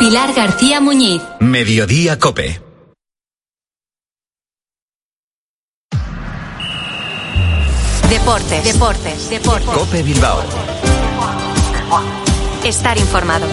Pilar 0.00 0.32
García 0.32 0.80
Muñiz. 0.80 1.20
Mediodía 1.40 2.18
Cope. 2.18 2.62
Deportes, 8.08 8.64
deportes, 8.64 9.28
deportes. 9.28 9.68
Cope 9.68 10.02
Bilbao. 10.02 10.42
Estar 12.64 12.96
informado. 12.96 13.46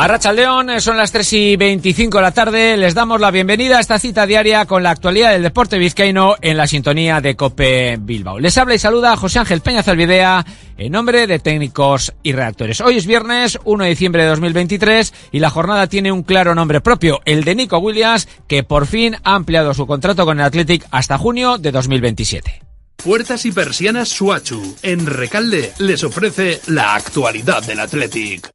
Arracha 0.00 0.32
León, 0.32 0.70
eh, 0.70 0.80
son 0.80 0.96
las 0.96 1.10
3 1.10 1.32
y 1.32 1.56
25 1.56 2.18
de 2.18 2.22
la 2.22 2.30
tarde. 2.30 2.76
Les 2.76 2.94
damos 2.94 3.20
la 3.20 3.32
bienvenida 3.32 3.78
a 3.78 3.80
esta 3.80 3.98
cita 3.98 4.26
diaria 4.26 4.64
con 4.64 4.84
la 4.84 4.92
actualidad 4.92 5.32
del 5.32 5.42
deporte 5.42 5.76
vizcaíno 5.76 6.36
en 6.40 6.56
la 6.56 6.68
sintonía 6.68 7.20
de 7.20 7.34
Cope 7.34 7.98
Bilbao. 8.00 8.38
Les 8.38 8.56
habla 8.58 8.76
y 8.76 8.78
saluda 8.78 9.16
José 9.16 9.40
Ángel 9.40 9.60
Peña 9.60 9.82
Zalvidea 9.82 10.46
en 10.76 10.92
nombre 10.92 11.26
de 11.26 11.40
técnicos 11.40 12.14
y 12.22 12.30
redactores. 12.30 12.80
Hoy 12.80 12.96
es 12.96 13.06
viernes 13.06 13.58
1 13.64 13.82
de 13.82 13.90
diciembre 13.90 14.22
de 14.22 14.28
2023 14.28 15.12
y 15.32 15.40
la 15.40 15.50
jornada 15.50 15.88
tiene 15.88 16.12
un 16.12 16.22
claro 16.22 16.54
nombre 16.54 16.80
propio, 16.80 17.20
el 17.24 17.42
de 17.42 17.56
Nico 17.56 17.78
Williams, 17.78 18.28
que 18.46 18.62
por 18.62 18.86
fin 18.86 19.16
ha 19.24 19.34
ampliado 19.34 19.74
su 19.74 19.88
contrato 19.88 20.24
con 20.24 20.38
el 20.38 20.46
Athletic 20.46 20.86
hasta 20.92 21.18
junio 21.18 21.58
de 21.58 21.72
2027. 21.72 22.62
Puertas 23.02 23.44
y 23.46 23.50
persianas 23.50 24.10
Suachu. 24.10 24.76
En 24.82 25.06
Recalde 25.06 25.72
les 25.78 26.04
ofrece 26.04 26.60
la 26.68 26.94
actualidad 26.94 27.64
del 27.64 27.80
Athletic. 27.80 28.48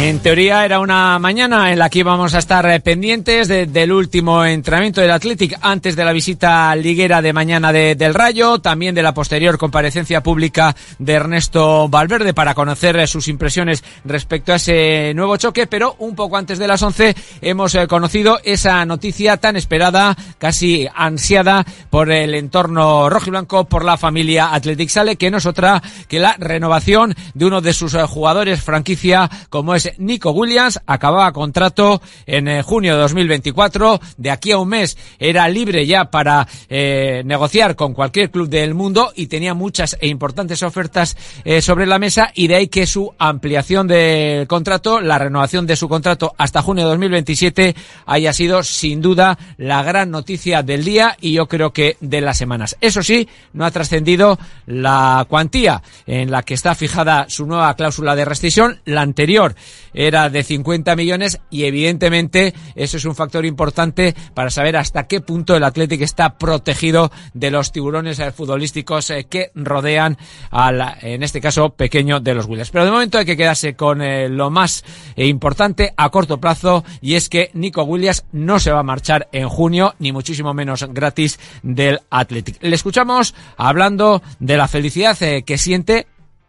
En 0.00 0.20
teoría 0.20 0.64
era 0.64 0.78
una 0.78 1.18
mañana 1.18 1.72
en 1.72 1.80
la 1.80 1.90
que 1.90 1.98
íbamos 1.98 2.32
a 2.32 2.38
estar 2.38 2.64
eh, 2.70 2.78
pendientes 2.78 3.48
de, 3.48 3.66
del 3.66 3.90
último 3.90 4.44
entrenamiento 4.44 5.00
del 5.00 5.10
Athletic 5.10 5.58
antes 5.60 5.96
de 5.96 6.04
la 6.04 6.12
visita 6.12 6.74
liguera 6.76 7.20
de 7.20 7.32
mañana 7.32 7.72
de, 7.72 7.96
del 7.96 8.14
Rayo, 8.14 8.60
también 8.60 8.94
de 8.94 9.02
la 9.02 9.12
posterior 9.12 9.58
comparecencia 9.58 10.22
pública 10.22 10.76
de 11.00 11.14
Ernesto 11.14 11.88
Valverde 11.88 12.32
para 12.32 12.54
conocer 12.54 12.96
eh, 12.96 13.08
sus 13.08 13.26
impresiones 13.26 13.82
respecto 14.04 14.52
a 14.52 14.56
ese 14.56 15.14
nuevo 15.16 15.36
choque, 15.36 15.66
pero 15.66 15.96
un 15.98 16.14
poco 16.14 16.36
antes 16.36 16.60
de 16.60 16.68
las 16.68 16.80
11 16.80 17.16
hemos 17.42 17.74
eh, 17.74 17.88
conocido 17.88 18.38
esa 18.44 18.86
noticia 18.86 19.38
tan 19.38 19.56
esperada, 19.56 20.16
casi 20.38 20.86
ansiada 20.94 21.66
por 21.90 22.12
el 22.12 22.36
entorno 22.36 23.10
rojo 23.10 23.26
y 23.26 23.30
blanco, 23.30 23.64
por 23.64 23.84
la 23.84 23.96
familia 23.96 24.54
Athletic 24.54 24.90
Sale, 24.90 25.16
que 25.16 25.32
no 25.32 25.38
es 25.38 25.46
otra 25.46 25.82
que 26.06 26.20
la 26.20 26.36
renovación 26.38 27.16
de 27.34 27.46
uno 27.46 27.60
de 27.60 27.72
sus 27.72 27.94
jugadores 27.94 28.62
franquicia 28.62 29.28
como 29.50 29.74
es 29.74 29.87
Nico 29.98 30.30
Williams, 30.30 30.80
acababa 30.86 31.32
contrato 31.32 32.00
en 32.26 32.48
eh, 32.48 32.62
junio 32.62 32.94
de 32.94 33.00
2024, 33.00 34.00
de 34.16 34.30
aquí 34.30 34.52
a 34.52 34.58
un 34.58 34.68
mes 34.68 34.96
era 35.18 35.48
libre 35.48 35.86
ya 35.86 36.10
para 36.10 36.46
eh, 36.68 37.22
negociar 37.24 37.76
con 37.76 37.94
cualquier 37.94 38.30
club 38.30 38.48
del 38.48 38.74
mundo 38.74 39.12
y 39.14 39.26
tenía 39.26 39.54
muchas 39.54 39.96
e 40.00 40.08
importantes 40.08 40.62
ofertas 40.62 41.16
eh, 41.44 41.62
sobre 41.62 41.86
la 41.86 41.98
mesa 41.98 42.30
y 42.34 42.48
de 42.48 42.56
ahí 42.56 42.68
que 42.68 42.86
su 42.86 43.12
ampliación 43.18 43.86
de 43.88 44.46
contrato, 44.48 45.00
la 45.00 45.18
renovación 45.18 45.66
de 45.66 45.76
su 45.76 45.88
contrato 45.88 46.34
hasta 46.38 46.62
junio 46.62 46.84
de 46.84 46.90
2027 46.90 47.76
haya 48.06 48.32
sido 48.32 48.62
sin 48.62 49.00
duda 49.00 49.38
la 49.56 49.82
gran 49.82 50.10
noticia 50.10 50.62
del 50.62 50.84
día 50.84 51.16
y 51.20 51.32
yo 51.32 51.46
creo 51.46 51.72
que 51.72 51.96
de 52.00 52.20
las 52.20 52.38
semanas. 52.38 52.76
Eso 52.80 53.02
sí, 53.02 53.28
no 53.52 53.64
ha 53.64 53.70
trascendido 53.70 54.38
la 54.66 55.26
cuantía 55.28 55.82
en 56.06 56.30
la 56.30 56.42
que 56.42 56.54
está 56.54 56.74
fijada 56.74 57.26
su 57.28 57.46
nueva 57.46 57.74
cláusula 57.74 58.14
de 58.16 58.24
rescisión, 58.24 58.80
la 58.84 59.02
anterior 59.02 59.54
era 59.94 60.28
de 60.30 60.42
50 60.42 60.96
millones 60.96 61.40
y 61.50 61.64
evidentemente 61.64 62.54
eso 62.74 62.96
es 62.96 63.04
un 63.04 63.14
factor 63.14 63.44
importante 63.44 64.14
para 64.34 64.50
saber 64.50 64.76
hasta 64.76 65.06
qué 65.06 65.20
punto 65.20 65.56
el 65.56 65.64
Athletic 65.64 66.02
está 66.02 66.38
protegido 66.38 67.10
de 67.34 67.50
los 67.50 67.72
tiburones 67.72 68.18
eh, 68.18 68.32
futbolísticos 68.32 69.10
eh, 69.10 69.26
que 69.28 69.50
rodean 69.54 70.16
al, 70.50 70.96
en 71.02 71.22
este 71.22 71.40
caso, 71.40 71.70
pequeño 71.70 72.20
de 72.20 72.34
los 72.34 72.46
Williams. 72.46 72.70
Pero 72.70 72.84
de 72.84 72.90
momento 72.90 73.18
hay 73.18 73.24
que 73.24 73.36
quedarse 73.36 73.74
con 73.74 74.02
eh, 74.02 74.28
lo 74.28 74.50
más 74.50 74.84
importante 75.16 75.92
a 75.96 76.10
corto 76.10 76.38
plazo 76.38 76.84
y 77.00 77.14
es 77.14 77.28
que 77.28 77.50
Nico 77.54 77.82
Williams 77.82 78.24
no 78.32 78.58
se 78.58 78.70
va 78.70 78.80
a 78.80 78.84
marchar 78.84 79.28
en 79.32 79.48
junio 79.48 79.94
ni 79.98 80.12
muchísimo 80.12 80.54
menos 80.54 80.86
gratis 80.92 81.38
del 81.62 82.00
Athletic. 82.10 82.62
Le 82.62 82.74
escuchamos 82.74 83.34
hablando 83.56 84.22
de 84.38 84.56
la 84.56 84.68
felicidad 84.68 85.16
que 85.18 85.58
siente, 85.58 86.06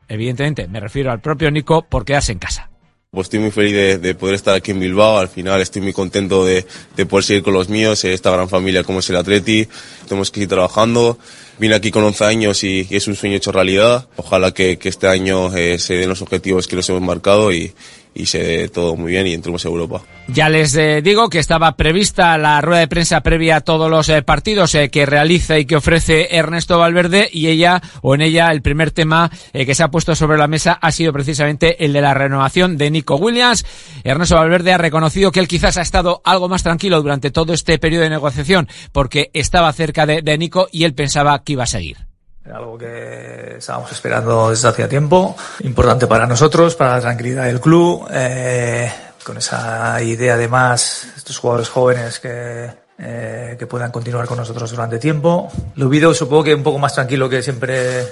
evidentemente 0.07 0.67
me 0.67 0.79
refiero 0.79 1.11
al 1.11 1.21
propio 1.21 1.51
Nico, 1.51 1.83
por 1.83 2.05
quedarse 2.05 2.31
en 2.31 2.39
casa. 2.39 2.68
Pues 3.11 3.25
estoy 3.25 3.39
muy 3.39 3.49
feliz 3.49 3.73
de, 3.73 3.97
de, 3.97 4.13
poder 4.13 4.35
estar 4.35 4.53
aquí 4.53 4.69
en 4.69 4.79
Bilbao. 4.79 5.17
Al 5.17 5.29
final 5.29 5.59
estoy 5.61 5.81
muy 5.81 5.93
contento 5.93 6.45
de, 6.45 6.67
de 6.95 7.05
poder 7.07 7.23
seguir 7.23 7.41
con 7.41 7.55
los 7.55 7.67
míos, 7.67 8.05
esta 8.05 8.29
gran 8.29 8.47
familia 8.47 8.83
como 8.83 8.99
es 8.99 9.09
el 9.09 9.15
Atleti. 9.15 9.67
Tenemos 10.07 10.29
que 10.29 10.41
ir 10.41 10.47
trabajando. 10.47 11.17
Vine 11.57 11.73
aquí 11.73 11.89
con 11.89 12.03
11 12.03 12.25
años 12.25 12.63
y, 12.63 12.85
y 12.87 12.95
es 12.95 13.07
un 13.07 13.15
sueño 13.15 13.37
hecho 13.37 13.51
realidad. 13.51 14.07
Ojalá 14.15 14.53
que, 14.53 14.77
que 14.77 14.89
este 14.89 15.07
año 15.07 15.51
eh, 15.57 15.79
se 15.79 15.95
den 15.95 16.07
los 16.07 16.21
objetivos 16.21 16.67
que 16.67 16.75
nos 16.75 16.87
hemos 16.89 17.01
marcado 17.01 17.51
y, 17.51 17.73
y 18.13 18.25
se 18.25 18.39
dé 18.39 18.69
todo 18.69 18.95
muy 18.95 19.11
bien 19.11 19.27
y 19.27 19.33
entremos 19.33 19.65
a 19.65 19.69
Europa. 19.69 20.01
Ya 20.27 20.49
les 20.49 20.75
eh, 20.75 21.01
digo 21.01 21.29
que 21.29 21.39
estaba 21.39 21.75
prevista 21.75 22.37
la 22.37 22.61
rueda 22.61 22.81
de 22.81 22.87
prensa 22.87 23.21
previa 23.21 23.57
a 23.57 23.61
todos 23.61 23.89
los 23.89 24.09
eh, 24.09 24.21
partidos 24.21 24.75
eh, 24.75 24.89
que 24.89 25.05
realiza 25.05 25.57
y 25.57 25.65
que 25.65 25.75
ofrece 25.75 26.35
Ernesto 26.35 26.77
Valverde 26.77 27.29
y 27.31 27.47
ella 27.47 27.81
o 28.01 28.15
en 28.15 28.21
ella 28.21 28.51
el 28.51 28.61
primer 28.61 28.91
tema 28.91 29.31
que 29.53 29.75
se 29.75 29.83
ha 29.83 29.89
puesto 29.91 30.15
sobre 30.15 30.37
la 30.37 30.47
mesa 30.47 30.73
ha 30.73 30.91
sido 30.91 31.13
precisamente 31.13 31.83
el 31.83 31.93
de 31.93 32.01
la 32.01 32.13
renovación 32.13 32.77
de 32.77 32.91
Nico 32.91 33.15
Williams. 33.15 33.65
Ernesto 34.03 34.35
Valverde 34.35 34.73
ha 34.73 34.77
reconocido 34.77 35.31
que 35.31 35.39
él 35.39 35.47
quizás 35.47 35.77
ha 35.77 35.81
estado 35.81 36.21
algo 36.23 36.49
más 36.49 36.63
tranquilo 36.63 37.01
durante 37.01 37.31
todo 37.31 37.53
este 37.53 37.79
periodo 37.79 38.03
de 38.03 38.09
negociación 38.09 38.67
porque 38.91 39.31
estaba 39.33 39.71
cerca 39.73 40.05
de, 40.05 40.21
de 40.21 40.37
Nico 40.37 40.67
y 40.71 40.83
él 40.83 40.93
pensaba 40.93 41.43
que 41.43 41.53
iba 41.53 41.63
a 41.63 41.67
seguir. 41.67 42.08
Algo 42.53 42.77
que 42.77 43.55
estábamos 43.57 43.91
esperando 43.91 44.49
desde 44.49 44.67
hacía 44.67 44.89
tiempo, 44.89 45.35
importante 45.61 46.07
para 46.07 46.25
nosotros, 46.25 46.75
para 46.75 46.95
la 46.95 47.01
tranquilidad 47.01 47.45
del 47.45 47.59
club, 47.59 48.07
eh, 48.11 48.91
con 49.23 49.37
esa 49.37 50.01
idea 50.01 50.35
de 50.35 50.47
más, 50.47 51.07
estos 51.15 51.37
jugadores 51.37 51.69
jóvenes 51.69 52.19
que, 52.19 52.69
eh, 52.97 53.55
que 53.57 53.67
puedan 53.67 53.91
continuar 53.91 54.25
con 54.25 54.37
nosotros 54.37 54.71
durante 54.71 54.97
tiempo. 54.97 55.51
Lo 55.75 55.89
vivido 55.89 56.13
supongo 56.13 56.43
que 56.43 56.55
un 56.55 56.63
poco 56.63 56.79
más 56.79 56.95
tranquilo 56.95 57.29
que 57.29 57.43
siempre, 57.43 58.07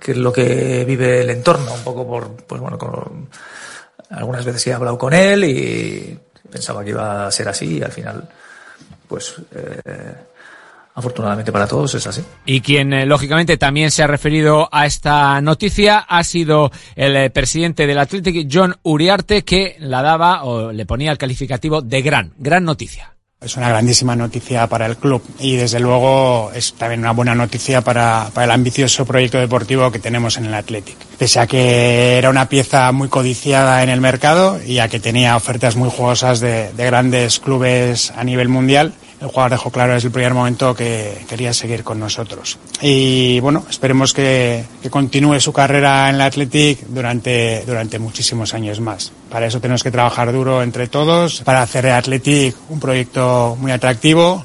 que 0.00 0.14
lo 0.14 0.32
que 0.32 0.84
vive 0.86 1.20
el 1.20 1.30
entorno, 1.30 1.74
un 1.74 1.84
poco 1.84 2.06
por, 2.06 2.36
pues 2.36 2.60
bueno, 2.60 2.78
con, 2.78 3.28
algunas 4.10 4.44
veces 4.44 4.66
he 4.66 4.72
hablado 4.72 4.96
con 4.96 5.12
él 5.12 5.44
y 5.44 6.18
pensaba 6.50 6.82
que 6.82 6.90
iba 6.90 7.26
a 7.26 7.30
ser 7.30 7.48
así 7.48 7.78
y 7.78 7.82
al 7.82 7.92
final, 7.92 8.28
pues, 9.06 9.34
eh, 9.54 10.14
afortunadamente 10.98 11.52
para 11.52 11.66
todos 11.66 11.94
es 11.94 12.06
así. 12.06 12.22
Y 12.44 12.60
quien 12.60 12.92
eh, 12.92 13.06
lógicamente 13.06 13.56
también 13.56 13.90
se 13.90 14.02
ha 14.02 14.06
referido 14.06 14.68
a 14.72 14.84
esta 14.84 15.40
noticia 15.40 15.98
ha 15.98 16.24
sido 16.24 16.72
el 16.96 17.16
eh, 17.16 17.30
presidente 17.30 17.86
del 17.86 17.98
Athletic, 17.98 18.48
John 18.52 18.76
Uriarte, 18.82 19.44
que 19.44 19.76
la 19.78 20.02
daba 20.02 20.42
o 20.42 20.72
le 20.72 20.86
ponía 20.86 21.12
el 21.12 21.18
calificativo 21.18 21.82
de 21.82 22.02
gran, 22.02 22.32
gran 22.36 22.64
noticia. 22.64 23.14
Es 23.40 23.56
una 23.56 23.68
grandísima 23.68 24.16
noticia 24.16 24.66
para 24.66 24.86
el 24.86 24.96
club 24.96 25.22
y 25.38 25.54
desde 25.54 25.78
luego 25.78 26.50
es 26.52 26.74
también 26.74 27.02
una 27.02 27.12
buena 27.12 27.36
noticia 27.36 27.82
para, 27.82 28.30
para, 28.34 28.46
el 28.46 28.50
ambicioso 28.50 29.06
proyecto 29.06 29.38
deportivo 29.38 29.92
que 29.92 30.00
tenemos 30.00 30.36
en 30.38 30.46
el 30.46 30.54
Athletic. 30.54 30.96
Pese 31.16 31.38
a 31.38 31.46
que 31.46 32.18
era 32.18 32.30
una 32.30 32.48
pieza 32.48 32.90
muy 32.90 33.06
codiciada 33.06 33.84
en 33.84 33.90
el 33.90 34.00
mercado 34.00 34.60
y 34.66 34.80
a 34.80 34.88
que 34.88 34.98
tenía 34.98 35.36
ofertas 35.36 35.76
muy 35.76 35.88
jugosas 35.88 36.40
de, 36.40 36.72
de 36.72 36.86
grandes 36.86 37.38
clubes 37.38 38.10
a 38.16 38.24
nivel 38.24 38.48
mundial, 38.48 38.92
el 39.20 39.28
jugador 39.28 39.52
dejó 39.52 39.70
claro 39.70 39.94
desde 39.94 40.08
el 40.08 40.12
primer 40.12 40.34
momento 40.34 40.74
que 40.74 41.24
quería 41.28 41.52
seguir 41.52 41.84
con 41.84 41.98
nosotros. 41.98 42.58
Y 42.80 43.40
bueno, 43.40 43.64
esperemos 43.68 44.12
que, 44.12 44.64
que 44.82 44.90
continúe 44.90 45.40
su 45.40 45.52
carrera 45.52 46.08
en 46.08 46.16
el 46.16 46.20
Athletic 46.20 46.80
durante, 46.86 47.64
durante 47.66 47.98
muchísimos 47.98 48.54
años 48.54 48.80
más. 48.80 49.12
Para 49.30 49.46
eso 49.46 49.60
tenemos 49.60 49.82
que 49.82 49.90
trabajar 49.90 50.32
duro 50.32 50.62
entre 50.62 50.86
todos, 50.88 51.42
para 51.42 51.62
hacer 51.62 51.84
de 51.84 51.92
Athletic 51.92 52.56
un 52.68 52.80
proyecto 52.80 53.56
muy 53.60 53.72
atractivo. 53.72 54.44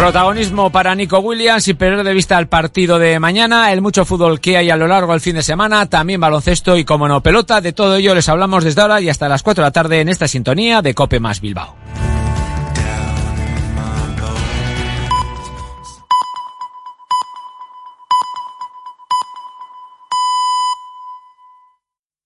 Protagonismo 0.00 0.72
para 0.72 0.94
Nico 0.94 1.18
Williams 1.18 1.68
y 1.68 1.74
perder 1.74 2.02
de 2.04 2.14
vista 2.14 2.38
el 2.38 2.48
partido 2.48 2.98
de 2.98 3.20
mañana, 3.20 3.70
el 3.70 3.82
mucho 3.82 4.06
fútbol 4.06 4.40
que 4.40 4.56
hay 4.56 4.70
a 4.70 4.76
lo 4.76 4.86
largo 4.86 5.12
del 5.12 5.20
fin 5.20 5.34
de 5.34 5.42
semana, 5.42 5.90
también 5.90 6.18
baloncesto 6.18 6.78
y 6.78 6.86
como 6.86 7.06
no 7.06 7.22
pelota, 7.22 7.60
de 7.60 7.74
todo 7.74 7.96
ello 7.96 8.14
les 8.14 8.26
hablamos 8.30 8.64
desde 8.64 8.80
ahora 8.80 9.02
y 9.02 9.10
hasta 9.10 9.28
las 9.28 9.42
4 9.42 9.62
de 9.62 9.66
la 9.66 9.72
tarde 9.72 10.00
en 10.00 10.08
esta 10.08 10.26
sintonía 10.26 10.80
de 10.80 10.94
Cope 10.94 11.20
más 11.20 11.42
Bilbao. 11.42 11.76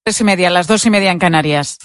Tres 0.05 0.21
y 0.21 0.25
media, 0.25 0.49
las 0.49 0.69
dos 0.69 0.87
y 0.87 0.91
media 0.91 1.11
en 1.11 1.19
Canarias. 1.19 1.79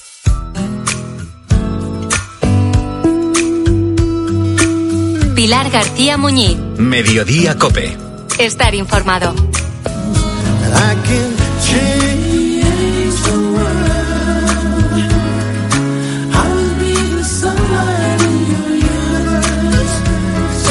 Pilar 5.40 5.70
García 5.70 6.18
Muñiz. 6.18 6.58
Mediodía 6.78 7.58
Cope. 7.58 7.96
Estar 8.40 8.76
informado. 8.76 9.34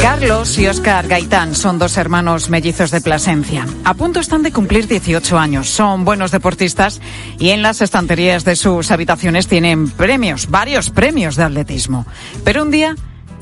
Carlos 0.02 0.58
y 0.58 0.66
Oscar 0.68 1.08
Gaitán 1.08 1.54
son 1.54 1.78
dos 1.78 1.96
hermanos 1.96 2.50
mellizos 2.50 2.90
de 2.90 3.00
Plasencia. 3.00 3.66
A 3.84 3.94
punto 3.94 4.20
están 4.20 4.42
de 4.42 4.52
cumplir 4.52 4.86
18 4.86 5.38
años. 5.38 5.70
Son 5.70 6.04
buenos 6.04 6.30
deportistas 6.30 7.00
y 7.38 7.50
en 7.50 7.62
las 7.62 7.80
estanterías 7.80 8.44
de 8.44 8.54
sus 8.54 8.90
habitaciones 8.90 9.48
tienen 9.48 9.88
premios, 9.88 10.50
varios 10.50 10.90
premios 10.90 11.36
de 11.36 11.44
atletismo. 11.44 12.04
Pero 12.44 12.64
un 12.64 12.70
día 12.70 12.96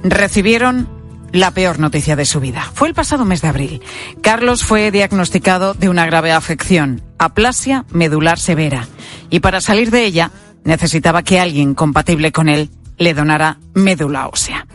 recibieron 0.04 0.95
la 1.36 1.50
peor 1.52 1.78
noticia 1.78 2.16
de 2.16 2.24
su 2.24 2.40
vida. 2.40 2.70
Fue 2.74 2.88
el 2.88 2.94
pasado 2.94 3.24
mes 3.24 3.42
de 3.42 3.48
abril. 3.48 3.82
Carlos 4.22 4.64
fue 4.64 4.90
diagnosticado 4.90 5.74
de 5.74 5.88
una 5.88 6.06
grave 6.06 6.32
afección, 6.32 7.02
aplasia 7.18 7.84
medular 7.90 8.38
severa. 8.38 8.88
Y 9.30 9.40
para 9.40 9.60
salir 9.60 9.90
de 9.90 10.04
ella 10.04 10.30
necesitaba 10.64 11.22
que 11.22 11.40
alguien 11.40 11.74
compatible 11.74 12.32
con 12.32 12.48
él 12.48 12.70
le 12.98 13.14
donara 13.14 13.58
médula 13.74 14.28
ósea. 14.28 14.66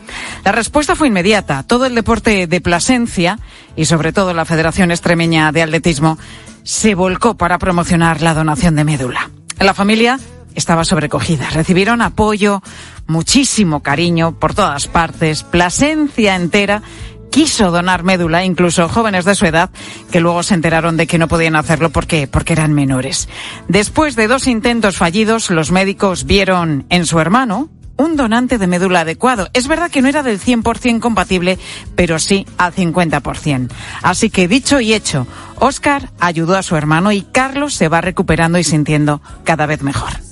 La 0.44 0.52
respuesta 0.52 0.94
fue 0.94 1.08
inmediata. 1.08 1.64
Todo 1.64 1.86
el 1.86 1.94
deporte 1.94 2.46
de 2.46 2.60
Plasencia 2.60 3.38
y 3.76 3.84
sobre 3.86 4.12
todo 4.12 4.34
la 4.34 4.44
Federación 4.44 4.90
Extremeña 4.90 5.52
de 5.52 5.62
Atletismo 5.62 6.18
se 6.62 6.94
volcó 6.94 7.36
para 7.36 7.58
promocionar 7.58 8.22
la 8.22 8.34
donación 8.34 8.76
de 8.76 8.84
médula. 8.84 9.30
La 9.58 9.74
familia 9.74 10.18
estaba 10.54 10.84
sobrecogida. 10.84 11.50
Recibieron 11.50 12.02
apoyo, 12.02 12.62
muchísimo 13.06 13.82
cariño 13.82 14.38
por 14.38 14.54
todas 14.54 14.86
partes. 14.88 15.42
Plasencia 15.42 16.36
entera 16.36 16.82
quiso 17.32 17.70
donar 17.70 18.04
médula, 18.04 18.44
incluso 18.44 18.88
jóvenes 18.88 19.24
de 19.24 19.34
su 19.34 19.46
edad, 19.46 19.70
que 20.10 20.20
luego 20.20 20.42
se 20.42 20.54
enteraron 20.54 20.96
de 20.96 21.06
que 21.06 21.18
no 21.18 21.28
podían 21.28 21.56
hacerlo 21.56 21.90
porque, 21.90 22.26
porque 22.26 22.52
eran 22.52 22.74
menores. 22.74 23.28
Después 23.68 24.14
de 24.16 24.28
dos 24.28 24.46
intentos 24.46 24.98
fallidos, 24.98 25.50
los 25.50 25.72
médicos 25.72 26.26
vieron 26.26 26.84
en 26.90 27.06
su 27.06 27.18
hermano, 27.18 27.70
un 27.96 28.16
donante 28.16 28.58
de 28.58 28.66
médula 28.66 29.00
adecuado. 29.00 29.48
Es 29.54 29.66
verdad 29.66 29.90
que 29.90 30.02
no 30.02 30.08
era 30.08 30.22
del 30.22 30.40
100% 30.40 31.00
compatible, 31.00 31.58
pero 31.96 32.18
sí 32.18 32.46
al 32.58 32.74
50%. 32.74 33.68
Así 34.02 34.28
que 34.28 34.46
dicho 34.46 34.80
y 34.80 34.92
hecho, 34.92 35.26
Oscar 35.58 36.10
ayudó 36.20 36.56
a 36.56 36.62
su 36.62 36.76
hermano 36.76 37.12
y 37.12 37.22
Carlos 37.22 37.74
se 37.74 37.88
va 37.88 38.00
recuperando 38.00 38.58
y 38.58 38.64
sintiendo 38.64 39.22
cada 39.44 39.66
vez 39.66 39.82
mejor. 39.82 40.31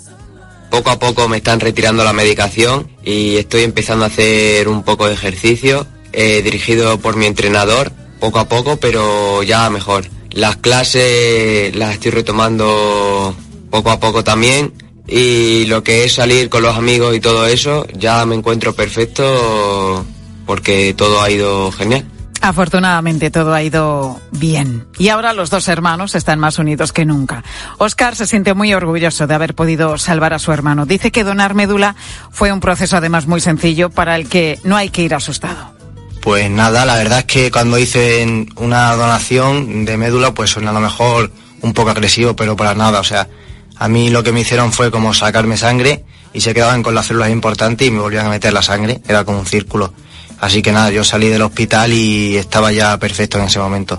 Poco 0.71 0.91
a 0.91 0.99
poco 0.99 1.29
me 1.29 1.39
están 1.39 1.61
retirando 1.61 2.05
la 2.05 2.13
medicación 2.13 2.89
y 3.05 3.37
estoy 3.37 3.65
empezando 3.65 4.05
a 4.05 4.09
hacer 4.09 4.69
un 4.69 4.83
poco 4.83 5.09
de 5.09 5.15
ejercicio 5.15 5.87
eh, 6.13 6.43
dirigido 6.43 6.99
por 6.99 7.17
mi 7.17 7.27
entrenador, 7.27 7.93
poco 8.21 8.39
a 8.39 8.49
poco, 8.49 8.77
pero 8.77 9.43
ya 9.43 9.69
mejor. 9.71 10.07
Las 10.31 10.57
clases 10.57 11.75
las 11.75 11.95
estoy 11.95 12.13
retomando 12.13 13.35
poco 13.71 13.91
a 13.91 13.99
poco 13.99 14.23
también 14.23 14.73
y 15.07 15.65
lo 15.67 15.83
que 15.83 16.05
es 16.05 16.15
salir 16.15 16.49
con 16.49 16.63
los 16.63 16.77
amigos 16.77 17.17
y 17.17 17.21
todo 17.21 17.47
eso, 17.47 17.87
ya 17.93 18.25
me 18.25 18.37
encuentro 18.37 18.73
perfecto 18.75 20.05
porque 20.47 20.95
todo 20.97 21.21
ha 21.21 21.31
ido 21.31 21.73
genial. 21.73 22.05
Afortunadamente 22.43 23.31
todo 23.31 23.53
ha 23.53 23.63
ido 23.63 24.19
bien. 24.31 24.87
Y 24.99 25.09
ahora 25.09 25.35
los 25.35 25.51
dos 25.51 25.69
hermanos 25.69 26.15
están 26.15 26.39
más 26.39 26.59
unidos 26.59 26.93
que 26.93 27.05
nunca. 27.05 27.45
Oscar 27.79 28.17
se 28.17 28.27
siente 28.27 28.55
muy 28.55 28.73
orgulloso 28.73 29.27
de 29.27 29.35
haber 29.35 29.55
podido 29.55 29.99
salvar 29.99 30.33
a 30.33 30.39
su 30.39 30.51
hermano. 30.51 30.87
Dice 30.87 31.11
que 31.11 31.23
donar 31.23 31.55
médula 31.55 31.97
fue 32.31 32.51
un 32.51 32.61
proceso 32.61 32.97
además 32.97 33.27
muy 33.27 33.41
sencillo 33.41 33.91
para 33.91 34.17
el 34.17 34.29
que 34.29 34.59
no 34.65 34.77
hay 34.77 34.89
que 34.89 35.03
ir 35.03 35.15
asustado. 35.15 35.75
Pues 36.23 36.51
nada, 36.51 36.85
la 36.85 36.97
verdad 36.97 37.21
es 37.21 37.25
que 37.25 37.51
cuando 37.51 37.79
hice 37.79 38.47
una 38.57 38.95
donación 38.95 39.85
de 39.85 39.97
médula, 39.97 40.33
pues 40.35 40.51
suena 40.51 40.71
a 40.71 40.75
lo 40.75 40.81
mejor 40.81 41.31
un 41.63 41.73
poco 41.73 41.91
agresivo, 41.91 42.37
pero 42.37 42.57
para 42.57 42.75
nada. 42.75 43.01
O 43.01 43.05
sea, 43.05 43.29
a 43.77 43.89
mí 43.89 44.11
lo 44.11 44.23
que 44.23 44.33
me 44.33 44.41
hicieron 44.41 44.73
fue 44.73 44.91
como 44.91 45.15
sacarme 45.15 45.57
sangre 45.57 46.05
y 46.33 46.41
se 46.41 46.55
quedaban 46.55 46.83
con 46.83 46.95
las 46.95 47.07
células 47.07 47.31
importantes 47.31 47.87
y 47.87 47.91
me 47.91 48.01
volvían 48.01 48.27
a 48.27 48.31
meter 48.31 48.53
la 48.53 48.63
sangre. 48.63 49.01
Era 49.09 49.25
como 49.25 49.41
un 49.41 49.47
círculo. 49.47 49.93
Así 50.41 50.63
que 50.63 50.73
nada, 50.73 50.91
yo 50.91 51.05
salí 51.05 51.29
del 51.29 51.43
hospital 51.43 51.93
y 51.93 52.37
estaba 52.37 52.73
ya 52.73 52.99
perfecto 52.99 53.39
en 53.39 53.45
ese 53.45 53.59
momento. 53.59 53.99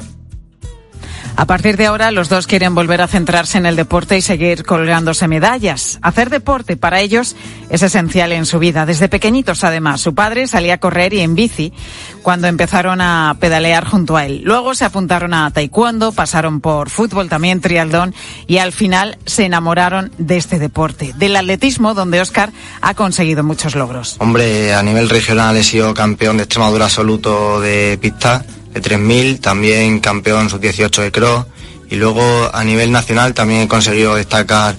A 1.36 1.46
partir 1.46 1.78
de 1.78 1.86
ahora, 1.86 2.12
los 2.12 2.30
dos 2.30 2.48
quieren 2.48 2.76
volver 2.76 3.02
a 3.02 3.08
centrarse 3.08 3.58
en 3.58 3.66
el 3.66 3.76
deporte 3.76 4.18
y 4.18 4.22
seguir 4.22 4.64
colgándose 4.64 5.28
medallas. 5.28 6.00
Hacer 6.02 6.30
deporte 6.30 6.78
para 6.78 7.00
ellos 7.00 7.36
es 7.70 7.82
esencial 7.82 8.32
en 8.32 8.46
su 8.46 8.60
vida. 8.60 8.86
Desde 8.86 9.10
pequeñitos, 9.10 9.64
además, 9.64 10.02
su 10.02 10.14
padre 10.14 10.48
salía 10.48 10.76
a 10.76 10.80
correr 10.80 11.14
y 11.14 11.22
en 11.22 11.36
bici 11.36 11.74
cuando 12.22 12.48
empezaron 12.48 13.02
a 13.02 13.36
pedalear 13.40 13.86
junto 13.86 14.18
a 14.18 14.26
él. 14.26 14.42
Luego 14.44 14.76
se 14.76 14.86
apuntaron 14.86 15.34
a 15.34 15.50
taekwondo, 15.52 16.12
pasaron 16.12 16.62
por 16.62 16.90
fútbol, 16.90 17.30
también 17.30 17.62
trialdón 17.62 18.14
y 18.48 18.58
al 18.58 18.72
final 18.72 19.18
se 19.26 19.46
enamoraron 19.46 20.12
de 20.18 20.38
este 20.38 20.60
deporte, 20.60 21.14
del 21.18 21.36
atletismo, 21.36 21.94
donde 21.94 22.22
Oscar 22.22 22.52
ha 22.82 22.94
conseguido 22.94 23.44
muchos 23.44 23.76
logros. 23.76 24.18
Hombre, 24.20 24.74
a 24.74 24.84
nivel 24.84 25.10
regional 25.10 25.58
he 25.58 25.64
sido 25.64 25.94
campeón 25.94 26.38
de 26.38 26.44
Extremadura 26.44 26.86
absoluto 26.86 27.60
de 27.62 27.98
pista 28.00 28.46
de 28.74 28.82
3000, 28.82 29.40
también 29.40 30.00
campeón 30.00 30.50
sub-18 30.50 31.02
de 31.02 31.12
cross 31.12 31.46
y 31.90 31.96
luego 31.96 32.50
a 32.54 32.64
nivel 32.64 32.92
nacional 32.92 33.34
también 33.34 33.62
he 33.62 33.68
conseguido 33.68 34.16
destacar 34.16 34.76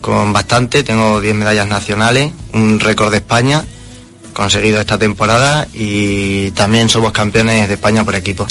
con 0.00 0.32
bastante, 0.32 0.82
tengo 0.82 1.20
10 1.20 1.34
medallas 1.34 1.68
nacionales, 1.68 2.32
un 2.52 2.78
récord 2.80 3.10
de 3.10 3.18
España 3.18 3.64
conseguido 4.32 4.80
esta 4.80 4.98
temporada 4.98 5.66
y 5.72 6.50
también 6.52 6.88
somos 6.88 7.12
campeones 7.12 7.68
de 7.68 7.74
España 7.74 8.04
por 8.04 8.14
equipo. 8.14 8.46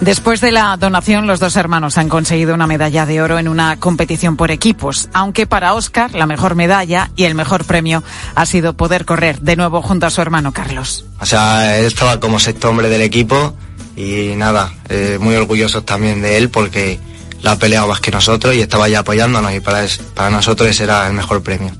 Después 0.00 0.40
de 0.40 0.50
la 0.50 0.78
donación, 0.78 1.26
los 1.26 1.40
dos 1.40 1.56
hermanos 1.56 1.98
han 1.98 2.08
conseguido 2.08 2.54
una 2.54 2.66
medalla 2.66 3.04
de 3.04 3.20
oro 3.20 3.38
en 3.38 3.48
una 3.48 3.76
competición 3.78 4.34
por 4.34 4.50
equipos, 4.50 5.10
aunque 5.12 5.46
para 5.46 5.74
Oscar 5.74 6.14
la 6.14 6.26
mejor 6.26 6.54
medalla 6.54 7.10
y 7.16 7.24
el 7.24 7.34
mejor 7.34 7.66
premio 7.66 8.02
ha 8.34 8.46
sido 8.46 8.72
poder 8.72 9.04
correr 9.04 9.40
de 9.40 9.56
nuevo 9.56 9.82
junto 9.82 10.06
a 10.06 10.10
su 10.10 10.22
hermano 10.22 10.52
Carlos. 10.52 11.04
O 11.20 11.26
sea, 11.26 11.78
él 11.78 11.84
estaba 11.84 12.18
como 12.18 12.38
sexto 12.38 12.70
hombre 12.70 12.88
del 12.88 13.02
equipo 13.02 13.54
y 14.00 14.36
nada, 14.36 14.72
eh, 14.88 15.18
muy 15.20 15.34
orgullosos 15.34 15.84
también 15.84 16.22
de 16.22 16.38
él 16.38 16.48
porque 16.48 16.98
la 17.42 17.52
ha 17.52 17.58
peleado 17.58 17.88
más 17.88 18.00
que 18.00 18.10
nosotros 18.10 18.54
y 18.54 18.60
estaba 18.60 18.88
ya 18.88 19.00
apoyándonos 19.00 19.52
y 19.52 19.60
para, 19.60 19.86
para 20.14 20.30
nosotros 20.30 20.68
ese 20.70 20.84
era 20.84 21.06
el 21.06 21.12
mejor 21.12 21.42
premio. 21.42 21.72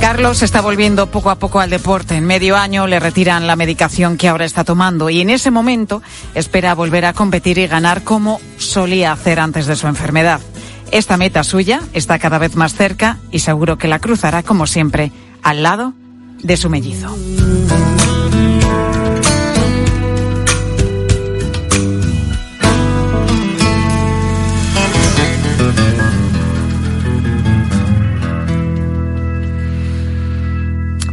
Carlos 0.00 0.42
está 0.42 0.60
volviendo 0.60 1.06
poco 1.06 1.30
a 1.30 1.36
poco 1.36 1.60
al 1.60 1.70
deporte. 1.70 2.14
En 2.14 2.26
medio 2.26 2.56
año 2.56 2.86
le 2.86 3.00
retiran 3.00 3.46
la 3.46 3.56
medicación 3.56 4.18
que 4.18 4.28
ahora 4.28 4.44
está 4.44 4.62
tomando 4.62 5.08
y 5.08 5.22
en 5.22 5.30
ese 5.30 5.50
momento 5.50 6.02
espera 6.34 6.74
volver 6.74 7.06
a 7.06 7.14
competir 7.14 7.56
y 7.56 7.66
ganar 7.66 8.02
como 8.02 8.38
solía 8.58 9.12
hacer 9.12 9.40
antes 9.40 9.66
de 9.66 9.76
su 9.76 9.86
enfermedad. 9.86 10.40
Esta 10.90 11.16
meta 11.16 11.42
suya 11.42 11.80
está 11.94 12.18
cada 12.18 12.38
vez 12.38 12.54
más 12.54 12.74
cerca 12.74 13.18
y 13.30 13.38
seguro 13.38 13.78
que 13.78 13.88
la 13.88 13.98
cruzará 13.98 14.42
como 14.42 14.66
siempre 14.66 15.10
al 15.42 15.62
lado 15.62 15.94
de 16.42 16.56
su 16.58 16.68
mellizo. 16.68 17.16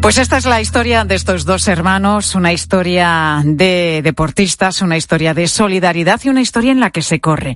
Pues 0.02 0.18
esta 0.18 0.38
es 0.38 0.46
la 0.46 0.60
historia 0.60 1.06
de 1.06 1.14
estos 1.14 1.46
dos 1.46 1.68
hermanos, 1.68 2.34
una 2.34 2.52
historia 2.52 3.44
de 3.46 4.02
deportistas, 4.04 4.82
una 4.82 4.98
historia 4.98 5.36
de 5.36 5.48
solidaridad 5.48 6.20
y 6.24 6.30
una 6.30 6.42
historia 6.42 6.72
en 6.72 6.80
la 6.80 6.90
que 6.90 7.04
se 7.04 7.22
corre. 7.22 7.56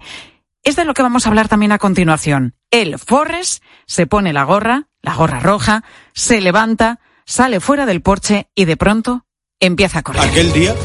Es 0.63 0.75
de 0.75 0.85
lo 0.85 0.93
que 0.93 1.01
vamos 1.01 1.25
a 1.25 1.29
hablar 1.29 1.47
también 1.47 1.71
a 1.71 1.79
continuación. 1.79 2.53
Él, 2.69 2.99
Forres, 2.99 3.63
se 3.87 4.05
pone 4.05 4.31
la 4.31 4.43
gorra, 4.43 4.89
la 5.01 5.15
gorra 5.15 5.39
roja, 5.39 5.83
se 6.13 6.39
levanta, 6.39 6.99
sale 7.25 7.59
fuera 7.59 7.87
del 7.87 8.03
porche 8.03 8.47
y 8.53 8.65
de 8.65 8.77
pronto 8.77 9.25
empieza 9.59 9.99
a 9.99 10.03
correr. 10.03 10.21
Aquel 10.21 10.53
día, 10.53 10.75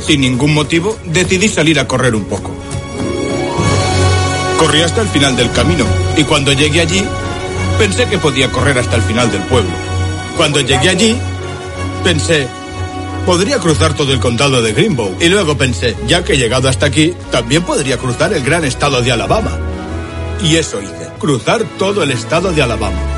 sin 0.00 0.20
ningún 0.20 0.54
motivo, 0.54 0.96
decidí 1.04 1.48
salir 1.48 1.80
a 1.80 1.88
correr 1.88 2.14
un 2.14 2.26
poco. 2.26 2.54
Corrí 4.56 4.82
hasta 4.82 5.02
el 5.02 5.08
final 5.08 5.36
del 5.36 5.50
camino 5.50 5.84
y 6.16 6.22
cuando 6.22 6.52
llegué 6.52 6.80
allí, 6.80 7.04
pensé 7.76 8.08
que 8.08 8.18
podía 8.18 8.52
correr 8.52 8.78
hasta 8.78 8.94
el 8.94 9.02
final 9.02 9.32
del 9.32 9.42
pueblo. 9.42 9.87
Cuando 10.38 10.60
llegué 10.60 10.88
allí, 10.88 11.18
pensé, 12.04 12.46
podría 13.26 13.58
cruzar 13.58 13.94
todo 13.94 14.12
el 14.12 14.20
condado 14.20 14.62
de 14.62 14.72
Greenbow. 14.72 15.16
Y 15.20 15.28
luego 15.28 15.58
pensé, 15.58 15.96
ya 16.06 16.22
que 16.22 16.34
he 16.34 16.38
llegado 16.38 16.68
hasta 16.68 16.86
aquí, 16.86 17.12
también 17.32 17.64
podría 17.64 17.98
cruzar 17.98 18.32
el 18.32 18.44
gran 18.44 18.64
estado 18.64 19.02
de 19.02 19.10
Alabama. 19.10 19.58
Y 20.40 20.54
eso 20.54 20.80
hice, 20.80 21.10
cruzar 21.18 21.64
todo 21.76 22.04
el 22.04 22.12
estado 22.12 22.52
de 22.52 22.62
Alabama. 22.62 23.17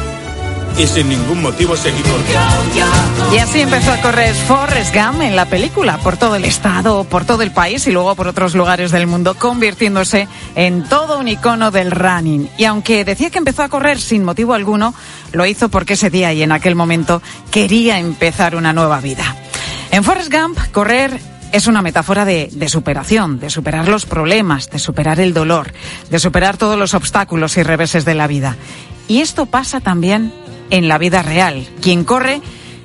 Y 0.79 0.87
sin 0.87 1.09
ningún 1.09 1.43
motivo 1.43 1.77
seguí 1.77 2.01
corriendo. 2.03 3.35
Y 3.35 3.39
así 3.39 3.61
empezó 3.61 3.93
a 3.93 4.01
correr 4.01 4.35
Forrest 4.35 4.95
Gump 4.95 5.21
en 5.23 5.37
la 5.37 5.47
película, 5.47 5.99
por 5.99 6.17
todo 6.17 6.37
el 6.37 6.45
estado, 6.45 7.05
por 7.05 7.25
todo 7.25 7.43
el 7.43 7.53
país 7.53 7.87
y 7.87 7.93
luego 7.93 8.15
por 8.15 8.29
otros 8.29 8.55
lugares 8.55 8.91
del 8.91 9.07
mundo, 9.07 9.35
convirtiéndose 9.35 10.29
en 10.55 10.85
todo 10.85 11.19
un 11.19 11.29
icono 11.29 11.71
del 11.71 11.91
running. 11.91 12.49
Y 12.59 12.65
aunque 12.65 13.05
decía 13.05 13.31
que 13.31 13.39
empezó 13.39 13.63
a 13.63 13.69
correr 13.69 14.01
sin 14.01 14.25
motivo 14.25 14.55
alguno, 14.55 14.95
lo 15.33 15.47
hizo 15.47 15.69
porque 15.69 15.95
ese 15.95 16.11
día 16.11 16.33
y 16.33 16.43
en 16.43 16.53
aquel 16.53 16.75
momento 16.75 17.23
quería 17.51 17.99
empezar 17.99 18.57
una 18.57 18.73
nueva 18.73 19.01
vida. 19.01 19.37
En 19.91 20.05
Forrest 20.05 20.33
Gump, 20.33 20.59
correr 20.73 21.21
es 21.53 21.67
una 21.67 21.83
metáfora 21.83 22.25
de, 22.25 22.51
superación, 22.69 23.41
de 23.41 23.51
superar 23.51 23.89
los 23.89 24.07
problemas, 24.07 24.71
de 24.71 24.79
superar 24.79 25.21
el 25.21 25.35
dolor, 25.35 25.73
de 26.11 26.19
superar 26.19 26.57
todos 26.57 26.79
los 26.79 26.95
obstáculos 26.95 27.57
y 27.57 27.63
reveses 27.63 28.05
de 28.05 28.15
la 28.15 28.27
vida. 28.27 28.57
Y 29.09 29.21
esto 29.21 29.47
pasa 29.47 29.81
también 29.81 30.33
en 30.71 30.89
la 30.89 30.99
vida 30.99 31.23
real. 31.23 31.69
Quien 31.81 32.05
corre 32.05 32.41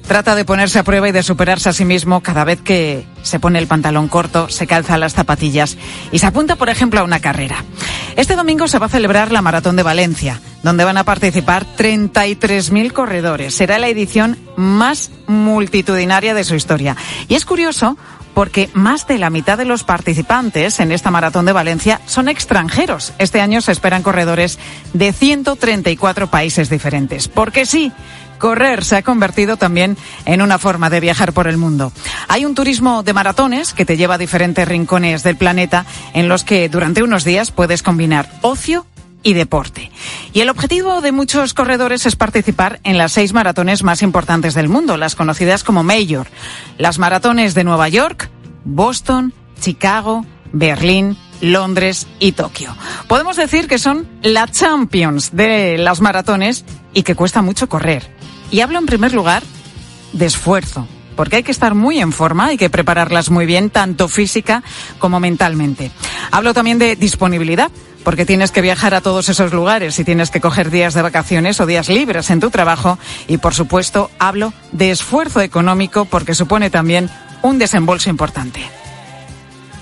trata 0.08 0.36
de 0.36 0.46
ponerse 0.46 0.80
a 0.80 0.84
prueba 0.84 1.10
y 1.10 1.12
de 1.12 1.24
superarse 1.24 1.70
a 1.70 1.74
sí 1.74 1.86
mismo 1.86 2.22
cada 2.22 2.44
vez 2.44 2.62
que 2.62 3.06
se 3.24 3.39
pone 3.39 3.60
el 3.60 3.68
pantalón 3.68 4.08
corto, 4.08 4.50
se 4.50 4.68
calza 4.68 4.98
las 4.98 5.13
zapatillas 5.13 5.77
y 6.12 6.20
se 6.20 6.27
apunta, 6.27 6.56
por 6.56 6.70
ejemplo, 6.70 7.00
a 7.00 7.04
una 7.04 7.20
carrera. 7.20 7.63
Este 8.15 8.36
domingo 8.36 8.68
se 8.68 8.80
va 8.80 8.86
a 8.86 8.89
celebrar 8.89 9.32
la 9.32 9.42
Maratón 9.42 9.75
de 9.75 9.84
Valencia, 9.84 10.39
donde 10.63 10.86
van 10.86 10.98
a 10.98 11.04
participar 11.04 11.65
33.000 11.77 12.94
corredores. 12.94 13.56
Será 13.56 13.80
la 13.80 13.88
edición 13.88 14.38
más 14.56 15.12
multitudinaria 15.27 16.34
de 16.34 16.44
su 16.44 16.56
historia. 16.56 16.96
Y 17.27 17.36
es 17.36 17.46
curioso 17.46 17.98
porque 18.36 18.70
más 18.74 19.08
de 19.08 19.18
la 19.18 19.32
mitad 19.32 19.58
de 19.58 19.65
los 19.65 19.84
participantes 19.84 20.80
en 20.80 20.92
esta 20.92 21.10
maratón 21.10 21.46
de 21.46 21.54
Valencia 21.54 22.01
son 22.06 22.27
extranjeros. 22.27 23.13
Este 23.18 23.42
año 23.42 23.62
se 23.62 23.72
esperan 23.72 24.04
corredores 24.04 24.60
de 24.94 25.12
134 25.13 26.30
países 26.30 26.70
diferentes. 26.70 27.30
Porque 27.30 27.65
sí, 27.65 27.92
correr 28.38 28.84
se 28.84 28.98
ha 28.98 29.01
convertido 29.01 29.58
también 29.58 29.98
en 30.25 30.42
una 30.42 30.60
forma 30.60 30.89
de 30.89 31.00
viajar 31.00 31.34
por 31.34 31.48
el 31.48 31.58
mundo. 31.58 31.92
Hay 32.27 32.46
un 32.46 32.56
turismo 32.56 33.01
de 33.01 33.13
maratones 33.13 33.74
que 33.74 33.86
te 33.86 33.98
lleva 33.98 34.15
a 34.15 34.20
diferentes 34.20 34.68
rincones 34.68 35.24
del 35.24 35.38
planeta 35.38 35.86
en 36.13 36.27
los 36.27 36.44
que 36.44 36.70
durante 36.70 37.04
unos 37.04 37.24
días 37.24 37.51
puedes 37.51 37.82
combinar 37.82 38.30
ocio 38.42 38.86
y 39.24 39.34
deporte. 39.34 39.92
Y 40.36 40.42
el 40.42 40.50
objetivo 40.50 41.00
de 41.00 41.13
muchos 41.13 41.54
corredores 41.54 42.06
es 42.06 42.18
participar 42.18 42.82
en 42.84 42.98
las 42.98 43.13
seis 43.13 43.32
maratones 43.32 43.84
más 43.84 44.01
importantes 44.01 44.54
del 44.54 44.68
mundo, 44.68 44.98
las 44.98 45.15
conocidas 45.15 45.63
como 45.63 45.82
Major. 45.82 46.27
Las 46.77 47.00
maratones 47.00 47.54
de 47.54 47.63
Nueva 47.63 47.88
York, 47.88 48.30
Boston, 48.65 49.34
Chicago, 49.62 50.25
Berlín, 50.51 51.15
Londres 51.39 52.06
y 52.20 52.34
Tokio. 52.34 52.75
Podemos 53.08 53.38
decir 53.38 53.70
que 53.70 53.77
son 53.77 54.10
la 54.24 54.50
Champions 54.50 55.34
de 55.34 55.77
las 55.77 56.01
maratones 56.01 56.65
y 56.94 57.04
que 57.04 57.15
cuesta 57.15 57.42
mucho 57.42 57.70
correr. 57.70 58.06
Y 58.51 58.60
hablo 58.60 58.77
en 58.77 58.88
primer 58.88 59.13
lugar 59.13 59.42
de 60.12 60.25
esfuerzo, 60.25 60.86
porque 61.16 61.38
hay 61.38 61.44
que 61.44 61.52
estar 61.52 61.76
muy 61.76 62.00
en 62.00 62.12
forma, 62.12 62.48
hay 62.48 62.58
que 62.58 62.70
prepararlas 62.70 63.30
muy 63.30 63.46
bien, 63.46 63.70
tanto 63.70 64.08
física 64.08 64.64
como 65.00 65.20
mentalmente. 65.20 65.92
Hablo 66.32 66.54
también 66.54 66.80
de 66.80 66.96
disponibilidad, 66.96 67.72
porque 68.04 68.26
tienes 68.26 68.52
que 68.52 68.62
viajar 68.62 68.94
a 68.94 69.02
todos 69.02 69.30
esos 69.30 69.52
lugares 69.52 69.98
y 70.00 70.04
tienes 70.04 70.30
que 70.30 70.40
coger 70.40 70.70
días 70.70 70.94
de 70.94 71.02
vacaciones 71.02 71.60
o 71.60 71.66
días 71.66 71.90
libres 71.90 72.30
en 72.30 72.40
tu 72.40 72.52
trabajo. 72.52 73.00
Y 73.28 73.38
por 73.38 73.54
supuesto, 73.54 74.12
hablo 74.20 74.54
de 74.72 74.92
esfuerzo 74.92 75.42
económico, 75.42 76.06
porque 76.06 76.36
supone 76.36 76.70
también 76.70 77.10
un 77.42 77.58
desembolso 77.58 78.10
importante. 78.10 78.62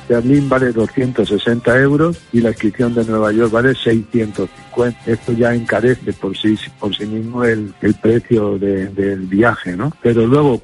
Berlín 0.08 0.50
vale 0.50 0.72
260 0.72 1.80
euros 1.80 2.20
y 2.32 2.42
la 2.42 2.50
inscripción 2.50 2.94
de 2.94 3.06
Nueva 3.06 3.32
York 3.32 3.52
vale 3.52 3.74
650. 3.76 5.00
Esto 5.06 5.34
ya 5.34 5.54
encarece 5.54 6.14
por 6.14 6.36
sí, 6.36 6.58
por 6.80 6.96
sí 6.96 7.06
mismo 7.06 7.44
el, 7.44 7.74
el 7.82 7.94
precio 7.96 8.58
de, 8.58 8.88
del 8.88 9.22
viaje, 9.22 9.76
¿no? 9.76 9.92
Pero 10.02 10.26
luego 10.26 10.62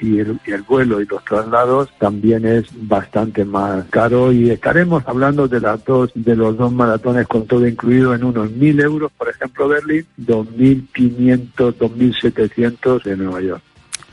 y 0.00 0.18
el, 0.18 0.40
y 0.46 0.52
el 0.52 0.62
vuelo 0.62 1.00
y 1.00 1.06
los 1.06 1.24
traslados 1.24 1.90
también 1.98 2.46
es 2.46 2.66
bastante 2.72 3.44
más 3.44 3.84
caro 3.90 4.32
y 4.32 4.50
estaremos 4.50 5.02
hablando 5.06 5.48
de 5.48 5.60
las 5.60 5.84
dos, 5.84 6.10
de 6.14 6.36
los 6.36 6.56
dos 6.56 6.72
maratones 6.72 7.26
con 7.26 7.46
todo 7.46 7.66
incluido 7.66 8.14
en 8.14 8.24
unos 8.24 8.50
1.000 8.50 8.82
euros, 8.82 9.12
por 9.16 9.28
ejemplo, 9.28 9.68
Berlín, 9.68 10.06
2.500, 10.20 11.74
2.700 11.74 13.02
de 13.02 13.16
Nueva 13.16 13.40
York. 13.40 13.62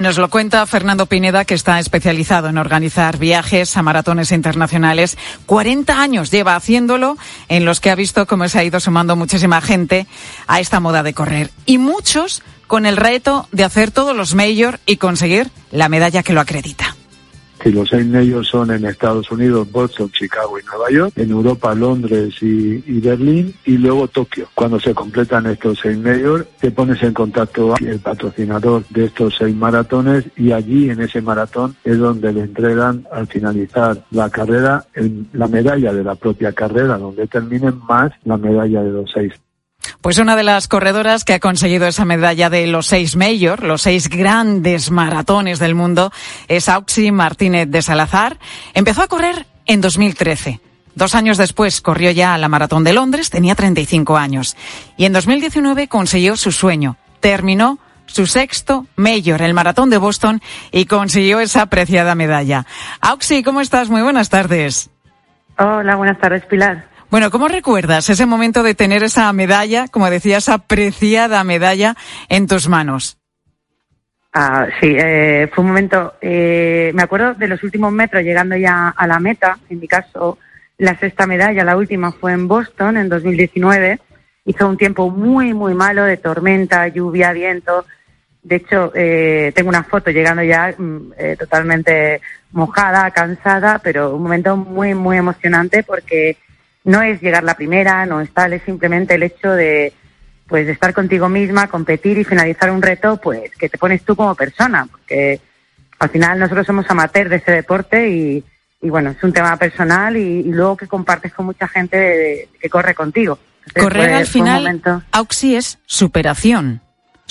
Nos 0.01 0.17
lo 0.17 0.31
cuenta 0.31 0.65
Fernando 0.65 1.05
Pineda, 1.05 1.45
que 1.45 1.53
está 1.53 1.77
especializado 1.77 2.49
en 2.49 2.57
organizar 2.57 3.19
viajes 3.19 3.77
a 3.77 3.83
maratones 3.83 4.31
internacionales. 4.31 5.15
40 5.45 6.01
años 6.01 6.31
lleva 6.31 6.55
haciéndolo, 6.55 7.19
en 7.49 7.65
los 7.65 7.79
que 7.79 7.91
ha 7.91 7.95
visto 7.95 8.25
cómo 8.25 8.49
se 8.49 8.57
ha 8.57 8.63
ido 8.63 8.79
sumando 8.79 9.15
muchísima 9.15 9.61
gente 9.61 10.07
a 10.47 10.59
esta 10.59 10.79
moda 10.79 11.03
de 11.03 11.13
correr. 11.13 11.51
Y 11.67 11.77
muchos 11.77 12.41
con 12.65 12.87
el 12.87 12.97
reto 12.97 13.47
de 13.51 13.63
hacer 13.63 13.91
todos 13.91 14.15
los 14.17 14.33
major 14.33 14.79
y 14.87 14.97
conseguir 14.97 15.51
la 15.69 15.87
medalla 15.87 16.23
que 16.23 16.33
lo 16.33 16.41
acredita. 16.41 16.95
Si 17.61 17.71
los 17.71 17.89
seis 17.89 18.05
medios 18.07 18.47
son 18.47 18.71
en 18.71 18.85
Estados 18.85 19.29
Unidos, 19.31 19.71
Boston, 19.71 20.09
Chicago 20.11 20.59
y 20.59 20.63
Nueva 20.63 20.89
York, 20.89 21.13
en 21.15 21.29
Europa, 21.29 21.75
Londres 21.75 22.35
y, 22.41 22.99
Berlín, 22.99 23.53
y 23.65 23.77
luego 23.77 24.07
Tokio. 24.07 24.47
Cuando 24.55 24.79
se 24.79 24.95
completan 24.95 25.45
estos 25.45 25.79
seis 25.81 25.97
medios, 25.97 26.45
te 26.59 26.71
pones 26.71 27.01
en 27.03 27.13
contacto 27.13 27.69
con 27.69 27.87
el 27.87 27.99
patrocinador 27.99 28.83
de 28.89 29.05
estos 29.05 29.35
seis 29.37 29.55
maratones 29.55 30.25
y 30.35 30.51
allí 30.51 30.89
en 30.89 31.01
ese 31.01 31.21
maratón 31.21 31.75
es 31.83 31.99
donde 31.99 32.33
le 32.33 32.41
entregan 32.41 33.05
al 33.11 33.27
finalizar 33.27 34.05
la 34.09 34.29
carrera 34.29 34.85
el, 34.95 35.27
la 35.33 35.47
medalla 35.47 35.93
de 35.93 36.03
la 36.03 36.15
propia 36.15 36.53
carrera, 36.53 36.97
donde 36.97 37.27
terminen 37.27 37.79
más 37.87 38.11
la 38.23 38.37
medalla 38.37 38.81
de 38.81 38.91
los 38.91 39.11
seis. 39.11 39.33
Pues 40.01 40.17
una 40.17 40.35
de 40.35 40.41
las 40.41 40.67
corredoras 40.67 41.23
que 41.23 41.35
ha 41.35 41.39
conseguido 41.39 41.85
esa 41.85 42.05
medalla 42.05 42.49
de 42.49 42.65
los 42.65 42.87
seis 42.87 43.15
major, 43.15 43.63
los 43.63 43.83
seis 43.83 44.09
grandes 44.09 44.89
maratones 44.89 45.59
del 45.59 45.75
mundo, 45.75 46.11
es 46.47 46.69
Auxi 46.69 47.11
Martínez 47.11 47.69
de 47.69 47.83
Salazar. 47.83 48.39
Empezó 48.73 49.03
a 49.03 49.07
correr 49.07 49.45
en 49.67 49.79
2013. 49.79 50.59
Dos 50.95 51.13
años 51.13 51.37
después 51.37 51.81
corrió 51.81 52.09
ya 52.09 52.35
la 52.39 52.49
maratón 52.49 52.83
de 52.83 52.93
Londres, 52.93 53.29
tenía 53.29 53.53
35 53.53 54.17
años. 54.17 54.57
Y 54.97 55.05
en 55.05 55.13
2019 55.13 55.87
consiguió 55.87 56.35
su 56.35 56.51
sueño. 56.51 56.97
Terminó 57.19 57.77
su 58.07 58.25
sexto 58.25 58.87
major, 58.95 59.43
el 59.43 59.53
maratón 59.53 59.91
de 59.91 59.99
Boston, 59.99 60.41
y 60.71 60.85
consiguió 60.85 61.39
esa 61.39 61.61
apreciada 61.61 62.15
medalla. 62.15 62.65
Auxi, 63.01 63.43
¿cómo 63.43 63.61
estás? 63.61 63.89
Muy 63.91 64.01
buenas 64.01 64.29
tardes. 64.29 64.89
Hola, 65.59 65.95
buenas 65.95 66.19
tardes, 66.19 66.43
Pilar. 66.45 66.85
Bueno, 67.11 67.29
¿cómo 67.29 67.49
recuerdas 67.49 68.09
ese 68.09 68.25
momento 68.25 68.63
de 68.63 68.73
tener 68.73 69.03
esa 69.03 69.31
medalla, 69.33 69.89
como 69.89 70.09
decía, 70.09 70.37
esa 70.37 70.53
apreciada 70.53 71.43
medalla 71.43 71.95
en 72.29 72.47
tus 72.47 72.69
manos? 72.69 73.17
Ah, 74.31 74.67
sí, 74.79 74.95
eh, 74.97 75.49
fue 75.53 75.61
un 75.61 75.71
momento, 75.71 76.13
eh, 76.21 76.89
me 76.95 77.03
acuerdo 77.03 77.33
de 77.33 77.49
los 77.49 77.61
últimos 77.63 77.91
metros 77.91 78.23
llegando 78.23 78.55
ya 78.55 78.87
a 78.87 79.07
la 79.07 79.19
meta, 79.19 79.59
en 79.69 79.81
mi 79.81 79.89
caso 79.89 80.37
la 80.77 80.97
sexta 80.97 81.27
medalla, 81.27 81.65
la 81.65 81.75
última 81.75 82.13
fue 82.13 82.31
en 82.31 82.47
Boston 82.47 82.95
en 82.95 83.09
2019, 83.09 83.99
hizo 84.45 84.69
un 84.69 84.77
tiempo 84.77 85.09
muy, 85.09 85.53
muy 85.53 85.73
malo 85.73 86.05
de 86.05 86.15
tormenta, 86.15 86.87
lluvia, 86.87 87.33
viento, 87.33 87.85
de 88.41 88.55
hecho 88.55 88.93
eh, 88.95 89.51
tengo 89.53 89.67
una 89.67 89.83
foto 89.83 90.11
llegando 90.11 90.43
ya 90.43 90.73
mm, 90.77 91.11
eh, 91.17 91.35
totalmente 91.37 92.21
mojada, 92.53 93.11
cansada, 93.11 93.79
pero 93.83 94.15
un 94.15 94.23
momento 94.23 94.55
muy, 94.55 94.93
muy 94.93 95.17
emocionante 95.17 95.83
porque 95.83 96.37
no 96.83 97.01
es 97.01 97.21
llegar 97.21 97.43
la 97.43 97.55
primera, 97.55 98.05
no 98.05 98.21
es 98.21 98.31
tal, 98.31 98.53
es 98.53 98.63
simplemente 98.63 99.15
el 99.15 99.23
hecho 99.23 99.51
de 99.51 99.93
pues 100.47 100.65
de 100.65 100.73
estar 100.73 100.93
contigo 100.93 101.29
misma, 101.29 101.67
competir 101.67 102.17
y 102.17 102.25
finalizar 102.25 102.71
un 102.71 102.81
reto, 102.81 103.15
pues 103.15 103.55
que 103.55 103.69
te 103.69 103.77
pones 103.77 104.03
tú 104.03 104.17
como 104.17 104.35
persona, 104.35 104.85
porque 104.91 105.39
al 105.97 106.09
final 106.09 106.39
nosotros 106.39 106.67
somos 106.67 106.85
amateurs 106.89 107.29
de 107.29 107.37
ese 107.37 107.51
deporte 107.53 108.09
y, 108.09 108.43
y 108.81 108.89
bueno, 108.89 109.11
es 109.11 109.23
un 109.23 109.31
tema 109.31 109.55
personal 109.55 110.17
y, 110.17 110.41
y, 110.41 110.51
luego 110.51 110.75
que 110.75 110.87
compartes 110.87 111.31
con 111.31 111.45
mucha 111.45 111.69
gente 111.69 111.95
de, 111.95 112.07
de, 112.07 112.49
que 112.59 112.69
corre 112.69 112.93
contigo. 112.93 113.39
Entonces, 113.59 113.83
Correr 113.83 114.09
pues, 114.09 114.19
al 114.19 114.27
final, 114.27 114.63
momento... 114.63 115.03
Auxi, 115.13 115.55
es 115.55 115.79
superación 115.85 116.81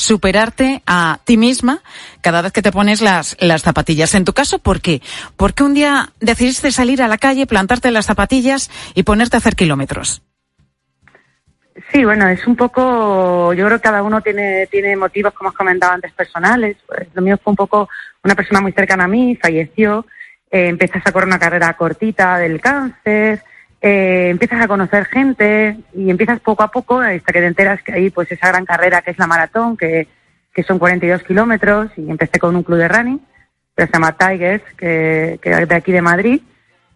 superarte 0.00 0.82
a 0.86 1.20
ti 1.24 1.36
misma 1.36 1.82
cada 2.20 2.42
vez 2.42 2.52
que 2.52 2.62
te 2.62 2.72
pones 2.72 3.00
las, 3.00 3.36
las 3.40 3.62
zapatillas. 3.62 4.14
En 4.14 4.24
tu 4.24 4.32
caso, 4.32 4.58
¿por 4.58 4.80
qué? 4.80 5.02
Porque 5.36 5.62
un 5.62 5.74
día 5.74 6.12
decidiste 6.20 6.72
salir 6.72 7.02
a 7.02 7.08
la 7.08 7.18
calle, 7.18 7.46
plantarte 7.46 7.90
las 7.90 8.06
zapatillas 8.06 8.70
y 8.94 9.02
ponerte 9.02 9.36
a 9.36 9.38
hacer 9.38 9.56
kilómetros. 9.56 10.22
Sí, 11.92 12.04
bueno, 12.04 12.28
es 12.28 12.46
un 12.46 12.56
poco, 12.56 13.52
yo 13.52 13.66
creo 13.66 13.78
que 13.78 13.82
cada 13.82 14.02
uno 14.02 14.20
tiene, 14.20 14.66
tiene 14.66 14.96
motivos, 14.96 15.32
como 15.34 15.50
has 15.50 15.56
comentado 15.56 15.92
antes, 15.92 16.12
personales. 16.12 16.76
Pues 16.86 17.08
lo 17.14 17.22
mío 17.22 17.38
fue 17.42 17.52
un 17.52 17.56
poco 17.56 17.88
una 18.22 18.34
persona 18.34 18.60
muy 18.60 18.72
cercana 18.72 19.04
a 19.04 19.08
mí, 19.08 19.36
falleció, 19.36 20.06
eh, 20.50 20.68
empiezas 20.68 21.06
a 21.06 21.12
correr 21.12 21.28
una 21.28 21.38
carrera 21.38 21.72
cortita 21.74 22.38
del 22.38 22.60
cáncer, 22.60 23.42
eh, 23.80 24.28
empiezas 24.30 24.62
a 24.62 24.68
conocer 24.68 25.06
gente 25.06 25.78
y 25.94 26.10
empiezas 26.10 26.40
poco 26.40 26.62
a 26.62 26.70
poco 26.70 27.00
hasta 27.00 27.32
que 27.32 27.40
te 27.40 27.46
enteras 27.46 27.82
que 27.82 27.92
hay 27.92 28.10
pues 28.10 28.30
esa 28.30 28.48
gran 28.48 28.64
carrera 28.64 29.02
que 29.02 29.10
es 29.10 29.18
la 29.18 29.26
maratón, 29.26 29.76
que, 29.76 30.06
que 30.52 30.62
son 30.62 30.78
42 30.78 31.22
kilómetros 31.22 31.90
y 31.96 32.10
empecé 32.10 32.38
con 32.38 32.56
un 32.56 32.62
club 32.62 32.78
de 32.78 32.88
running 32.88 33.20
que 33.76 33.86
se 33.86 33.92
llama 33.92 34.16
Tigers, 34.16 34.62
que, 34.76 35.40
es 35.42 35.68
de 35.68 35.74
aquí 35.74 35.92
de 35.92 36.02
Madrid. 36.02 36.42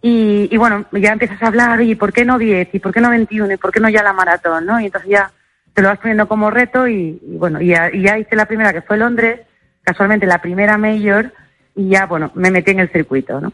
Y, 0.02 0.48
y, 0.50 0.56
bueno, 0.58 0.84
ya 0.92 1.12
empiezas 1.12 1.42
a 1.42 1.46
hablar, 1.46 1.80
y 1.80 1.94
¿por 1.94 2.12
qué 2.12 2.26
no 2.26 2.36
10? 2.36 2.74
¿Y 2.74 2.78
por 2.78 2.92
qué 2.92 3.00
no 3.00 3.08
21? 3.08 3.54
¿Y 3.54 3.56
por 3.56 3.72
qué 3.72 3.80
no 3.80 3.88
ya 3.88 4.02
la 4.02 4.12
maratón? 4.12 4.66
¿no? 4.66 4.78
Y 4.78 4.86
entonces 4.86 5.10
ya 5.10 5.32
te 5.72 5.82
lo 5.82 5.88
vas 5.88 5.98
poniendo 5.98 6.28
como 6.28 6.50
reto 6.50 6.86
y, 6.86 7.18
bueno, 7.38 7.60
y 7.60 7.68
ya, 7.68 7.90
ya, 7.92 8.18
hice 8.18 8.36
la 8.36 8.46
primera 8.46 8.72
que 8.72 8.82
fue 8.82 8.96
Londres, 8.96 9.40
casualmente 9.82 10.26
la 10.26 10.42
primera 10.42 10.76
mayor 10.78 11.32
y 11.74 11.88
ya, 11.88 12.06
bueno, 12.06 12.30
me 12.34 12.50
metí 12.50 12.70
en 12.70 12.80
el 12.80 12.90
circuito, 12.90 13.40
¿no? 13.40 13.52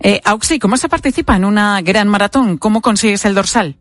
Eh, 0.00 0.20
Auxi, 0.24 0.58
¿cómo 0.58 0.76
se 0.76 0.88
participa 0.88 1.36
en 1.36 1.44
una 1.44 1.80
gran 1.82 2.08
maratón? 2.08 2.58
¿Cómo 2.58 2.80
consigues 2.80 3.24
el 3.24 3.34
dorsal? 3.34 3.76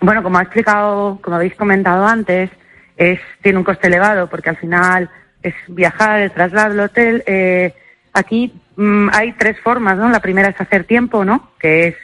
Bueno, 0.00 0.22
como 0.22 0.38
ha 0.38 0.42
explicado, 0.42 1.18
como 1.22 1.36
habéis 1.36 1.54
comentado 1.54 2.06
antes, 2.06 2.50
es, 2.96 3.20
tiene 3.42 3.58
un 3.58 3.64
coste 3.64 3.86
elevado 3.86 4.28
porque 4.28 4.50
al 4.50 4.56
final 4.56 5.10
es 5.42 5.54
viajar, 5.68 6.20
el 6.20 6.32
traslado, 6.32 6.74
el 6.74 6.80
hotel. 6.80 7.22
Eh, 7.26 7.74
aquí 8.12 8.52
mm, 8.76 9.08
hay 9.12 9.32
tres 9.32 9.58
formas, 9.60 9.96
¿no? 9.96 10.08
La 10.08 10.20
primera 10.20 10.48
es 10.48 10.60
hacer 10.60 10.84
tiempo, 10.84 11.24
¿no? 11.24 11.52
Que 11.58 11.88
es 11.88 11.96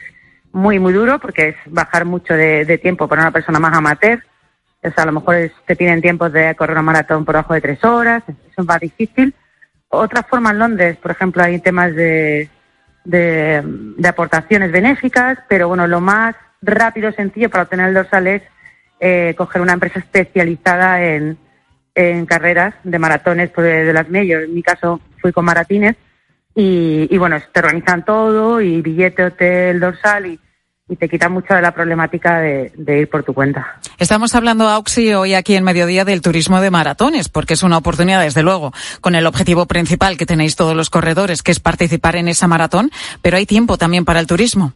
muy, 0.51 0.79
muy 0.79 0.93
duro 0.93 1.19
porque 1.19 1.49
es 1.49 1.55
bajar 1.65 2.05
mucho 2.05 2.33
de, 2.33 2.77
tiempo 2.81 3.07
para 3.07 3.21
una 3.23 3.31
persona 3.31 3.59
más 3.59 3.75
amateur. 3.75 4.23
O 4.83 4.91
sea, 4.91 5.03
a 5.03 5.07
lo 5.07 5.13
mejor 5.13 5.35
es, 5.35 5.51
te 5.65 5.75
tienen 5.75 6.01
tiempos 6.01 6.31
de 6.33 6.55
correr 6.55 6.73
una 6.73 6.81
maratón 6.81 7.25
por 7.25 7.35
debajo 7.35 7.53
de 7.53 7.61
tres 7.61 7.83
horas, 7.83 8.23
eso 8.27 8.61
es 8.61 8.65
más 8.65 8.79
difícil. 8.79 9.33
Otra 9.87 10.23
forma 10.23 10.51
en 10.51 10.59
Londres, 10.59 10.97
por 10.97 11.11
ejemplo, 11.11 11.43
hay 11.43 11.59
temas 11.59 11.95
de, 11.95 12.49
de, 13.03 13.63
aportaciones 14.07 14.71
benéficas, 14.71 15.39
pero 15.47 15.67
bueno, 15.67 15.87
lo 15.87 16.01
más 16.01 16.35
rápido, 16.61 17.11
sencillo 17.11 17.49
para 17.49 17.63
obtener 17.63 17.89
el 17.89 17.93
dorsal 17.93 18.27
es 18.27 18.41
eh, 18.99 19.33
coger 19.37 19.61
una 19.61 19.73
empresa 19.73 19.99
especializada 19.99 21.03
en, 21.03 21.37
en 21.95 22.25
carreras 22.25 22.73
de 22.83 22.99
maratones 22.99 23.49
pues, 23.49 23.85
de, 23.85 23.93
las 23.93 24.09
medios. 24.09 24.43
En 24.43 24.53
mi 24.53 24.63
caso 24.63 25.01
fui 25.19 25.31
con 25.31 25.45
Maratines 25.45 25.95
y, 26.55 27.07
y, 27.09 27.17
bueno, 27.17 27.37
te 27.51 27.59
organizan 27.59 28.05
todo 28.05 28.61
y 28.61 28.81
billete, 28.81 29.25
hotel, 29.25 29.79
dorsal 29.79 30.27
y, 30.27 30.39
y 30.93 30.95
te 30.95 31.09
quita 31.09 31.27
mucho 31.27 31.55
de 31.55 31.61
la 31.61 31.71
problemática 31.71 32.39
de, 32.39 32.71
de, 32.75 32.99
ir 32.99 33.09
por 33.09 33.23
tu 33.23 33.33
cuenta. 33.33 33.79
Estamos 33.97 34.35
hablando, 34.35 34.69
Auxi, 34.69 35.11
hoy 35.15 35.33
aquí 35.33 35.55
en 35.55 35.63
Mediodía 35.63 36.05
del 36.05 36.21
turismo 36.21 36.61
de 36.61 36.69
maratones, 36.69 37.29
porque 37.29 37.55
es 37.55 37.63
una 37.63 37.77
oportunidad, 37.77 38.21
desde 38.21 38.43
luego, 38.43 38.71
con 39.01 39.15
el 39.15 39.25
objetivo 39.25 39.65
principal 39.65 40.17
que 40.17 40.27
tenéis 40.27 40.55
todos 40.55 40.75
los 40.75 40.91
corredores, 40.91 41.41
que 41.41 41.51
es 41.51 41.59
participar 41.59 42.15
en 42.15 42.27
esa 42.27 42.47
maratón, 42.47 42.91
pero 43.23 43.37
hay 43.37 43.47
tiempo 43.47 43.75
también 43.79 44.05
para 44.05 44.19
el 44.19 44.27
turismo. 44.27 44.73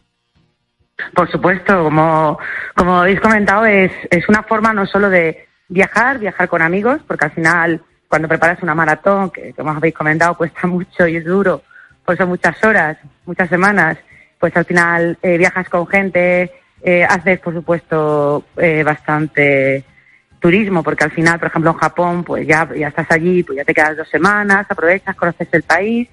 Por 1.14 1.30
supuesto, 1.30 1.84
como, 1.84 2.36
como 2.74 2.98
habéis 2.98 3.20
comentado, 3.20 3.64
es, 3.64 3.92
es 4.10 4.28
una 4.28 4.42
forma 4.42 4.72
no 4.72 4.86
solo 4.86 5.08
de 5.08 5.46
viajar, 5.68 6.18
viajar 6.18 6.48
con 6.48 6.62
amigos, 6.62 7.00
porque 7.06 7.26
al 7.26 7.30
final, 7.30 7.80
cuando 8.08 8.26
preparas 8.26 8.60
una 8.64 8.74
maratón, 8.74 9.30
que 9.30 9.52
como 9.52 9.70
habéis 9.70 9.94
comentado, 9.94 10.34
cuesta 10.34 10.66
mucho 10.66 11.06
y 11.06 11.16
es 11.16 11.24
duro, 11.24 11.62
pues 12.04 12.18
son 12.18 12.28
muchas 12.30 12.56
horas, 12.64 12.98
muchas 13.24 13.48
semanas, 13.48 13.98
pues 14.38 14.56
al 14.56 14.64
final 14.64 15.18
eh, 15.22 15.36
viajas 15.36 15.68
con 15.68 15.86
gente, 15.86 16.52
eh, 16.82 17.04
haces, 17.04 17.40
por 17.40 17.54
supuesto, 17.54 18.44
eh, 18.56 18.82
bastante 18.84 19.84
turismo, 20.38 20.82
porque 20.82 21.04
al 21.04 21.10
final, 21.10 21.38
por 21.38 21.48
ejemplo, 21.48 21.72
en 21.72 21.76
Japón, 21.76 22.24
pues 22.24 22.46
ya, 22.46 22.68
ya 22.76 22.88
estás 22.88 23.10
allí, 23.10 23.42
pues 23.42 23.56
ya 23.56 23.64
te 23.64 23.74
quedas 23.74 23.96
dos 23.96 24.08
semanas, 24.08 24.66
aprovechas, 24.68 25.16
conoces 25.16 25.48
el 25.52 25.64
país 25.64 26.08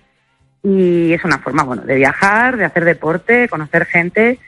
y 0.64 1.14
es 1.14 1.24
una 1.24 1.38
forma, 1.38 1.64
bueno, 1.64 1.84
de 1.84 1.96
viajar, 1.96 2.58
de 2.58 2.66
hacer 2.66 2.86
deporte, 2.86 3.48
conocer 3.48 3.86
gente 3.86 4.40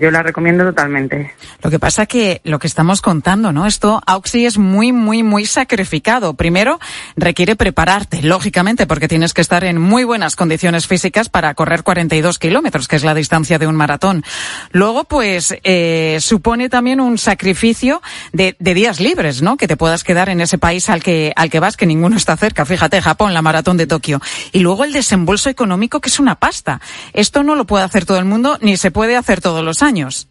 yo 0.00 0.10
la 0.10 0.22
recomiendo 0.22 0.64
totalmente. 0.64 1.32
Lo 1.62 1.70
que 1.70 1.78
pasa 1.78 2.06
que 2.06 2.40
lo 2.44 2.58
que 2.58 2.66
estamos 2.66 3.00
contando, 3.00 3.52
¿no? 3.52 3.66
Esto, 3.66 4.02
Auxi, 4.06 4.44
es 4.44 4.58
muy, 4.58 4.92
muy, 4.92 5.22
muy 5.22 5.46
sacrificado. 5.46 6.34
Primero, 6.34 6.80
requiere 7.16 7.54
prepararte, 7.54 8.22
lógicamente, 8.22 8.86
porque 8.86 9.06
tienes 9.06 9.32
que 9.32 9.40
estar 9.40 9.62
en 9.64 9.80
muy 9.80 10.02
buenas 10.04 10.34
condiciones 10.34 10.86
físicas 10.88 11.28
para 11.28 11.54
correr 11.54 11.84
42 11.84 12.38
kilómetros, 12.38 12.88
que 12.88 12.96
es 12.96 13.04
la 13.04 13.14
distancia 13.14 13.58
de 13.58 13.68
un 13.68 13.76
maratón. 13.76 14.24
Luego, 14.72 15.04
pues, 15.04 15.54
eh, 15.62 16.18
supone 16.20 16.68
también 16.68 17.00
un 17.00 17.16
sacrificio 17.16 18.02
de, 18.32 18.56
de, 18.58 18.74
días 18.74 18.98
libres, 18.98 19.40
¿no? 19.40 19.56
Que 19.56 19.68
te 19.68 19.76
puedas 19.76 20.02
quedar 20.02 20.28
en 20.28 20.40
ese 20.40 20.58
país 20.58 20.90
al 20.90 21.02
que, 21.02 21.32
al 21.36 21.48
que 21.48 21.60
vas, 21.60 21.76
que 21.76 21.86
ninguno 21.86 22.16
está 22.16 22.36
cerca. 22.36 22.66
Fíjate, 22.66 23.00
Japón, 23.00 23.34
la 23.34 23.42
maratón 23.42 23.76
de 23.76 23.86
Tokio. 23.86 24.20
Y 24.52 24.60
luego 24.60 24.84
el 24.84 24.92
desembolso 24.92 25.48
económico, 25.48 26.00
que 26.00 26.08
es 26.08 26.18
una 26.18 26.34
pasta. 26.34 26.80
Esto 27.12 27.44
no 27.44 27.54
lo 27.54 27.66
puede 27.66 27.84
hacer 27.84 28.04
todo 28.04 28.18
el 28.18 28.24
mundo, 28.24 28.58
ni 28.60 28.76
se 28.76 28.90
puede 28.90 29.16
hacer 29.16 29.40
todo 29.40 29.59
los 29.64 29.82
años. 29.82 30.28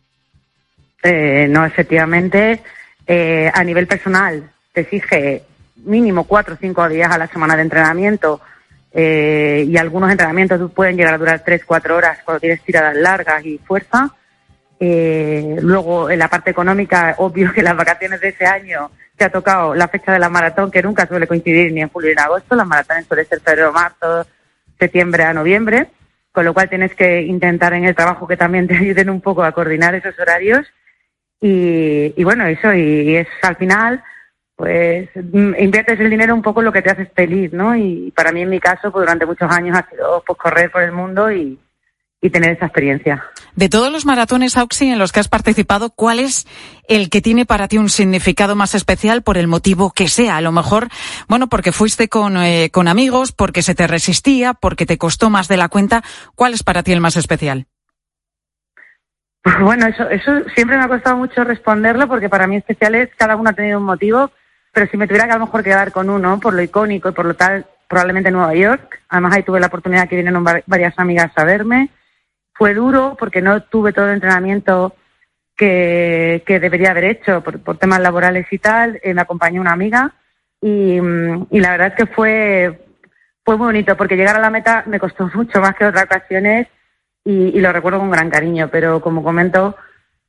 Eh, 1.01 1.47
no, 1.49 1.65
efectivamente, 1.65 2.61
eh, 3.07 3.49
a 3.53 3.63
nivel 3.63 3.87
personal 3.87 4.49
te 4.73 4.81
exige 4.81 5.43
mínimo 5.85 6.25
cuatro 6.25 6.55
o 6.55 6.57
cinco 6.57 6.87
días 6.89 7.11
a 7.11 7.17
la 7.17 7.27
semana 7.27 7.55
de 7.55 7.61
entrenamiento 7.61 8.41
eh, 8.91 9.65
y 9.67 9.77
algunos 9.77 10.11
entrenamientos 10.11 10.71
pueden 10.71 10.97
llegar 10.97 11.13
a 11.13 11.17
durar 11.17 11.41
tres, 11.45 11.63
cuatro 11.65 11.95
horas 11.95 12.19
cuando 12.25 12.41
tienes 12.41 12.61
tiradas 12.61 12.95
largas 12.95 13.45
y 13.45 13.57
fuerza. 13.59 14.13
luego, 14.79 16.09
en 16.09 16.19
la 16.19 16.27
parte 16.27 16.51
económica, 16.51 17.15
obvio 17.19 17.53
que 17.53 17.63
las 17.63 17.77
vacaciones 17.77 18.19
de 18.19 18.29
ese 18.29 18.45
año 18.45 18.91
te 19.15 19.25
ha 19.25 19.31
tocado 19.31 19.75
la 19.75 19.87
fecha 19.87 20.13
de 20.13 20.19
la 20.19 20.29
maratón, 20.29 20.71
que 20.71 20.81
nunca 20.81 21.07
suele 21.07 21.27
coincidir 21.27 21.71
ni 21.71 21.81
en 21.81 21.89
julio 21.89 22.09
ni 22.09 22.13
en 22.13 22.19
agosto. 22.19 22.55
Las 22.55 22.67
maratones 22.67 23.05
suelen 23.05 23.27
ser 23.27 23.41
febrero, 23.41 23.71
marzo, 23.71 24.25
septiembre 24.77 25.23
a 25.23 25.33
noviembre 25.33 25.87
con 26.39 26.45
lo 26.45 26.53
cual 26.53 26.69
tienes 26.69 26.95
que 26.95 27.21
intentar 27.21 27.73
en 27.73 27.83
el 27.83 27.93
trabajo 27.93 28.25
que 28.25 28.37
también 28.37 28.65
te 28.65 28.73
ayuden 28.77 29.09
un 29.09 29.19
poco 29.19 29.43
a 29.43 29.51
coordinar 29.51 29.93
esos 29.93 30.17
horarios 30.17 30.65
y, 31.41 32.13
y 32.15 32.23
bueno, 32.23 32.45
eso, 32.45 32.73
y, 32.73 33.17
es 33.17 33.27
al 33.41 33.57
final, 33.57 34.01
pues 34.55 35.09
mm, 35.15 35.55
inviertes 35.59 35.99
el 35.99 36.09
dinero 36.09 36.33
un 36.33 36.41
poco 36.41 36.61
en 36.61 36.67
lo 36.67 36.71
que 36.71 36.81
te 36.81 36.91
haces 36.91 37.09
feliz, 37.13 37.51
¿no? 37.51 37.75
Y 37.75 38.13
para 38.15 38.31
mí 38.31 38.41
en 38.41 38.51
mi 38.51 38.61
caso, 38.61 38.89
pues 38.89 39.01
durante 39.01 39.25
muchos 39.25 39.51
años 39.51 39.77
ha 39.77 39.89
sido 39.89 40.23
pues 40.25 40.39
correr 40.39 40.71
por 40.71 40.81
el 40.81 40.93
mundo 40.93 41.29
y, 41.29 41.59
y 42.21 42.29
tener 42.29 42.51
esa 42.51 42.65
experiencia. 42.65 43.23
De 43.55 43.69
todos 43.69 43.91
los 43.91 44.05
maratones 44.05 44.57
Auxi 44.57 44.89
en 44.89 44.99
los 44.99 45.11
que 45.11 45.21
has 45.21 45.29
participado, 45.29 45.89
¿cuál 45.89 46.19
es 46.19 46.47
el 46.87 47.09
que 47.09 47.21
tiene 47.21 47.45
para 47.45 47.67
ti 47.67 47.77
un 47.77 47.89
significado 47.89 48.55
más 48.55 48.75
especial 48.75 49.21
por 49.21 49.37
el 49.37 49.47
motivo 49.47 49.91
que 49.91 50.07
sea? 50.07 50.37
A 50.37 50.41
lo 50.41 50.51
mejor, 50.51 50.89
bueno, 51.27 51.47
porque 51.47 51.71
fuiste 51.71 52.09
con, 52.09 52.37
eh, 52.37 52.69
con 52.71 52.87
amigos, 52.87 53.31
porque 53.31 53.61
se 53.61 53.75
te 53.75 53.87
resistía, 53.87 54.53
porque 54.53 54.85
te 54.85 54.97
costó 54.97 55.29
más 55.29 55.47
de 55.47 55.57
la 55.57 55.69
cuenta. 55.69 56.03
¿Cuál 56.35 56.53
es 56.53 56.63
para 56.63 56.83
ti 56.83 56.91
el 56.91 57.01
más 57.01 57.15
especial? 57.15 57.67
Bueno, 59.61 59.87
eso, 59.87 60.09
eso 60.09 60.31
siempre 60.53 60.77
me 60.77 60.83
ha 60.83 60.89
costado 60.89 61.15
mucho 61.15 61.45
responderlo 61.45 62.07
porque 62.09 62.27
para 62.27 62.45
mí 62.45 62.57
especial 62.57 62.95
es 62.95 63.09
cada 63.15 63.37
uno 63.37 63.49
ha 63.49 63.53
tenido 63.53 63.79
un 63.79 63.85
motivo, 63.85 64.31
pero 64.73 64.91
si 64.91 64.97
me 64.97 65.07
tuviera 65.07 65.25
que 65.25 65.31
a 65.31 65.37
lo 65.37 65.45
mejor 65.45 65.63
quedar 65.63 65.93
con 65.93 66.09
uno 66.09 66.39
por 66.41 66.53
lo 66.53 66.61
icónico 66.61 67.09
y 67.09 67.13
por 67.13 67.25
lo 67.25 67.33
tal, 67.35 67.65
probablemente 67.87 68.31
Nueva 68.31 68.53
York. 68.53 68.99
Además 69.07 69.35
ahí 69.35 69.43
tuve 69.43 69.61
la 69.61 69.67
oportunidad 69.67 70.09
que 70.09 70.17
vinieron 70.17 70.43
varias 70.43 70.93
amigas 70.97 71.31
a 71.35 71.45
verme 71.45 71.89
fue 72.59 72.73
duro 72.73 73.15
porque 73.17 73.41
no 73.41 73.63
tuve 73.63 73.93
todo 73.93 74.07
el 74.07 74.15
entrenamiento 74.15 74.93
que, 75.55 76.43
debería 76.45 76.91
haber 76.91 77.05
hecho 77.05 77.41
por, 77.41 77.77
temas 77.77 78.01
laborales 78.01 78.47
y 78.51 78.57
tal. 78.59 78.99
Eh, 79.01 79.13
me 79.13 79.21
acompañó 79.21 79.61
una 79.61 79.71
amiga 79.71 80.13
y, 80.61 80.99
la 80.99 81.71
verdad 81.71 81.87
es 81.87 81.93
que 81.93 82.05
fue, 82.05 82.81
fue 83.45 83.55
muy 83.55 83.67
bonito 83.67 83.95
porque 83.95 84.17
llegar 84.17 84.35
a 84.35 84.41
la 84.41 84.49
meta 84.49 84.83
me 84.87 84.99
costó 84.99 85.29
mucho 85.33 85.61
más 85.61 85.73
que 85.73 85.85
otras 85.85 86.03
ocasiones 86.03 86.67
y, 87.23 87.57
lo 87.61 87.71
recuerdo 87.71 87.99
con 87.99 88.11
gran 88.11 88.29
cariño. 88.29 88.67
Pero 88.69 88.99
como 88.99 89.23
comento, 89.23 89.77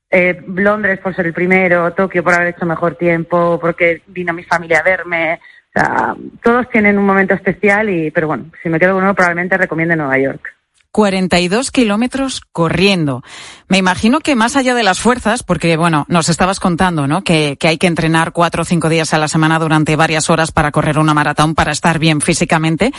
eh, 0.09 0.41
Londres 0.47 1.01
por 1.01 1.17
ser 1.17 1.27
el 1.27 1.35
primero, 1.35 1.93
Tokio 1.95 2.23
por 2.23 2.35
haber 2.35 2.55
hecho 2.55 2.65
mejor 2.65 2.95
tiempo, 2.95 3.59
porque 3.61 4.03
vino 4.07 4.33
mi 4.33 4.45
familia 4.45 4.79
a 4.79 4.85
verme. 4.85 5.35
O 5.35 5.73
sea, 5.73 6.15
todos 6.45 6.69
tienen 6.69 6.97
un 6.97 7.07
momento 7.07 7.35
especial 7.35 7.91
y, 7.91 8.13
pero 8.13 8.29
bueno, 8.29 8.53
si 8.63 8.69
me 8.69 8.79
quedo 8.79 8.95
con 8.95 9.03
uno 9.03 9.17
probablemente 9.17 9.57
recomiende 9.57 9.97
Nueva 9.97 10.17
York. 10.17 10.60
42 10.93 11.71
kilómetros 11.71 12.41
corriendo. 12.53 13.23
Me 13.69 13.79
imagino 13.79 14.21
que 14.21 14.35
más 14.35 14.57
allá 14.57 14.75
de 14.75 14.83
las 14.83 15.01
fuerzas, 15.01 15.43
porque 15.43 15.77
bueno, 15.77 16.05
nos 16.09 16.29
estabas 16.29 16.61
contando, 16.61 17.07
¿no? 17.07 17.23
Que, 17.23 17.57
que, 17.59 17.69
hay 17.69 17.79
que 17.79 17.87
entrenar 17.87 18.33
cuatro 18.33 18.63
o 18.63 18.65
cinco 18.65 18.89
días 18.89 19.15
a 19.15 19.19
la 19.19 19.29
semana 19.29 19.59
durante 19.59 19.97
varias 19.97 20.31
horas 20.31 20.53
para 20.53 20.73
correr 20.73 20.99
una 20.99 21.15
maratón, 21.15 21.55
para 21.55 21.73
estar 21.73 21.99
bien 21.99 22.21
físicamente. 22.21 22.93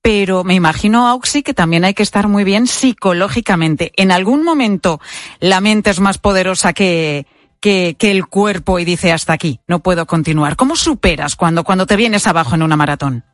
Pero 0.00 0.44
me 0.44 0.54
imagino, 0.54 1.08
Auxi, 1.08 1.42
que 1.42 1.52
también 1.52 1.84
hay 1.84 1.92
que 1.92 2.04
estar 2.04 2.28
muy 2.28 2.44
bien 2.44 2.66
psicológicamente. 2.66 3.92
En 3.96 4.12
algún 4.12 4.44
momento 4.44 5.00
la 5.40 5.60
mente 5.60 5.90
es 5.90 6.00
más 6.00 6.18
poderosa 6.18 6.72
que, 6.72 7.26
que, 7.60 7.96
que 7.98 8.12
el 8.12 8.26
cuerpo 8.26 8.78
y 8.78 8.84
dice 8.84 9.12
hasta 9.12 9.32
aquí, 9.32 9.60
no 9.66 9.80
puedo 9.80 10.06
continuar. 10.06 10.56
¿Cómo 10.56 10.76
superas 10.76 11.36
cuando, 11.36 11.64
cuando 11.64 11.86
te 11.86 11.96
vienes 11.96 12.26
abajo 12.26 12.54
en 12.54 12.62
una 12.62 12.76
maratón? 12.76 13.24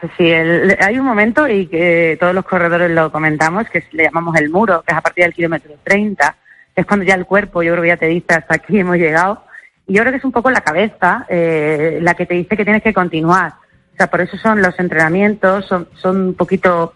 Pues 0.00 0.12
sí, 0.16 0.30
hay 0.30 0.98
un 0.98 1.04
momento 1.04 1.48
y 1.48 1.66
que 1.66 2.16
todos 2.20 2.34
los 2.34 2.44
corredores 2.44 2.90
lo 2.90 3.10
comentamos, 3.10 3.68
que 3.68 3.82
le 3.92 4.04
llamamos 4.04 4.36
el 4.36 4.48
muro, 4.48 4.82
que 4.86 4.92
es 4.92 4.98
a 4.98 5.00
partir 5.00 5.24
del 5.24 5.34
kilómetro 5.34 5.74
30, 5.82 6.36
es 6.76 6.86
cuando 6.86 7.04
ya 7.04 7.14
el 7.14 7.26
cuerpo, 7.26 7.62
yo 7.62 7.72
creo 7.72 7.82
que 7.82 7.88
ya 7.88 7.96
te 7.96 8.06
dice 8.06 8.34
hasta 8.34 8.54
aquí 8.54 8.78
hemos 8.80 8.96
llegado. 8.96 9.44
Y 9.86 9.94
yo 9.94 10.02
creo 10.02 10.12
que 10.12 10.18
es 10.18 10.24
un 10.24 10.32
poco 10.32 10.50
la 10.50 10.60
cabeza 10.60 11.26
eh, 11.28 11.98
la 12.02 12.14
que 12.14 12.26
te 12.26 12.34
dice 12.34 12.56
que 12.56 12.64
tienes 12.64 12.82
que 12.82 12.94
continuar. 12.94 13.54
O 13.94 13.96
sea, 13.96 14.06
por 14.06 14.20
eso 14.20 14.36
son 14.36 14.62
los 14.62 14.78
entrenamientos, 14.78 15.66
son, 15.66 15.88
son 15.94 16.28
un 16.28 16.34
poquito 16.34 16.94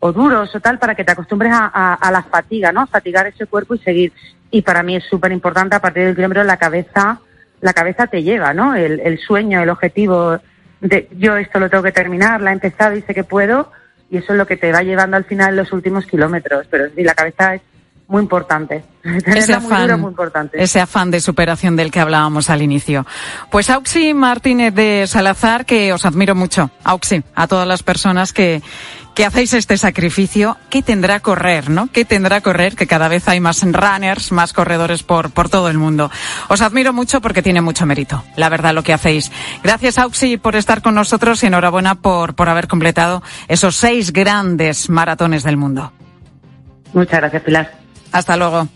o 0.00 0.12
duros 0.12 0.54
o 0.54 0.60
tal, 0.60 0.78
para 0.78 0.94
que 0.94 1.04
te 1.04 1.12
acostumbres 1.12 1.52
a, 1.54 1.94
a, 1.94 2.10
la 2.10 2.24
fatiga, 2.24 2.72
¿no? 2.72 2.88
Fatigar 2.88 3.28
ese 3.28 3.46
cuerpo 3.46 3.76
y 3.76 3.78
seguir. 3.78 4.12
Y 4.50 4.62
para 4.62 4.82
mí 4.82 4.96
es 4.96 5.04
súper 5.04 5.30
importante 5.30 5.76
a 5.76 5.80
partir 5.80 6.04
del 6.04 6.16
kilómetro 6.16 6.42
la 6.42 6.56
cabeza, 6.56 7.20
la 7.60 7.72
cabeza 7.72 8.08
te 8.08 8.24
lleva, 8.24 8.52
¿no? 8.52 8.74
El, 8.74 8.98
el 8.98 9.18
sueño, 9.18 9.62
el 9.62 9.70
objetivo, 9.70 10.40
de 10.82 11.08
yo 11.16 11.36
esto 11.36 11.58
lo 11.60 11.70
tengo 11.70 11.84
que 11.84 11.92
terminar, 11.92 12.40
la 12.40 12.50
he 12.50 12.54
empezado 12.54 12.96
y 12.96 13.02
sé 13.02 13.14
que 13.14 13.24
puedo, 13.24 13.70
y 14.10 14.18
eso 14.18 14.32
es 14.32 14.38
lo 14.38 14.46
que 14.46 14.56
te 14.56 14.72
va 14.72 14.82
llevando 14.82 15.16
al 15.16 15.24
final 15.24 15.56
los 15.56 15.72
últimos 15.72 16.04
kilómetros. 16.06 16.66
Pero 16.68 16.90
sí, 16.94 17.02
la 17.02 17.14
cabeza 17.14 17.54
es 17.54 17.62
muy 18.08 18.20
importante. 18.20 18.84
Tenerla 19.02 19.60
muy 19.60 19.76
dura, 19.76 19.96
muy 19.96 20.10
importante. 20.10 20.62
ese 20.62 20.80
afán 20.80 21.10
de 21.10 21.20
superación 21.20 21.76
del 21.76 21.90
que 21.90 22.00
hablábamos 22.00 22.50
al 22.50 22.62
inicio. 22.62 23.06
Pues 23.50 23.70
Auxi 23.70 24.12
Martínez 24.12 24.74
de 24.74 25.06
Salazar, 25.06 25.64
que 25.64 25.92
os 25.92 26.04
admiro 26.04 26.34
mucho. 26.34 26.70
Auxi, 26.84 27.22
a 27.34 27.46
todas 27.46 27.66
las 27.66 27.82
personas 27.82 28.32
que, 28.32 28.60
que 29.14 29.24
hacéis 29.26 29.52
este 29.52 29.76
sacrificio, 29.76 30.56
¿qué 30.70 30.82
tendrá 30.82 31.20
correr, 31.20 31.70
no? 31.70 31.88
¿Qué 31.92 32.04
tendrá 32.04 32.40
correr? 32.40 32.76
Que 32.76 32.86
cada 32.86 33.08
vez 33.08 33.28
hay 33.28 33.40
más 33.40 33.62
runners, 33.62 34.32
más 34.32 34.52
corredores 34.52 35.02
por, 35.02 35.30
por 35.30 35.48
todo 35.48 35.68
el 35.68 35.78
mundo. 35.78 36.10
Os 36.48 36.60
admiro 36.62 36.92
mucho 36.92 37.20
porque 37.20 37.42
tiene 37.42 37.60
mucho 37.60 37.86
mérito, 37.86 38.24
la 38.36 38.48
verdad, 38.48 38.74
lo 38.74 38.82
que 38.82 38.92
hacéis. 38.92 39.30
Gracias, 39.62 39.98
Auxi, 39.98 40.36
por 40.36 40.56
estar 40.56 40.82
con 40.82 40.94
nosotros 40.94 41.42
y 41.42 41.46
enhorabuena 41.46 41.96
por, 41.96 42.34
por 42.34 42.48
haber 42.48 42.68
completado 42.68 43.22
esos 43.48 43.76
seis 43.76 44.12
grandes 44.12 44.88
maratones 44.88 45.42
del 45.42 45.56
mundo. 45.56 45.92
Muchas 46.92 47.20
gracias, 47.20 47.42
Pilar. 47.42 47.72
Hasta 48.12 48.36
luego. 48.36 48.68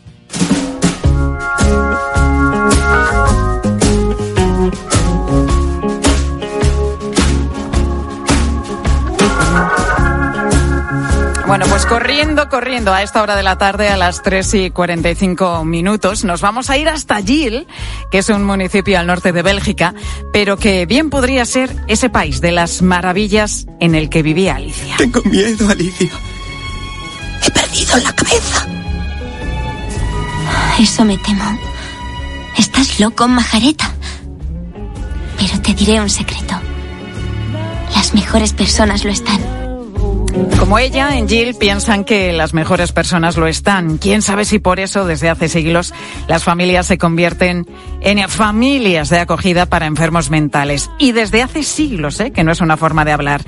Corriendo, 11.89 12.49
corriendo 12.49 12.93
a 12.93 13.03
esta 13.03 13.23
hora 13.23 13.37
de 13.37 13.43
la 13.43 13.59
tarde, 13.59 13.89
a 13.89 13.97
las 13.97 14.23
3 14.23 14.55
y 14.55 14.71
45 14.71 15.65
minutos, 15.65 16.25
nos 16.25 16.41
vamos 16.41 16.71
a 16.71 16.77
ir 16.77 16.89
hasta 16.89 17.23
Gil, 17.23 17.67
que 18.11 18.19
es 18.19 18.29
un 18.29 18.45
municipio 18.45 18.99
al 18.99 19.07
norte 19.07 19.33
de 19.33 19.43
Bélgica, 19.43 19.95
pero 20.33 20.57
que 20.57 20.87
bien 20.87 21.11
podría 21.11 21.45
ser 21.45 21.75
ese 21.89 22.11
país 22.11 22.41
de 22.41 22.53
las 22.53 22.83
maravillas 22.83 23.67
en 23.81 23.95
el 23.95 24.09
que 24.09 24.23
vivía 24.23 24.57
Alicia. 24.57 24.97
Tengo 24.97 25.23
miedo, 25.25 25.69
Alicia. 25.69 26.11
He 27.47 27.51
perdido 27.51 27.97
la 27.99 28.13
cabeza. 28.13 28.67
Eso 30.81 31.05
me 31.05 31.17
temo. 31.19 31.59
Estás 32.59 32.99
loco, 33.01 33.29
majareta. 33.29 33.93
Pero 35.39 35.61
te 35.61 35.75
diré 35.75 36.01
un 36.01 36.11
secreto. 36.11 36.55
Las 37.95 38.15
mejores 38.15 38.53
personas 38.53 39.05
lo 39.05 39.11
están. 39.11 39.66
Como 40.59 40.79
ella, 40.79 41.17
en 41.17 41.29
Jill 41.29 41.55
piensan 41.55 42.05
que 42.05 42.33
las 42.33 42.53
mejores 42.53 42.91
personas 42.91 43.37
lo 43.37 43.47
están. 43.47 43.99
Quién 43.99 44.21
sabe 44.21 44.45
si 44.45 44.59
por 44.59 44.81
eso 44.81 45.05
desde 45.05 45.31
hace 45.31 45.49
siglos 45.49 45.95
las 46.27 46.43
familias 46.43 46.87
se 46.87 46.99
convierten 46.99 47.67
en 48.01 48.29
familias 48.29 49.09
de 49.09 49.21
acogida 49.21 49.67
para 49.67 49.87
enfermos 49.87 50.31
mentales. 50.31 50.91
Y 50.99 51.13
desde 51.13 51.43
hace 51.43 51.63
siglos, 51.63 52.19
¿eh? 52.21 52.33
que 52.33 52.43
no 52.43 52.51
es 52.51 52.61
una 52.61 52.77
forma 52.77 53.05
de 53.05 53.13
hablar. 53.13 53.43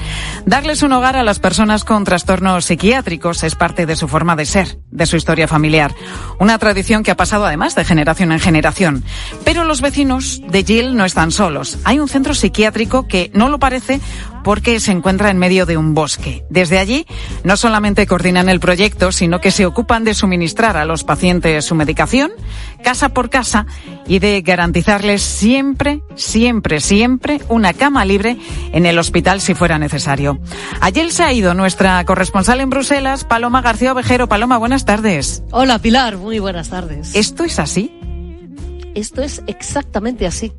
Darles 0.47 0.83
un 0.83 0.93
hogar 0.93 1.17
a 1.17 1.25
las 1.25 1.41
personas 1.41 1.85
con 1.85 2.05
trastornos 2.05 2.67
psiquiátricos 2.67 3.43
es 3.43 3.55
parte 3.55 3.85
de 3.87 3.97
su 3.97 4.07
forma 4.07 4.37
de 4.37 4.47
ser, 4.47 4.79
de 4.91 5.07
su 5.07 5.17
historia 5.17 5.49
familiar. 5.49 5.95
Una 6.39 6.59
tradición 6.59 7.03
que 7.03 7.11
ha 7.11 7.17
pasado 7.17 7.47
además 7.47 7.75
de 7.75 7.85
generación 7.85 8.33
en 8.33 8.41
generación. 8.41 9.05
Pero 9.45 9.65
los 9.65 9.81
vecinos 9.81 10.41
de 10.49 10.63
Jill 10.63 10.97
no 10.97 11.05
están 11.05 11.33
solos. 11.33 11.79
Hay 11.85 11.99
un 11.99 12.09
centro 12.09 12.35
psiquiátrico 12.35 13.09
que 13.09 13.31
no 13.35 13.49
lo 13.49 13.59
parece 13.59 14.01
porque 14.45 14.81
se 14.81 14.93
encuentra 14.93 15.31
en 15.31 15.39
medio 15.39 15.67
de 15.67 15.77
un 15.77 15.95
bosque. 15.95 16.45
Desde 16.51 16.79
allí 16.79 17.07
no 17.45 17.57
solamente 17.57 18.07
coordinan 18.07 18.49
el 18.49 18.61
proyecto, 18.61 19.13
sino 19.13 19.41
que 19.41 19.51
se 19.51 19.67
ocupan 19.67 20.05
de 20.05 20.15
suministrar 20.15 20.77
a 20.77 20.85
los 20.85 21.05
pacientes 21.05 21.65
su 21.65 21.75
medicación, 21.75 22.31
casa 22.83 23.11
por 23.11 23.31
casa, 23.31 23.67
y 24.07 24.19
de 24.19 24.41
garantizarles 24.41 25.23
siempre, 25.23 26.03
siempre, 26.15 26.81
siempre 26.81 27.41
una 27.49 27.75
cama 27.75 28.05
libre 28.05 28.39
en 28.73 28.87
el 28.87 28.99
hospital 28.99 29.41
si 29.41 29.55
fuera 29.55 29.79
necesario. 29.79 30.41
Ayer 30.81 31.11
se 31.13 31.23
ha 31.23 31.33
ido 31.33 31.55
nuestra 31.55 32.05
corresponsal 32.05 32.61
en 32.61 32.71
Bruselas, 32.71 33.25
Paloma 33.25 33.61
García 33.61 33.93
Ovejero. 33.93 34.29
Paloma, 34.29 34.59
buenas 34.59 34.85
tardes. 34.85 35.43
Hola 35.51 35.79
Pilar, 35.79 36.17
muy 36.17 36.39
buenas 36.39 36.71
tardes. 36.71 37.15
¿Esto 37.15 37.45
es 37.45 37.59
así? 37.59 37.93
Esto 38.95 39.23
es 39.23 39.43
exactamente 39.47 40.27
así. 40.27 40.53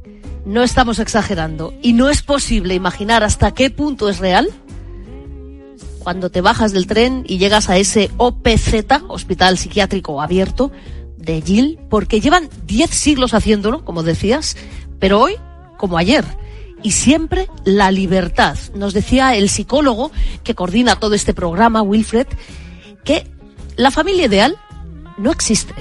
No 0.46 0.64
estamos 0.64 1.00
exagerando. 1.00 1.74
Y 1.82 1.94
no 1.94 2.10
es 2.10 2.22
posible 2.22 2.76
imaginar 2.76 3.24
hasta 3.24 3.54
qué 3.54 3.70
punto 3.70 4.10
es 4.10 4.20
real 4.20 4.50
cuando 6.00 6.32
te 6.32 6.42
bajas 6.42 6.72
del 6.72 6.88
tren 6.88 7.24
y 7.28 7.38
llegas 7.38 7.70
a 7.70 7.78
ese 7.78 8.10
OPZ, 8.18 9.04
Hospital 9.10 9.58
Psiquiátrico 9.58 10.22
Abierto, 10.22 10.72
de 11.18 11.42
Gil, 11.42 11.80
porque 11.90 12.22
llevan 12.22 12.50
10 12.66 12.90
siglos 12.90 13.34
haciéndolo, 13.34 13.84
como 13.84 14.04
decías, 14.04 14.58
pero 15.00 15.20
hoy 15.20 15.36
como 15.78 15.98
ayer. 15.98 16.26
Y 16.82 16.92
siempre 16.92 17.48
la 17.66 17.92
libertad. 17.92 18.58
Nos 18.74 18.94
decía 18.94 19.36
el 19.36 19.50
psicólogo 19.50 20.12
que 20.44 20.56
coordina 20.56 20.96
todo 20.96 21.14
este 21.14 21.34
programa, 21.34 21.82
Wilfred, 21.82 22.28
que 23.04 23.30
la 23.76 23.92
familia 23.92 24.26
ideal 24.26 24.58
no 25.18 25.32
existe. 25.32 25.74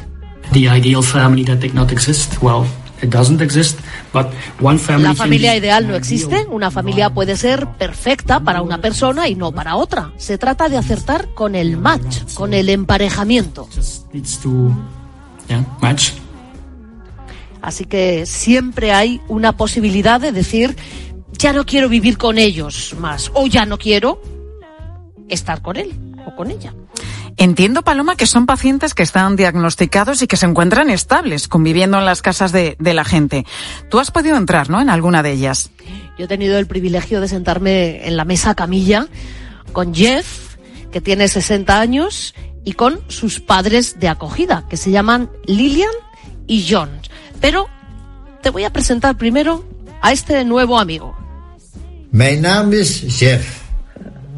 The 0.53 0.61
ideal 0.61 1.03
family 1.03 1.45
that 1.45 1.59
did 1.59 1.75
not 1.75 1.93
exist, 1.93 2.35
well, 2.43 2.65
it 3.03 3.11
doesn't 3.11 3.41
exist, 3.41 3.79
but 4.13 4.27
one 4.61 4.79
family 4.79 5.05
La 5.05 5.15
familia 5.15 5.57
ideal 5.57 5.87
no 5.87 5.95
existe. 5.95 6.47
Una 6.51 6.71
familia 6.71 7.11
puede 7.11 7.37
ser 7.37 7.67
perfecta 7.79 8.41
para 8.41 8.63
una 8.63 8.81
persona 8.81 9.29
y 9.29 9.35
no 9.35 9.53
para 9.53 9.77
otra. 9.77 10.13
Se 10.17 10.39
trata 10.39 10.69
de 10.69 10.77
acertar 10.77 11.29
con 11.35 11.55
el 11.55 11.77
match, 11.77 12.35
con 12.35 12.55
el 12.55 12.69
emparejamiento. 12.69 13.69
Así 17.61 17.85
que 17.85 18.27
siempre 18.27 18.93
hay 18.93 19.21
una 19.29 19.57
posibilidad 19.57 20.21
de 20.21 20.33
decir, 20.33 20.77
ya 21.33 21.53
no 21.53 21.67
quiero 21.67 21.89
vivir 21.89 22.19
con 22.19 22.39
ellos 22.39 22.95
más, 22.99 23.31
o 23.35 23.47
ya 23.47 23.67
no 23.67 23.79
quiero 23.79 24.21
estar 25.29 25.63
con 25.63 25.77
él 25.77 25.93
o 26.27 26.35
con 26.37 26.51
ella. 26.51 26.73
Entiendo, 27.39 27.83
Paloma, 27.83 28.17
que 28.17 28.27
son 28.27 28.47
pacientes 28.47 28.95
que 28.95 29.05
están 29.05 29.37
diagnosticados 29.37 30.23
y 30.23 30.27
que 30.27 30.37
se 30.37 30.47
encuentran 30.47 30.91
estables, 30.91 31.47
conviviendo 31.47 31.99
en 31.99 32.05
las 32.05 32.21
casas 32.21 32.51
de, 32.51 32.77
de 32.81 32.95
la 32.95 33.05
gente. 33.05 33.47
Tú 33.89 34.01
has 34.01 34.11
podido 34.11 34.37
entrar, 34.37 34.69
¿no?, 34.71 34.81
en 34.81 34.91
alguna 34.91 35.23
de 35.23 35.33
ellas. 35.33 35.71
Yo 36.19 36.25
he 36.25 36.29
tenido 36.29 36.59
el 36.59 36.67
privilegio 36.67 37.21
de 37.21 37.29
sentarme 37.29 38.07
en 38.09 38.17
la 38.17 38.25
mesa 38.25 38.57
camilla 38.57 39.07
con 39.73 39.95
Jeff, 39.95 40.57
que 40.91 41.01
tiene 41.01 41.29
60 41.29 41.79
años, 41.81 42.35
y 42.65 42.73
con 42.73 43.01
sus 43.09 43.41
padres 43.41 43.99
de 43.99 44.09
acogida, 44.09 44.67
que 44.69 44.77
se 44.77 44.91
llaman 44.91 45.31
Lilian 45.47 45.89
y 46.47 46.67
John. 46.69 46.91
Pero 47.41 47.69
te 48.43 48.51
voy 48.51 48.65
a 48.65 48.73
presentar 48.73 49.17
primero 49.17 49.65
a 50.03 50.13
este 50.13 50.45
nuevo 50.45 50.79
amigo. 50.79 51.17
Mijn 52.11 52.41
naam 52.41 52.73
is 52.73 53.05
Jeff. 53.19 53.63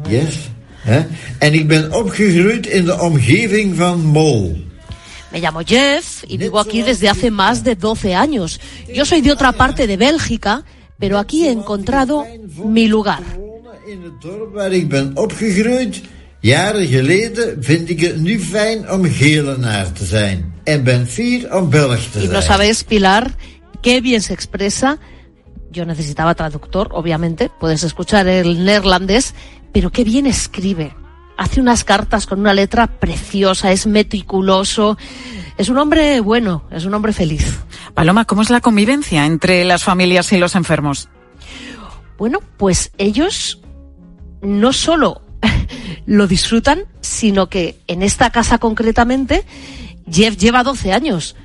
Yes. 0.09 0.49
Hè? 0.81 1.03
En 1.37 1.53
ik 1.53 1.67
ben 1.67 1.93
opgegroeid 1.93 2.67
in 2.67 2.85
de 2.85 2.99
omgeving 2.99 3.75
van 3.75 4.01
Mol. 4.05 4.57
Me 5.31 5.39
llamo 5.39 5.61
Jeff 5.65 6.23
y 6.27 6.37
vivo 6.37 6.59
aquí 6.59 6.81
desde 6.81 7.07
hace 7.07 7.31
más 7.31 7.63
de 7.63 7.75
12 7.75 8.15
años. 8.15 8.59
Yo 8.93 9.05
soy 9.05 9.21
de 9.21 9.31
otra 9.31 9.51
parte 9.53 9.87
de 9.87 9.95
Bélgica, 9.97 10.63
pero 10.99 11.17
aquí 11.17 11.45
he 11.45 11.51
encontrado 11.51 12.25
mi 12.65 12.87
lugar. 12.87 13.21
In 13.87 14.01
het 14.03 14.21
dorp 14.21 14.53
waar 14.53 14.71
ik 14.71 14.89
ben 14.89 15.11
opgegroeid, 15.15 16.01
jaren 16.39 16.87
geleden, 16.87 17.63
vind 17.63 17.89
ik 17.89 17.99
het 18.01 18.19
nu 18.21 18.39
fijn 18.39 18.91
om 18.91 19.05
Gelenaar 19.05 19.91
te 19.91 20.05
zijn. 20.05 20.53
En 20.63 20.83
ben 20.83 21.07
fier 21.07 21.55
om 21.55 21.69
Belg 21.69 21.99
te 22.11 22.17
Y 22.17 22.21
zijn. 22.21 22.31
no 22.31 22.41
sabes, 22.41 22.83
Pilar, 22.83 23.31
qué 23.81 24.01
bien 24.01 24.21
se 24.21 24.33
expresa. 24.33 24.97
Yo 25.71 25.85
necesitaba 25.85 26.33
traductor, 26.35 26.87
obviamente, 26.91 27.49
puedes 27.59 27.83
escuchar 27.83 28.27
el 28.27 28.63
neerlandés, 28.65 29.33
pero 29.71 29.91
qué 29.91 30.03
bien 30.03 30.25
escribe. 30.25 30.95
Hace 31.37 31.59
unas 31.59 31.83
cartas 31.83 32.27
con 32.27 32.39
una 32.39 32.53
letra 32.53 32.87
preciosa, 32.99 33.71
es 33.71 33.87
meticuloso. 33.87 34.97
Es 35.57 35.69
un 35.69 35.77
hombre 35.77 36.19
bueno, 36.19 36.63
es 36.71 36.85
un 36.85 36.93
hombre 36.93 37.13
feliz. 37.13 37.59
Paloma, 37.93 38.25
¿cómo 38.25 38.41
es 38.41 38.49
la 38.49 38.61
convivencia 38.61 39.25
entre 39.25 39.65
las 39.65 39.83
familias 39.83 40.31
y 40.33 40.37
los 40.37 40.55
enfermos? 40.55 41.09
Bueno, 42.17 42.39
pues 42.57 42.91
ellos 42.97 43.61
no 44.41 44.73
solo 44.73 45.23
lo 46.05 46.27
disfrutan, 46.27 46.83
sino 47.01 47.49
que 47.49 47.79
en 47.87 48.03
esta 48.03 48.29
casa 48.29 48.59
concretamente, 48.59 49.45
Jeff 50.09 50.37
lleva 50.37 50.63
12 50.63 50.93
años, 50.93 51.35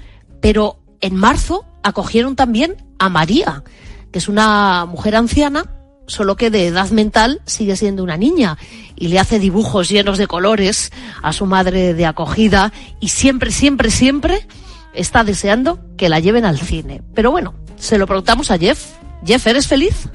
pero 0.41 0.79
en 1.01 1.15
marzo 1.15 1.65
acogieron 1.83 2.37
también 2.37 2.77
a 2.99 3.09
María, 3.09 3.63
que 4.13 4.19
es 4.19 4.29
una 4.29 4.85
mujer 4.87 5.17
anciana, 5.17 5.76
solo 6.07 6.37
que 6.37 6.51
de 6.51 6.67
edad 6.67 6.91
mental 6.91 7.41
sigue 7.47 7.77
siendo 7.77 8.03
una 8.03 8.17
niña, 8.17 8.59
y 8.95 9.09
le 9.09 9.19
hace 9.19 9.39
dibujos 9.39 9.89
llenos 9.89 10.19
de 10.19 10.27
colores 10.27 10.93
a 11.23 11.33
su 11.33 11.47
madre 11.47 11.95
de 11.95 12.07
acogida, 12.07 12.73
y 13.01 13.09
siempre, 13.09 13.51
siempre, 13.51 13.91
siempre 13.91 14.47
está 14.95 15.25
deseando 15.25 15.79
que 15.97 16.09
la 16.09 16.21
lleven 16.21 16.45
al 16.45 16.59
cine. 16.59 17.03
Pero 17.15 17.31
bueno, 17.31 17.55
se 17.79 17.99
lo 17.99 18.07
preguntamos 18.07 18.51
a 18.51 18.59
Jeff. 18.59 18.87
Jeff, 19.25 19.47
¿eres 19.47 19.67
feliz? 19.67 20.09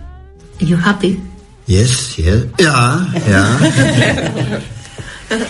you 0.59 0.77
happy? 0.83 1.19
Yes, 1.67 2.15
yes. 2.17 2.45
Ja, 2.59 3.07
ja. 3.27 3.59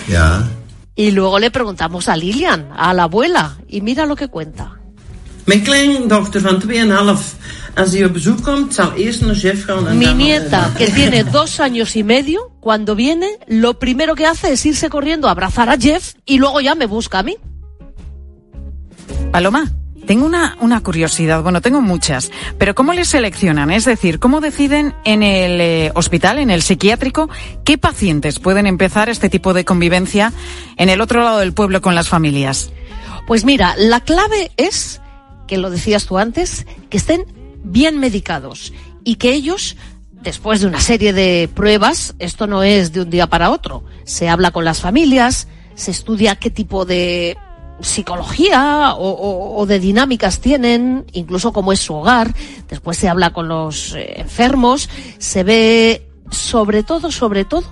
ja. 0.08 0.50
Y 0.96 1.12
luego 1.12 1.40
le 1.40 1.52
preguntamos 1.52 2.10
a 2.10 2.18
Lilian, 2.18 2.70
a 2.76 2.94
la 2.94 3.04
abuela, 3.04 3.58
y 3.68 3.82
mira 3.82 4.06
lo 4.06 4.16
que 4.16 4.28
cuenta. 4.28 4.81
Mijn 5.46 5.62
kleindochter 5.62 6.42
van 6.42 6.62
2,5. 6.68 7.40
Als 7.76 7.90
die 7.90 8.06
op 8.06 8.14
bezoek 8.14 8.44
komt, 8.44 8.74
zal 8.74 8.94
eerst 8.94 9.22
naar 9.22 9.36
Jeff 9.36 9.66
gaan 9.66 9.88
en 9.88 9.98
Mi 9.98 10.06
dan 10.06 10.18
nieta, 10.18 10.72
que 10.78 10.92
tiene 10.92 11.24
dos 11.24 11.60
años 11.60 11.96
y 11.96 12.04
medio, 12.04 12.52
cuando 12.60 12.96
viene, 12.96 13.38
lo 13.48 13.74
primero 13.74 14.14
que 14.14 14.26
hace 14.26 14.52
es 14.52 14.66
irse 14.66 14.90
corriendo 14.90 15.28
a 15.28 15.32
abrazar 15.32 15.70
a 15.70 15.78
Jeff 15.78 16.14
y 16.26 16.38
luego 16.38 16.60
ya 16.60 16.76
me 16.76 16.86
busca 16.86 17.20
a 17.20 17.24
mí. 17.24 17.38
Paloma, 19.32 19.72
tengo 20.06 20.26
una, 20.26 20.58
una 20.60 20.82
curiosidad, 20.82 21.42
bueno, 21.44 21.62
tengo 21.62 21.82
muchas, 21.82 22.32
pero 22.58 22.76
¿cómo 22.76 22.94
les 22.94 23.08
seleccionan? 23.08 23.72
Es 23.72 23.86
decir, 23.86 24.20
¿cómo 24.20 24.42
deciden 24.42 24.94
en 25.06 25.24
el 25.24 25.62
eh, 25.62 25.92
hospital, 25.96 26.40
en 26.40 26.50
el 26.50 26.62
psiquiátrico, 26.62 27.30
qué 27.64 27.78
pacientes 27.78 28.40
pueden 28.40 28.68
empezar 28.68 29.10
este 29.10 29.30
tipo 29.30 29.54
de 29.54 29.64
convivencia 29.64 30.34
en 30.78 30.90
el 30.90 31.02
otro 31.02 31.24
lado 31.24 31.40
del 31.40 31.54
pueblo 31.54 31.82
con 31.82 31.96
las 31.96 32.10
familias? 32.10 32.72
Pues 33.28 33.46
mira, 33.46 33.76
la 33.78 34.02
clave 34.02 34.52
es, 34.58 35.01
que 35.52 35.58
lo 35.58 35.70
decías 35.70 36.06
tú 36.06 36.18
antes, 36.18 36.66
que 36.90 36.96
estén 36.96 37.26
bien 37.62 38.00
medicados 38.00 38.72
y 39.04 39.16
que 39.16 39.34
ellos 39.34 39.76
después 40.24 40.62
de 40.62 40.68
una 40.68 40.80
serie 40.80 41.12
de 41.12 41.50
pruebas, 41.54 42.16
esto 42.20 42.48
no 42.48 42.64
es 42.64 42.94
de 42.94 43.02
un 43.02 43.10
día 43.10 43.28
para 43.28 43.52
otro. 43.52 43.84
Se 44.06 44.30
habla 44.30 44.52
con 44.52 44.64
las 44.64 44.80
familias, 44.80 45.50
se 45.76 45.92
estudia 45.92 46.38
qué 46.38 46.52
tipo 46.52 46.86
de 46.86 47.36
psicología 47.82 48.94
o, 48.96 49.66
de 49.68 49.80
dinámicas 49.80 50.40
tienen, 50.40 51.06
incluso 51.12 51.52
cómo 51.52 51.74
es 51.74 51.82
su 51.82 51.96
hogar. 51.96 52.34
Después 52.70 52.98
se 52.98 53.10
habla 53.10 53.34
con 53.34 53.50
los 53.50 53.94
eh, 53.94 54.22
enfermos, 54.22 54.90
se 55.18 55.44
ve 55.44 56.08
sobre 56.30 56.84
todo, 56.84 57.12
sobre 57.12 57.44
todo, 57.44 57.66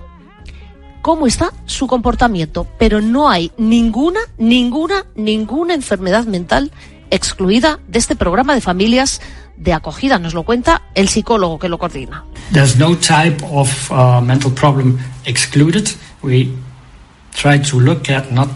cómo 1.00 1.26
está 1.26 1.54
su 1.64 1.86
comportamiento. 1.86 2.66
Pero 2.78 3.00
no 3.00 3.30
hay 3.30 3.52
ninguna, 3.56 4.20
ninguna, 4.36 5.06
ninguna 5.14 5.72
enfermedad 5.72 6.26
mental 6.26 6.70
excluida 7.10 7.80
de 7.88 7.98
este 7.98 8.16
programa 8.16 8.54
de 8.54 8.60
familias 8.60 9.20
de 9.56 9.72
acogida. 9.72 10.18
Nos 10.18 10.34
lo 10.34 10.42
cuenta 10.42 10.82
el 10.94 11.08
psicólogo 11.08 11.58
que 11.58 11.68
lo 11.68 11.78
coordina. 11.78 12.24
There's 12.52 12.76
no 12.76 12.96
type 12.96 13.44
of 13.50 13.90
uh, 13.90 14.20
mental 14.20 14.52
problem 14.52 14.98
excluded. 15.24 15.88
We 16.22 16.50
try 17.34 17.60
to 17.70 17.80
look 17.80 18.10
at 18.10 18.30
not 18.30 18.48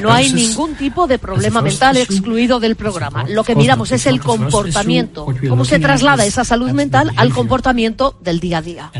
no 0.00 0.12
hay 0.12 0.32
ningún 0.32 0.74
tipo 0.74 1.06
de 1.06 1.18
problema 1.18 1.62
mental 1.62 1.96
excluido 1.96 2.60
del 2.60 2.76
programa. 2.76 3.24
Lo 3.28 3.44
que 3.44 3.54
miramos 3.54 3.92
es 3.92 4.06
el 4.06 4.20
comportamiento, 4.20 5.26
cómo 5.48 5.64
se 5.64 5.78
traslada 5.78 6.24
esa 6.24 6.44
salud 6.44 6.70
mental 6.72 7.12
al 7.16 7.32
comportamiento 7.32 8.16
del 8.20 8.40
día 8.40 8.58
a 8.58 8.62
día. 8.62 8.90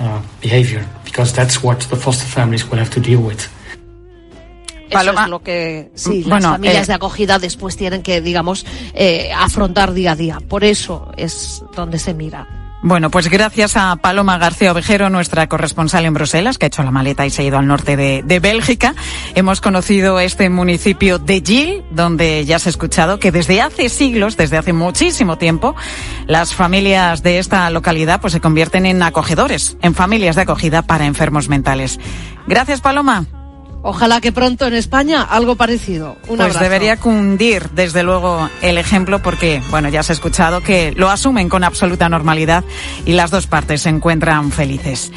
Uh, 0.00 0.20
behavior, 0.40 0.84
because 1.04 1.32
that's 1.32 1.62
what 1.62 1.78
the 1.88 1.96
foster 1.96 2.26
families 2.26 2.68
will 2.70 2.78
have 2.78 2.90
to 2.90 3.00
deal 3.00 3.20
with. 3.20 3.48
Eso 4.90 5.10
es 5.10 5.28
lo 5.28 5.42
que 5.42 5.90
sí, 5.94 6.22
las 6.24 6.44
familias 6.44 6.84
eh, 6.84 6.92
de 6.92 6.94
acogida 6.94 7.38
después 7.38 7.76
tienen 7.76 8.02
que, 8.02 8.20
digamos, 8.20 8.64
eh, 8.92 9.32
afrontar 9.34 9.92
día 9.92 10.12
a 10.12 10.16
día. 10.16 10.38
Por 10.46 10.62
eso 10.62 11.10
es 11.16 11.64
donde 11.74 11.98
se 11.98 12.14
mira. 12.14 12.63
Bueno, 12.86 13.10
pues 13.10 13.30
gracias 13.30 13.78
a 13.78 13.96
Paloma 13.96 14.36
García 14.36 14.70
Ovejero, 14.70 15.08
nuestra 15.08 15.48
corresponsal 15.48 16.04
en 16.04 16.12
Bruselas, 16.12 16.58
que 16.58 16.66
ha 16.66 16.68
hecho 16.68 16.82
la 16.82 16.90
maleta 16.90 17.24
y 17.24 17.30
se 17.30 17.40
ha 17.40 17.44
ido 17.46 17.56
al 17.56 17.66
norte 17.66 17.96
de, 17.96 18.22
de 18.22 18.40
Bélgica, 18.40 18.94
hemos 19.34 19.62
conocido 19.62 20.20
este 20.20 20.50
municipio 20.50 21.18
de 21.18 21.40
Gil, 21.40 21.82
donde 21.92 22.44
ya 22.44 22.58
se 22.58 22.68
ha 22.68 22.72
escuchado 22.72 23.18
que 23.18 23.32
desde 23.32 23.62
hace 23.62 23.88
siglos, 23.88 24.36
desde 24.36 24.58
hace 24.58 24.74
muchísimo 24.74 25.38
tiempo, 25.38 25.74
las 26.26 26.54
familias 26.54 27.22
de 27.22 27.38
esta 27.38 27.70
localidad 27.70 28.20
pues 28.20 28.34
se 28.34 28.40
convierten 28.40 28.84
en 28.84 29.02
acogedores, 29.02 29.78
en 29.80 29.94
familias 29.94 30.36
de 30.36 30.42
acogida 30.42 30.82
para 30.82 31.06
enfermos 31.06 31.48
mentales. 31.48 31.98
Gracias, 32.46 32.82
Paloma. 32.82 33.43
Ojalá 33.86 34.22
que 34.22 34.32
pronto 34.32 34.66
en 34.66 34.72
España 34.72 35.22
algo 35.22 35.56
parecido. 35.56 36.16
Un 36.26 36.38
pues 36.38 36.58
debería 36.58 36.96
cundir, 36.96 37.68
desde 37.74 38.02
luego, 38.02 38.48
el 38.62 38.78
ejemplo 38.78 39.18
porque, 39.18 39.62
bueno, 39.68 39.90
ya 39.90 40.02
se 40.02 40.12
ha 40.12 40.14
escuchado 40.14 40.62
que 40.62 40.92
lo 40.92 41.10
asumen 41.10 41.50
con 41.50 41.64
absoluta 41.64 42.08
normalidad 42.08 42.64
y 43.04 43.12
las 43.12 43.30
dos 43.30 43.46
partes 43.46 43.82
se 43.82 43.90
encuentran 43.90 44.52
felices. 44.52 45.12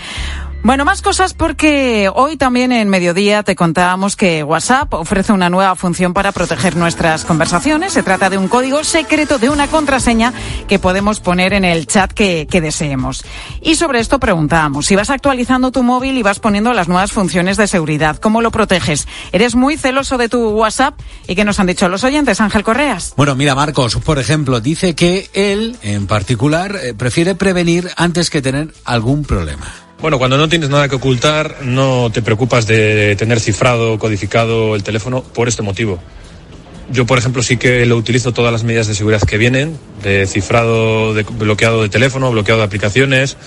Bueno, 0.68 0.84
más 0.84 1.02
cosas 1.02 1.34
porque 1.34 2.12
hoy 2.14 2.36
también 2.36 2.74
en 2.74 2.90
mediodía 2.90 3.42
te 3.42 3.56
contábamos 3.56 4.18
que 4.18 4.44
WhatsApp 4.44 4.94
ofrece 4.96 5.32
una 5.32 5.50
nueva 5.50 5.78
función 5.78 6.14
para 6.14 6.34
proteger 6.34 6.76
nuestras 6.76 7.24
conversaciones. 7.24 7.94
Se 7.94 8.04
trata 8.04 8.30
de 8.30 8.38
un 8.38 8.50
código 8.50 8.84
secreto 8.84 9.40
de 9.40 9.50
una 9.50 9.70
contraseña 9.70 10.34
que 10.68 10.78
podemos 10.78 11.22
poner 11.22 11.54
en 11.54 11.64
el 11.64 11.88
chat 11.88 12.12
que, 12.12 12.46
deseemos. 12.52 13.24
Y 13.62 13.76
sobre 13.76 14.02
esto 14.02 14.20
preguntábamos, 14.20 14.88
si 14.88 14.98
vas 14.98 15.10
actualizando 15.10 15.72
tu 15.72 15.84
móvil 15.84 16.18
y 16.18 16.22
vas 16.22 16.40
poniendo 16.40 16.74
las 16.74 16.90
nuevas 16.90 17.14
funciones 17.14 17.56
de 17.56 17.68
seguridad, 17.68 18.18
¿cómo 18.18 18.42
lo 18.42 18.52
proteges? 18.52 19.08
¿Eres 19.32 19.56
muy 19.56 19.78
celoso 19.78 20.18
de 20.18 20.28
tu 20.28 20.50
WhatsApp? 20.50 21.00
¿Y 21.30 21.36
qué 21.36 21.46
nos 21.46 21.62
han 21.62 21.68
dicho 21.68 21.88
los 21.88 22.04
oyentes, 22.04 22.42
Ángel 22.42 22.64
Correas? 22.64 23.14
Bueno, 23.16 23.36
mira, 23.36 23.56
Marcos, 23.56 23.96
por 24.04 24.20
ejemplo, 24.20 24.60
dice 24.60 24.96
que 24.96 25.30
él, 25.32 25.78
en 25.82 26.08
particular, 26.08 26.76
eh, 26.76 26.94
prefiere 26.94 27.36
prevenir 27.36 27.90
antes 27.96 28.30
que 28.30 28.42
tener 28.42 28.74
algún 28.84 29.24
problema. 29.24 29.87
Bueno, 30.00 30.20
cuando 30.20 30.38
no 30.38 30.48
tienes 30.48 30.70
nada 30.70 30.88
que 30.88 30.96
ocultar, 30.96 31.58
no 31.64 32.12
te 32.12 32.22
preocupas 32.22 32.68
de 32.68 33.16
tener 33.16 33.40
cifrado, 33.40 33.98
codificado 33.98 34.76
el 34.76 34.84
teléfono 34.84 35.24
por 35.24 35.48
este 35.48 35.64
motivo. 35.64 36.00
Yo, 36.92 37.06
por 37.06 37.18
ejemplo, 37.18 37.42
sí 37.42 37.58
que 37.58 37.86
lo 37.86 37.98
utilizo 37.98 38.32
todas 38.32 38.52
las 38.52 38.64
medidas 38.64 38.88
de 38.88 38.94
seguridad 38.94 39.22
que 39.22 39.38
vienen, 39.38 39.78
de 40.04 40.28
cifrado, 40.28 41.14
de 41.14 41.24
bloqueado 41.24 41.82
de 41.82 41.90
teléfono, 41.90 42.32
bloqueado 42.32 42.60
de 42.60 42.66
aplicaciones, 42.66 43.38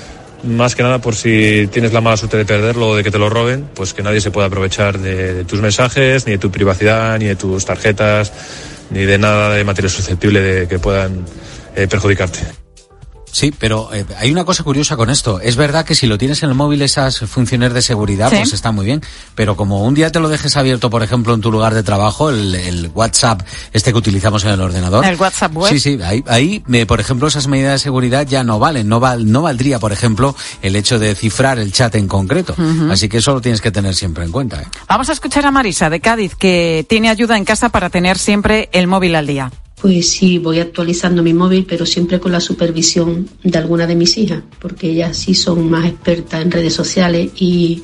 más 0.43 0.75
que 0.75 0.83
nada 0.83 1.01
por 1.01 1.15
si 1.15 1.69
tienes 1.71 1.93
la 1.93 2.01
mala 2.01 2.17
suerte 2.17 2.37
de 2.37 2.45
perderlo 2.45 2.89
o 2.89 2.97
de 2.97 3.05
que 3.05 3.11
te 3.11 3.19
lo 3.19 3.31
roben, 3.31 3.69
pues 3.75 3.95
que 3.95 4.03
nadie 4.03 4.21
se 4.21 4.31
pueda 4.31 4.49
aprovechar 4.49 4.99
de, 4.99 5.45
tus 5.45 5.61
mensajes, 5.61 6.27
ni 6.27 6.33
de 6.33 6.39
tu 6.39 6.51
privacidad, 6.51 7.19
ni 7.19 7.27
de 7.27 7.37
tus 7.37 7.65
tarjetas, 7.65 8.33
ni 8.91 9.05
de 9.05 9.19
nada 9.19 9.55
de 9.55 9.65
material 9.65 9.91
susceptible 9.91 10.41
de 10.41 10.69
que 10.69 10.79
puedan 10.79 11.25
eh, 11.77 11.87
perjudicarte. 11.87 12.60
Sí, 13.33 13.53
pero 13.57 13.93
eh, 13.95 14.05
hay 14.19 14.31
una 14.33 14.45
cosa 14.45 14.63
curiosa 14.63 14.97
con 14.97 15.11
esto. 15.11 15.41
Es 15.41 15.57
verdad 15.57 15.85
que 15.85 15.95
si 15.95 16.07
lo 16.07 16.19
tienes 16.19 16.43
en 16.43 16.51
el 16.51 16.55
móvil 16.55 16.83
esas 16.83 17.19
funciones 17.21 17.73
de 17.73 17.83
seguridad, 17.83 18.31
pues 18.31 18.53
está 18.53 18.73
muy 18.73 18.87
bien. 18.87 19.03
Pero 19.35 19.57
como 19.57 19.85
un 19.85 19.95
día 19.95 20.11
te 20.13 20.21
lo 20.21 20.29
dejes 20.29 20.57
abierto, 20.57 20.91
por 20.91 21.03
ejemplo, 21.03 21.35
en 21.35 21.41
tu 21.41 21.51
lugar 21.51 21.75
de 21.75 21.83
trabajo, 21.83 22.31
el, 22.31 22.91
WhatsApp, 22.95 23.43
este 23.73 23.93
que 23.93 23.99
utilizamos 23.99 24.45
en 24.45 24.51
el 24.51 24.61
ordenador. 24.61 25.05
El 25.05 25.17
WhatsApp 25.17 25.55
web. 25.55 25.71
Sí, 25.71 25.79
sí. 25.79 25.99
Ahí, 26.03 26.25
ahí 26.27 26.63
por 26.87 27.01
ejemplo, 27.01 27.29
esas 27.29 27.47
medidas 27.47 27.73
de 27.73 27.79
seguridad 27.79 28.27
ya 28.27 28.45
no 28.45 28.59
valen. 28.59 28.89
No, 28.89 29.01
val, 29.01 29.31
no 29.31 29.43
valdría, 29.43 29.79
por 29.79 29.93
ejemplo, 29.93 30.35
el 30.63 30.77
hecho 30.77 30.99
de 30.99 31.15
cifrar 31.15 31.59
el 31.59 31.73
chat 31.73 31.95
en 31.95 32.09
concreto. 32.09 32.55
Así 32.91 33.09
que 33.09 33.19
eso 33.19 33.35
lo 33.35 33.41
tienes 33.41 33.61
que 33.61 33.71
tener 33.71 33.95
siempre 33.95 34.25
en 34.25 34.33
cuenta. 34.33 34.63
¿eh? 34.63 34.67
Vamos 34.89 35.09
a 35.09 35.13
escuchar 35.13 35.47
a 35.47 35.51
Marisa 35.51 35.91
de 35.91 36.01
Cádiz, 36.01 36.35
que 36.35 36.85
tiene 36.89 37.09
ayuda 37.09 37.37
en 37.37 37.45
casa 37.45 37.69
para 37.69 37.91
tener 37.91 38.19
siempre 38.19 38.69
el 38.73 38.87
móvil 38.87 39.15
al 39.15 39.27
día. 39.27 39.51
Pues 39.81 40.11
sí, 40.11 40.39
voy 40.39 40.59
actualizando 40.59 41.23
mi 41.23 41.33
móvil, 41.33 41.65
pero 41.67 41.87
siempre 41.87 42.21
con 42.21 42.33
la 42.33 42.41
supervisión 42.41 43.29
de 43.43 43.59
alguna 43.59 43.87
de 43.87 43.95
mis 43.95 44.19
hijas, 44.19 44.43
porque 44.59 44.91
ellas 44.91 45.17
sí 45.17 45.35
son 45.35 45.71
más 45.71 45.87
expertas 45.87 46.43
en 46.43 46.51
redes 46.51 46.75
sociales 46.75 47.31
y, 47.37 47.83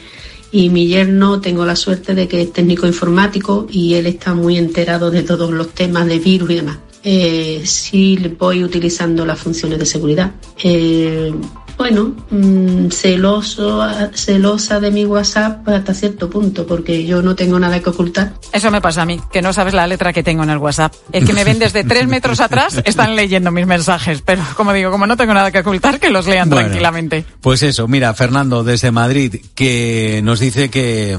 y 0.52 0.68
mi 0.68 0.88
yerno 0.88 1.40
tengo 1.40 1.64
la 1.64 1.74
suerte 1.74 2.14
de 2.14 2.28
que 2.28 2.42
es 2.42 2.52
técnico 2.52 2.86
informático 2.86 3.66
y 3.70 3.94
él 3.94 4.06
está 4.06 4.34
muy 4.34 4.58
enterado 4.58 5.10
de 5.10 5.22
todos 5.22 5.50
los 5.50 5.70
temas 5.70 6.06
de 6.06 6.18
virus 6.18 6.50
y 6.50 6.54
demás. 6.56 6.78
Eh, 7.02 7.62
sí 7.64 8.18
voy 8.38 8.64
utilizando 8.64 9.24
las 9.24 9.38
funciones 9.38 9.78
de 9.78 9.86
seguridad. 9.86 10.32
Eh, 10.62 11.32
bueno, 11.76 12.14
mm, 12.30 12.88
celoso, 12.90 13.86
celosa 14.14 14.80
de 14.80 14.90
mi 14.90 15.04
WhatsApp 15.04 15.68
hasta 15.68 15.94
cierto 15.94 16.30
punto, 16.30 16.66
porque 16.66 17.04
yo 17.04 17.22
no 17.22 17.34
tengo 17.34 17.58
nada 17.58 17.80
que 17.80 17.90
ocultar. 17.90 18.32
Eso 18.52 18.70
me 18.70 18.80
pasa 18.80 19.02
a 19.02 19.06
mí, 19.06 19.20
que 19.30 19.42
no 19.42 19.52
sabes 19.52 19.74
la 19.74 19.86
letra 19.86 20.12
que 20.12 20.22
tengo 20.22 20.42
en 20.42 20.50
el 20.50 20.58
WhatsApp. 20.58 20.94
Es 21.12 21.24
que 21.24 21.32
me 21.32 21.44
ven 21.44 21.58
desde 21.58 21.84
tres 21.84 22.06
metros 22.08 22.40
atrás, 22.40 22.80
están 22.84 23.14
leyendo 23.16 23.50
mis 23.50 23.66
mensajes, 23.66 24.22
pero 24.22 24.42
como 24.56 24.72
digo, 24.72 24.90
como 24.90 25.06
no 25.06 25.16
tengo 25.16 25.34
nada 25.34 25.50
que 25.50 25.60
ocultar, 25.60 26.00
que 26.00 26.10
los 26.10 26.26
lean 26.26 26.48
tranquilamente. 26.48 27.24
Pues 27.40 27.62
eso, 27.62 27.86
mira, 27.88 28.12
Fernando 28.14 28.64
desde 28.64 28.90
Madrid, 28.90 29.36
que 29.54 30.20
nos 30.22 30.40
dice 30.40 30.70
que 30.70 31.18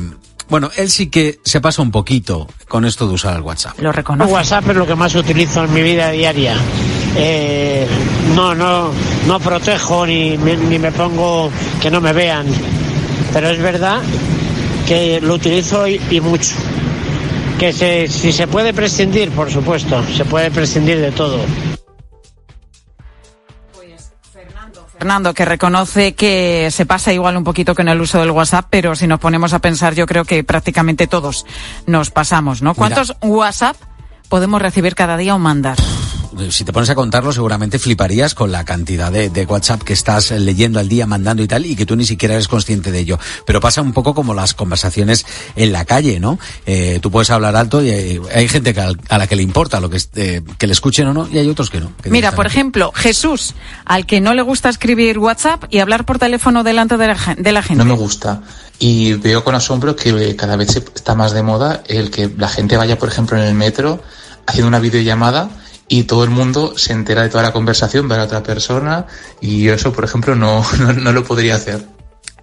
bueno, 0.49 0.69
él 0.77 0.89
sí 0.89 1.07
que 1.07 1.39
se 1.43 1.59
pasa 1.59 1.81
un 1.81 1.91
poquito 1.91 2.47
con 2.67 2.85
esto 2.85 3.07
de 3.07 3.13
usar 3.13 3.35
el 3.35 3.41
WhatsApp. 3.41 3.79
Lo 3.79 3.91
reconozco. 3.91 4.33
WhatsApp 4.33 4.69
es 4.69 4.75
lo 4.75 4.87
que 4.87 4.95
más 4.95 5.13
utilizo 5.15 5.65
en 5.65 5.73
mi 5.73 5.81
vida 5.81 6.09
diaria. 6.11 6.55
Eh, 7.15 7.87
no, 8.35 8.53
no, 8.53 8.91
no 9.27 9.39
protejo 9.39 10.05
ni 10.05 10.37
me, 10.37 10.55
ni 10.55 10.77
me 10.77 10.91
pongo 10.91 11.49
que 11.81 11.89
no 11.89 12.01
me 12.01 12.13
vean. 12.13 12.45
Pero 13.33 13.49
es 13.49 13.59
verdad 13.59 14.01
que 14.87 15.19
lo 15.21 15.35
utilizo 15.35 15.87
y, 15.87 16.21
mucho. 16.21 16.55
Que 17.59 17.73
si 18.07 18.31
se 18.31 18.47
puede 18.47 18.73
prescindir, 18.73 19.31
por 19.31 19.51
supuesto, 19.51 20.03
se 20.15 20.25
puede 20.25 20.51
prescindir 20.51 20.99
de 20.99 21.11
todo. 21.11 21.39
Fernando, 24.97 25.33
que 25.33 25.45
reconoce 25.45 26.15
que 26.15 26.69
se 26.71 26.85
pasa 26.87 27.13
igual 27.13 27.37
un 27.37 27.43
poquito 27.43 27.75
con 27.75 27.87
el 27.87 28.01
uso 28.01 28.19
del 28.19 28.31
WhatsApp, 28.31 28.65
pero 28.69 28.95
si 28.95 29.05
nos 29.05 29.19
ponemos 29.19 29.53
a 29.53 29.59
pensar, 29.59 29.93
yo 29.93 30.07
creo 30.07 30.25
que 30.25 30.43
prácticamente 30.43 31.05
todos 31.05 31.45
nos 31.85 32.09
pasamos, 32.09 32.63
¿no? 32.63 32.73
¿Cuántos 32.73 33.15
WhatsApp 33.21 33.77
podemos 34.27 34.59
recibir 34.59 34.95
cada 34.95 35.15
día 35.15 35.35
o 35.35 35.39
mandar? 35.39 35.77
Si 36.49 36.63
te 36.63 36.73
pones 36.73 36.89
a 36.89 36.95
contarlo, 36.95 37.31
seguramente 37.31 37.79
fliparías 37.79 38.33
con 38.33 38.51
la 38.51 38.63
cantidad 38.65 39.11
de, 39.11 39.29
de, 39.29 39.45
WhatsApp 39.45 39.83
que 39.83 39.93
estás 39.93 40.31
leyendo 40.31 40.79
al 40.79 40.89
día, 40.89 41.05
mandando 41.05 41.43
y 41.43 41.47
tal, 41.47 41.65
y 41.65 41.75
que 41.75 41.85
tú 41.85 41.95
ni 41.95 42.05
siquiera 42.05 42.35
eres 42.35 42.47
consciente 42.47 42.91
de 42.91 42.99
ello. 42.99 43.19
Pero 43.45 43.59
pasa 43.59 43.81
un 43.81 43.93
poco 43.93 44.13
como 44.13 44.33
las 44.33 44.53
conversaciones 44.53 45.25
en 45.55 45.71
la 45.71 45.85
calle, 45.85 46.19
¿no? 46.19 46.39
Eh, 46.65 46.99
tú 47.01 47.11
puedes 47.11 47.29
hablar 47.29 47.55
alto 47.55 47.83
y 47.83 47.89
hay, 47.89 48.21
hay 48.33 48.47
gente 48.47 48.73
que 48.73 48.81
a, 48.81 49.17
la 49.17 49.27
que 49.27 49.35
le 49.35 49.43
importa 49.43 49.79
lo 49.79 49.89
que, 49.89 49.99
eh, 50.15 50.41
que 50.57 50.67
le 50.67 50.73
escuchen 50.73 51.07
o 51.07 51.13
no, 51.13 51.27
y 51.31 51.37
hay 51.37 51.49
otros 51.49 51.69
que 51.69 51.79
no. 51.79 51.91
Que 52.01 52.09
Mira, 52.09 52.31
por 52.31 52.45
ejemplo, 52.45 52.91
Jesús, 52.93 53.55
al 53.85 54.05
que 54.05 54.21
no 54.21 54.33
le 54.33 54.41
gusta 54.41 54.69
escribir 54.69 55.19
WhatsApp 55.19 55.65
y 55.69 55.79
hablar 55.79 56.05
por 56.05 56.19
teléfono 56.19 56.63
delante 56.63 56.97
de 56.97 57.07
la, 57.07 57.35
de 57.37 57.51
la 57.51 57.61
gente. 57.61 57.83
No 57.83 57.89
me 57.89 57.99
gusta. 57.99 58.41
Y 58.79 59.13
veo 59.13 59.43
con 59.43 59.55
asombro 59.55 59.95
que 59.95 60.35
cada 60.35 60.55
vez 60.55 60.75
está 60.75 61.15
más 61.15 61.31
de 61.33 61.41
moda 61.41 61.83
el 61.87 62.11
que 62.11 62.29
la 62.37 62.47
gente 62.47 62.77
vaya, 62.77 62.97
por 62.99 63.09
ejemplo, 63.09 63.37
en 63.37 63.43
el 63.43 63.55
metro 63.55 64.01
haciendo 64.45 64.67
una 64.67 64.79
videollamada 64.79 65.49
y 65.87 66.03
todo 66.03 66.23
el 66.23 66.29
mundo 66.29 66.77
se 66.77 66.93
entera 66.93 67.23
de 67.23 67.29
toda 67.29 67.43
la 67.43 67.53
conversación, 67.53 68.07
ve 68.07 68.15
a 68.15 68.19
la 68.19 68.23
otra 68.25 68.43
persona 68.43 69.05
y 69.41 69.67
eso, 69.69 69.93
por 69.93 70.03
ejemplo, 70.03 70.35
no, 70.35 70.65
no, 70.79 70.93
no 70.93 71.11
lo 71.11 71.23
podría 71.23 71.55
hacer. 71.55 71.96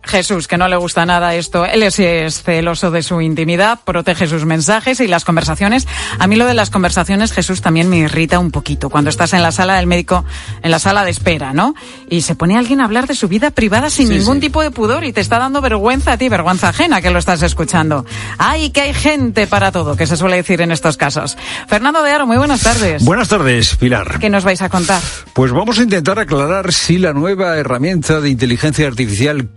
Jesús, 0.07 0.49
que 0.49 0.59
no 0.59 0.69
le 0.69 0.77
gusta 0.77 1.07
nada 1.07 1.35
esto. 1.35 1.65
Él 1.65 1.83
es, 1.83 1.99
es, 1.99 2.43
celoso 2.43 2.91
de 2.91 3.03
su 3.03 3.21
intimidad, 3.21 3.81
protege 3.85 4.27
sus 4.27 4.45
mensajes 4.45 5.01
y 5.01 5.07
las 5.07 5.25
conversaciones. 5.25 5.87
A 6.19 6.27
mí 6.27 6.37
lo 6.37 6.47
de 6.47 6.55
las 6.55 6.71
conversaciones, 6.71 7.33
Jesús, 7.33 7.61
también 7.61 7.89
me 7.89 7.99
irrita 7.99 8.39
un 8.39 8.51
poquito. 8.51 8.91
Cuando 8.91 9.11
estás 9.11 9.33
en 9.33 9.43
la 9.43 9.53
sala 9.53 9.77
del 9.77 9.87
médico, 9.87 10.25
en 10.63 10.71
la 10.71 10.79
sala 10.79 11.05
de 11.05 11.11
espera, 11.11 11.53
¿no? 11.53 11.75
Y 12.09 12.23
se 12.23 12.35
pone 12.35 12.57
alguien 12.57 12.81
a 12.81 12.85
hablar 12.85 13.07
de 13.07 13.15
su 13.15 13.29
vida 13.29 13.51
privada 13.51 13.91
sin 13.91 14.09
sí, 14.09 14.15
ningún 14.19 14.37
sí. 14.37 14.43
tipo 14.43 14.63
de 14.63 14.71
pudor 14.71 15.05
y 15.05 15.13
te 15.13 15.21
está 15.21 15.39
dando 15.39 15.61
vergüenza 15.61 16.13
a 16.13 16.19
ti, 16.19 16.29
vergüenza 16.29 16.69
ajena 16.69 17.01
que 17.01 17.11
lo 17.11 17.19
estás 17.19 17.43
escuchando. 17.43 18.05
Ay, 18.39 18.71
que 18.71 18.83
hay 18.83 18.95
gente 18.95 19.47
para 19.47 19.73
todo, 19.73 19.97
que 19.97 20.07
se 20.07 20.17
suele 20.17 20.37
decir 20.37 20.61
en 20.61 20.73
estos 20.73 20.97
casos. 20.97 21.37
Fernando 21.69 22.03
de 22.03 22.11
Aro, 22.11 22.27
muy 22.27 22.37
buenas 22.37 22.63
tardes. 22.63 23.05
Buenas 23.05 23.29
tardes, 23.29 23.77
Pilar. 23.77 24.19
¿Qué 24.19 24.31
nos 24.31 24.45
vais 24.45 24.63
a 24.63 24.69
contar? 24.69 25.01
Pues 25.33 25.53
vamos 25.53 25.79
a 25.79 25.83
intentar 25.83 26.19
aclarar 26.19 26.73
si 26.73 26.99
la 26.99 27.13
nueva 27.13 27.57
herramienta 27.57 28.21
de 28.21 28.31
inteligencia 28.31 28.87
artificial 28.87 29.49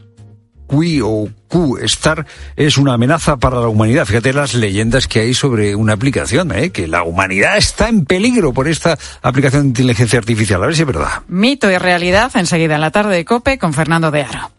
Qui 0.68 1.02
o 1.02 1.30
Q-Star 1.48 2.26
es 2.56 2.78
una 2.78 2.94
amenaza 2.94 3.38
para 3.38 3.60
la 3.60 3.68
humanidad. 3.68 4.06
Fíjate 4.06 4.34
las 4.34 4.54
leyendas 4.54 5.08
que 5.08 5.22
hay 5.22 5.34
sobre 5.34 5.76
una 5.76 5.94
aplicación, 5.94 6.52
¿eh? 6.52 6.72
que 6.72 6.88
la 6.88 7.04
humanidad 7.04 7.58
está 7.58 7.90
en 7.90 8.06
peligro 8.06 8.54
por 8.54 8.68
esta 8.68 8.98
aplicación 9.22 9.64
de 9.64 9.68
inteligencia 9.70 10.20
artificial. 10.20 10.64
A 10.64 10.68
ver 10.68 10.76
si 10.76 10.82
es 10.82 10.88
verdad. 10.88 11.22
Mito 11.28 11.72
y 11.72 11.78
realidad 11.78 12.32
enseguida 12.36 12.76
en 12.76 12.82
la 12.82 12.92
tarde 12.92 13.16
de 13.16 13.26
COPE 13.26 13.58
con 13.58 13.74
Fernando 13.74 14.12
de 14.12 14.24
Aro. 14.24 14.52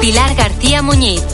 Pilar 0.00 0.34
García 0.34 0.82
Muñiz. 0.82 1.33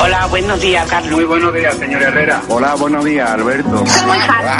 Hola, 0.00 0.26
buenos 0.26 0.60
días, 0.60 0.88
Carlos. 0.88 1.10
Muy 1.12 1.24
buenos 1.24 1.52
días, 1.52 1.76
señor 1.76 2.02
Herrera. 2.02 2.40
Hola, 2.48 2.76
buenos 2.76 3.04
días, 3.04 3.28
Alberto. 3.30 3.82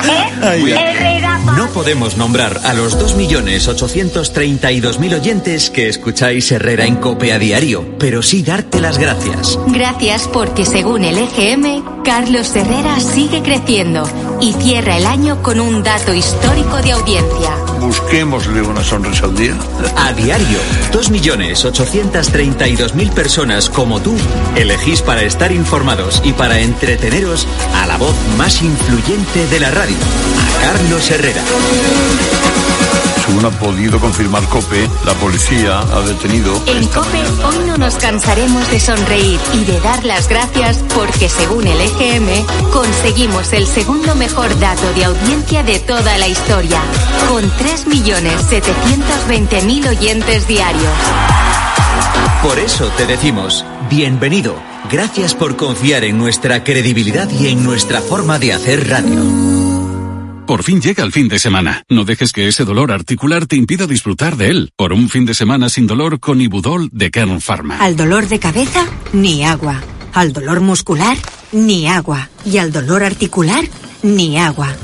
¿Eh? 0.04 1.22
No 1.56 1.68
podemos 1.68 2.16
nombrar 2.16 2.60
a 2.64 2.74
los 2.74 2.98
2.832.000 2.98 5.14
oyentes 5.14 5.70
que 5.70 5.88
escucháis 5.88 6.50
Herrera 6.52 6.84
en 6.86 6.96
Cope 6.96 7.32
a 7.32 7.38
diario, 7.38 7.96
pero 7.98 8.22
sí 8.22 8.42
darte 8.42 8.80
las 8.80 8.98
gracias. 8.98 9.58
Gracias 9.68 10.26
porque 10.28 10.64
según 10.66 11.04
el 11.04 11.18
EGM, 11.18 12.02
Carlos 12.04 12.54
Herrera 12.56 12.98
sigue 13.00 13.42
creciendo 13.42 14.08
y 14.40 14.52
cierra 14.54 14.96
el 14.96 15.06
año 15.06 15.42
con 15.42 15.60
un 15.60 15.82
dato 15.82 16.14
histórico 16.14 16.76
de 16.78 16.92
audiencia. 16.92 17.50
Busquémosle 17.80 18.62
una 18.62 18.82
sonrisa 18.82 19.26
al 19.26 19.36
día. 19.36 19.54
A 19.96 20.12
diario, 20.12 20.58
2.832.000 20.92 23.10
personas 23.10 23.68
como 23.70 24.00
tú 24.00 24.16
elegís 24.56 25.02
para 25.02 25.22
estar 25.28 25.52
informados 25.52 26.20
y 26.24 26.32
para 26.32 26.58
entreteneros 26.58 27.46
a 27.76 27.86
la 27.86 27.96
voz 27.98 28.16
más 28.36 28.60
influyente 28.62 29.46
de 29.46 29.60
la 29.60 29.70
radio, 29.70 29.94
a 29.94 30.64
Carlos 30.64 31.08
Herrera. 31.10 31.42
Según 33.24 33.44
ha 33.44 33.50
podido 33.50 34.00
confirmar 34.00 34.42
COPE, 34.44 34.88
la 35.04 35.12
policía 35.14 35.80
ha 35.80 36.00
detenido... 36.00 36.60
En 36.66 36.86
COPE 36.88 37.22
hoy 37.44 37.58
no 37.66 37.76
nos 37.76 37.96
cansaremos 37.96 38.70
de 38.70 38.80
sonreír 38.80 39.38
y 39.52 39.64
de 39.64 39.78
dar 39.80 40.02
las 40.04 40.28
gracias 40.28 40.82
porque 40.94 41.28
según 41.28 41.66
el 41.66 41.78
EGM 41.78 42.46
conseguimos 42.72 43.52
el 43.52 43.66
segundo 43.66 44.14
mejor 44.14 44.58
dato 44.58 44.90
de 44.94 45.04
audiencia 45.04 45.62
de 45.62 45.78
toda 45.78 46.16
la 46.16 46.26
historia, 46.26 46.80
con 47.28 47.44
3.720.000 47.52 49.90
oyentes 49.90 50.48
diarios. 50.48 50.94
Por 52.42 52.58
eso 52.58 52.88
te 52.96 53.04
decimos, 53.04 53.66
bienvenido. 53.90 54.67
Gracias 54.90 55.34
por 55.34 55.56
confiar 55.56 56.04
en 56.04 56.16
nuestra 56.16 56.64
credibilidad 56.64 57.28
y 57.30 57.48
en 57.48 57.62
nuestra 57.62 58.00
forma 58.00 58.38
de 58.38 58.54
hacer 58.54 58.88
radio. 58.88 59.22
Por 60.46 60.62
fin 60.62 60.80
llega 60.80 61.04
el 61.04 61.12
fin 61.12 61.28
de 61.28 61.38
semana. 61.38 61.84
No 61.90 62.04
dejes 62.04 62.32
que 62.32 62.48
ese 62.48 62.64
dolor 62.64 62.90
articular 62.90 63.46
te 63.46 63.56
impida 63.56 63.86
disfrutar 63.86 64.38
de 64.38 64.48
él. 64.48 64.72
Por 64.76 64.94
un 64.94 65.10
fin 65.10 65.26
de 65.26 65.34
semana 65.34 65.68
sin 65.68 65.86
dolor 65.86 66.20
con 66.20 66.40
Ibudol 66.40 66.88
de 66.90 67.10
Kern 67.10 67.42
Pharma. 67.42 67.76
Al 67.80 67.96
dolor 67.96 68.28
de 68.28 68.38
cabeza, 68.38 68.86
ni 69.12 69.44
agua. 69.44 69.82
Al 70.14 70.32
dolor 70.32 70.60
muscular, 70.60 71.18
ni 71.52 71.86
agua. 71.86 72.30
Y 72.46 72.56
al 72.56 72.72
dolor 72.72 73.04
articular, 73.04 73.64
ni 74.02 74.38
agua. 74.38 74.74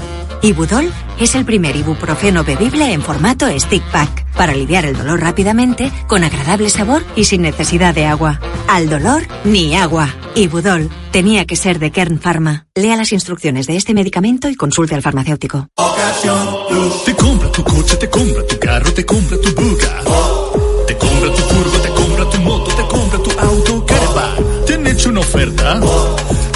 Ibudol 0.45 0.93
es 1.19 1.35
el 1.37 1.47
primer 1.47 1.75
ibuprofeno 1.75 2.45
bebible 2.45 2.93
en 2.93 3.01
formato 3.01 3.47
stick 3.59 3.83
pack 3.85 4.27
para 4.35 4.53
aliviar 4.53 4.85
el 4.85 4.95
dolor 4.95 5.23
rápidamente, 5.23 5.91
con 6.07 6.23
agradable 6.23 6.69
sabor 6.69 7.03
y 7.17 7.25
sin 7.25 7.41
necesidad 7.41 7.95
de 7.95 8.05
agua. 8.05 8.39
Al 8.69 8.91
dolor, 8.91 9.23
ni 9.45 9.75
agua. 9.75 10.15
Ibudol 10.35 10.91
tenía 11.13 11.47
que 11.47 11.57
ser 11.57 11.79
de 11.79 11.91
Kern 11.91 12.19
Pharma. 12.19 12.67
Lea 12.75 12.95
las 12.95 13.13
instrucciones 13.13 13.67
de 13.67 13.77
este 13.77 13.95
medicamento 13.95 14.51
y 14.51 14.55
consulte 14.55 14.95
al 14.95 15.01
farmacéutico. 15.01 15.67
Te 17.07 17.15
compra 17.17 17.51
tu 17.51 17.65
coche, 17.65 17.97
te 17.97 18.11
compra 18.11 18.47
tu 18.47 18.59
carro, 18.59 18.93
te 18.93 19.07
compra 19.07 19.39
tu 19.41 19.55
buga. 19.55 20.03
Te 20.87 20.99
compra 20.99 21.35
tu 21.35 21.43
curva, 21.43 21.79
te 21.83 21.89
compra 21.89 22.29
tu 22.29 22.39
moto, 22.43 22.71
te 22.75 22.83
compra 22.83 23.19
tu 23.19 23.31
auto. 23.41 23.75
¿Te 24.67 24.75
han 24.75 24.87
hecho 24.87 25.11
una 25.11 25.21
oferta? 25.21 25.81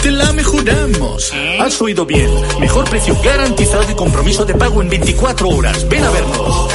Te 0.02 0.10
la 0.10 0.32
mejoramos. 0.32 1.32
Has 1.60 1.80
oído 1.82 2.06
bien. 2.06 2.30
Mejor 2.60 2.88
precio 2.88 3.16
garantizado 3.22 3.90
y 3.90 3.94
compromiso 3.94 4.44
de 4.44 4.54
pago 4.54 4.80
en 4.82 4.88
24 4.88 5.48
horas. 5.48 5.88
Ven 5.88 6.04
a 6.04 6.10
vernos. 6.10 6.68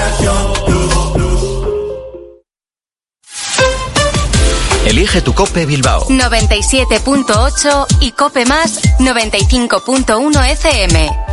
Elige 4.85 5.21
tu 5.21 5.33
Cope 5.33 5.65
Bilbao. 5.65 6.07
97.8 6.07 7.87
y 8.01 8.11
Cope 8.11 8.45
Más 8.45 8.81
95.1 8.99 10.51
FM. 10.51 11.32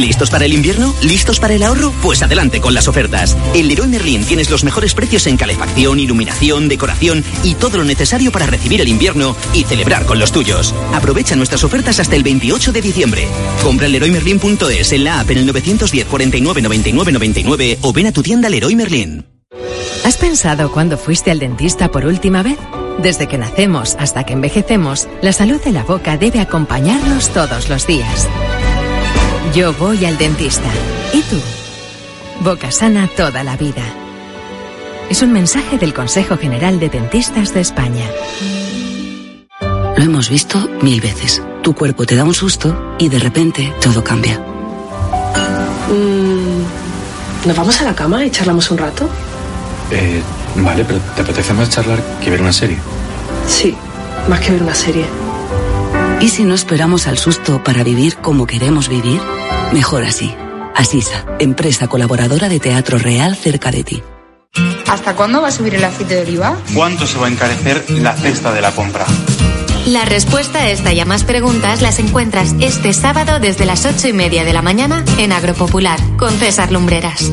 ¿Listos 0.00 0.30
para 0.30 0.46
el 0.46 0.54
invierno? 0.54 0.94
¿Listos 1.02 1.38
para 1.38 1.52
el 1.52 1.62
ahorro? 1.62 1.92
Pues 2.02 2.22
adelante 2.22 2.60
con 2.60 2.72
las 2.72 2.88
ofertas. 2.88 3.36
En 3.52 3.68
Leroy 3.68 3.86
Merlin 3.86 4.24
tienes 4.24 4.48
los 4.48 4.64
mejores 4.64 4.94
precios 4.94 5.26
en 5.26 5.36
calefacción, 5.36 6.00
iluminación, 6.00 6.68
decoración 6.68 7.22
y 7.44 7.54
todo 7.54 7.76
lo 7.76 7.84
necesario 7.84 8.32
para 8.32 8.46
recibir 8.46 8.80
el 8.80 8.88
invierno 8.88 9.36
y 9.52 9.64
celebrar 9.64 10.06
con 10.06 10.18
los 10.18 10.32
tuyos. 10.32 10.74
Aprovecha 10.94 11.36
nuestras 11.36 11.64
ofertas 11.64 12.00
hasta 12.00 12.16
el 12.16 12.22
28 12.22 12.72
de 12.72 12.80
diciembre. 12.80 13.28
Compra 13.62 13.86
en 13.86 13.92
leroymerlin.es 13.92 14.92
en 14.92 15.04
la 15.04 15.20
app 15.20 15.30
en 15.30 15.38
el 15.38 15.46
910 15.46 16.06
49 16.06 16.62
99 16.62 17.12
99 17.12 17.78
o 17.82 17.92
ven 17.92 18.06
a 18.06 18.12
tu 18.12 18.22
tienda 18.22 18.48
Leroy 18.48 18.74
Merlin. 18.74 19.26
¿Has 20.04 20.16
pensado 20.16 20.72
cuándo 20.72 20.96
fuiste 20.96 21.30
al 21.30 21.40
dentista 21.40 21.90
por 21.90 22.06
última 22.06 22.42
vez? 22.42 22.58
Desde 23.02 23.28
que 23.28 23.36
nacemos 23.36 23.96
hasta 23.98 24.24
que 24.24 24.32
envejecemos, 24.32 25.08
la 25.20 25.34
salud 25.34 25.60
de 25.62 25.72
la 25.72 25.84
boca 25.84 26.16
debe 26.16 26.40
acompañarnos 26.40 27.28
todos 27.30 27.68
los 27.68 27.86
días. 27.86 28.28
Yo 29.54 29.72
voy 29.74 30.04
al 30.04 30.16
dentista. 30.16 30.68
¿Y 31.12 31.22
tú? 31.22 31.40
Boca 32.40 32.70
sana 32.70 33.08
toda 33.16 33.42
la 33.42 33.56
vida. 33.56 33.82
Es 35.08 35.22
un 35.22 35.32
mensaje 35.32 35.76
del 35.76 35.92
Consejo 35.92 36.36
General 36.36 36.78
de 36.78 36.88
Dentistas 36.88 37.52
de 37.52 37.60
España. 37.60 38.04
Lo 39.96 40.04
hemos 40.04 40.30
visto 40.30 40.70
mil 40.82 41.00
veces. 41.00 41.42
Tu 41.62 41.74
cuerpo 41.74 42.06
te 42.06 42.14
da 42.14 42.24
un 42.24 42.32
susto 42.32 42.94
y 42.98 43.08
de 43.08 43.18
repente 43.18 43.74
todo 43.80 44.04
cambia. 44.04 44.38
Mm, 45.88 47.46
¿Nos 47.48 47.56
vamos 47.56 47.80
a 47.80 47.84
la 47.84 47.94
cama 47.94 48.24
y 48.24 48.30
charlamos 48.30 48.70
un 48.70 48.78
rato? 48.78 49.10
Eh, 49.90 50.22
vale, 50.56 50.84
pero 50.84 51.00
¿te 51.16 51.22
apetece 51.22 51.52
más 51.54 51.70
charlar 51.70 52.00
que 52.22 52.30
ver 52.30 52.40
una 52.40 52.52
serie? 52.52 52.78
Sí, 53.48 53.74
más 54.28 54.38
que 54.40 54.52
ver 54.52 54.62
una 54.62 54.74
serie. 54.74 55.06
¿Y 56.20 56.28
si 56.28 56.44
no 56.44 56.54
esperamos 56.54 57.06
al 57.06 57.16
susto 57.16 57.64
para 57.64 57.82
vivir 57.82 58.16
como 58.16 58.46
queremos 58.46 58.88
vivir? 58.90 59.20
Mejor 59.72 60.04
así. 60.04 60.34
Asisa, 60.76 61.24
empresa 61.38 61.88
colaboradora 61.88 62.50
de 62.50 62.60
Teatro 62.60 62.98
Real 62.98 63.36
cerca 63.36 63.70
de 63.70 63.84
ti. 63.84 64.02
¿Hasta 64.86 65.14
cuándo 65.14 65.40
va 65.40 65.48
a 65.48 65.50
subir 65.50 65.74
el 65.74 65.84
aceite 65.84 66.16
de 66.16 66.22
oliva? 66.22 66.56
¿Cuánto 66.74 67.06
se 67.06 67.18
va 67.18 67.26
a 67.26 67.30
encarecer 67.30 67.88
la 67.90 68.14
cesta 68.14 68.52
de 68.52 68.60
la 68.60 68.70
compra? 68.72 69.06
La 69.86 70.04
respuesta 70.04 70.60
a 70.60 70.68
esta 70.68 70.92
y 70.92 71.00
a 71.00 71.06
más 71.06 71.24
preguntas 71.24 71.80
las 71.80 71.98
encuentras 71.98 72.54
este 72.60 72.92
sábado 72.92 73.40
desde 73.40 73.64
las 73.64 73.86
ocho 73.86 74.08
y 74.08 74.12
media 74.12 74.44
de 74.44 74.52
la 74.52 74.60
mañana 74.60 75.04
en 75.18 75.32
Agropopular 75.32 75.98
con 76.18 76.32
César 76.32 76.70
Lumbreras. 76.70 77.32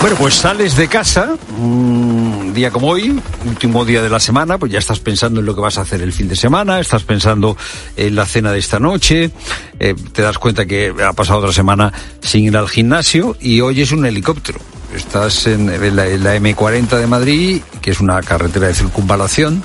Bueno, 0.00 0.16
pues 0.16 0.34
sales 0.34 0.76
de 0.76 0.86
casa, 0.86 1.36
un 1.58 2.52
día 2.54 2.70
como 2.70 2.86
hoy, 2.88 3.20
último 3.44 3.84
día 3.84 4.00
de 4.00 4.08
la 4.08 4.20
semana, 4.20 4.56
pues 4.56 4.70
ya 4.70 4.78
estás 4.78 5.00
pensando 5.00 5.40
en 5.40 5.46
lo 5.46 5.56
que 5.56 5.60
vas 5.60 5.76
a 5.76 5.80
hacer 5.80 6.00
el 6.02 6.12
fin 6.12 6.28
de 6.28 6.36
semana, 6.36 6.78
estás 6.78 7.02
pensando 7.02 7.56
en 7.96 8.14
la 8.14 8.24
cena 8.24 8.52
de 8.52 8.60
esta 8.60 8.78
noche, 8.78 9.32
eh, 9.80 9.94
te 10.12 10.22
das 10.22 10.38
cuenta 10.38 10.66
que 10.66 10.94
ha 11.04 11.12
pasado 11.14 11.40
otra 11.40 11.52
semana 11.52 11.92
sin 12.20 12.44
ir 12.44 12.56
al 12.56 12.68
gimnasio 12.68 13.36
y 13.40 13.60
hoy 13.60 13.80
es 13.80 13.90
un 13.90 14.06
helicóptero. 14.06 14.60
Estás 14.94 15.48
en, 15.48 15.66
la, 15.66 16.06
en 16.06 16.22
la 16.22 16.36
M40 16.36 16.96
de 16.96 17.06
Madrid, 17.08 17.60
que 17.82 17.90
es 17.90 18.00
una 18.00 18.22
carretera 18.22 18.68
de 18.68 18.74
circunvalación, 18.74 19.64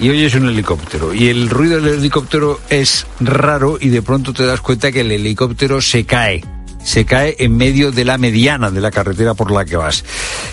y 0.00 0.08
hoy 0.08 0.24
es 0.24 0.34
un 0.34 0.48
helicóptero. 0.48 1.12
Y 1.12 1.28
el 1.28 1.50
ruido 1.50 1.78
del 1.80 1.98
helicóptero 1.98 2.58
es 2.70 3.06
raro 3.20 3.76
y 3.78 3.90
de 3.90 4.00
pronto 4.00 4.32
te 4.32 4.46
das 4.46 4.62
cuenta 4.62 4.90
que 4.90 5.02
el 5.02 5.12
helicóptero 5.12 5.82
se 5.82 6.06
cae 6.06 6.42
se 6.82 7.04
cae 7.04 7.36
en 7.38 7.56
medio 7.56 7.92
de 7.92 8.04
la 8.04 8.18
mediana 8.18 8.70
de 8.70 8.80
la 8.80 8.90
carretera 8.90 9.34
por 9.34 9.50
la 9.50 9.64
que 9.64 9.76
vas. 9.76 10.04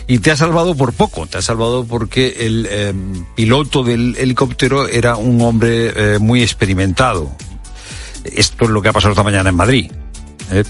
Y 0.07 0.19
te 0.19 0.31
ha 0.31 0.37
salvado 0.37 0.75
por 0.75 0.93
poco, 0.93 1.27
te 1.27 1.37
ha 1.37 1.41
salvado 1.41 1.85
porque 1.85 2.35
el 2.39 2.67
eh, 2.69 2.93
piloto 3.35 3.83
del 3.83 4.15
helicóptero 4.17 4.87
era 4.87 5.15
un 5.15 5.41
hombre 5.41 6.15
eh, 6.15 6.19
muy 6.19 6.41
experimentado. 6.41 7.31
Esto 8.23 8.65
es 8.65 8.71
lo 8.71 8.81
que 8.81 8.89
ha 8.89 8.93
pasado 8.93 9.11
esta 9.11 9.23
mañana 9.23 9.49
en 9.49 9.55
Madrid. 9.55 9.91
¿eh? 10.51 10.63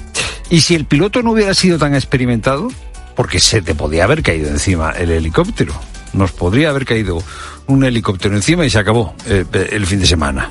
Y 0.49 0.61
si 0.61 0.75
el 0.75 0.85
piloto 0.85 1.23
no 1.23 1.31
hubiera 1.31 1.53
sido 1.53 1.77
tan 1.77 1.95
experimentado, 1.95 2.69
porque 3.15 3.39
se 3.39 3.61
te 3.61 3.73
podía 3.75 4.03
haber 4.03 4.21
caído 4.21 4.49
encima 4.49 4.91
el 4.91 5.09
helicóptero. 5.09 5.73
Nos 6.13 6.31
podría 6.31 6.69
haber 6.69 6.85
caído 6.85 7.21
un 7.67 7.83
helicóptero 7.83 8.35
encima 8.35 8.65
y 8.65 8.69
se 8.69 8.79
acabó 8.79 9.15
eh, 9.25 9.45
el 9.71 9.85
fin 9.85 9.99
de 9.99 10.05
semana. 10.05 10.49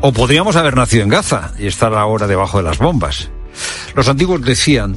O 0.00 0.12
podríamos 0.12 0.56
haber 0.56 0.76
nacido 0.76 1.02
en 1.02 1.08
Gaza 1.08 1.52
y 1.58 1.66
estar 1.66 1.94
ahora 1.94 2.26
debajo 2.26 2.58
de 2.58 2.64
las 2.64 2.78
bombas. 2.78 3.30
Los 3.94 4.08
antiguos 4.08 4.42
decían 4.42 4.96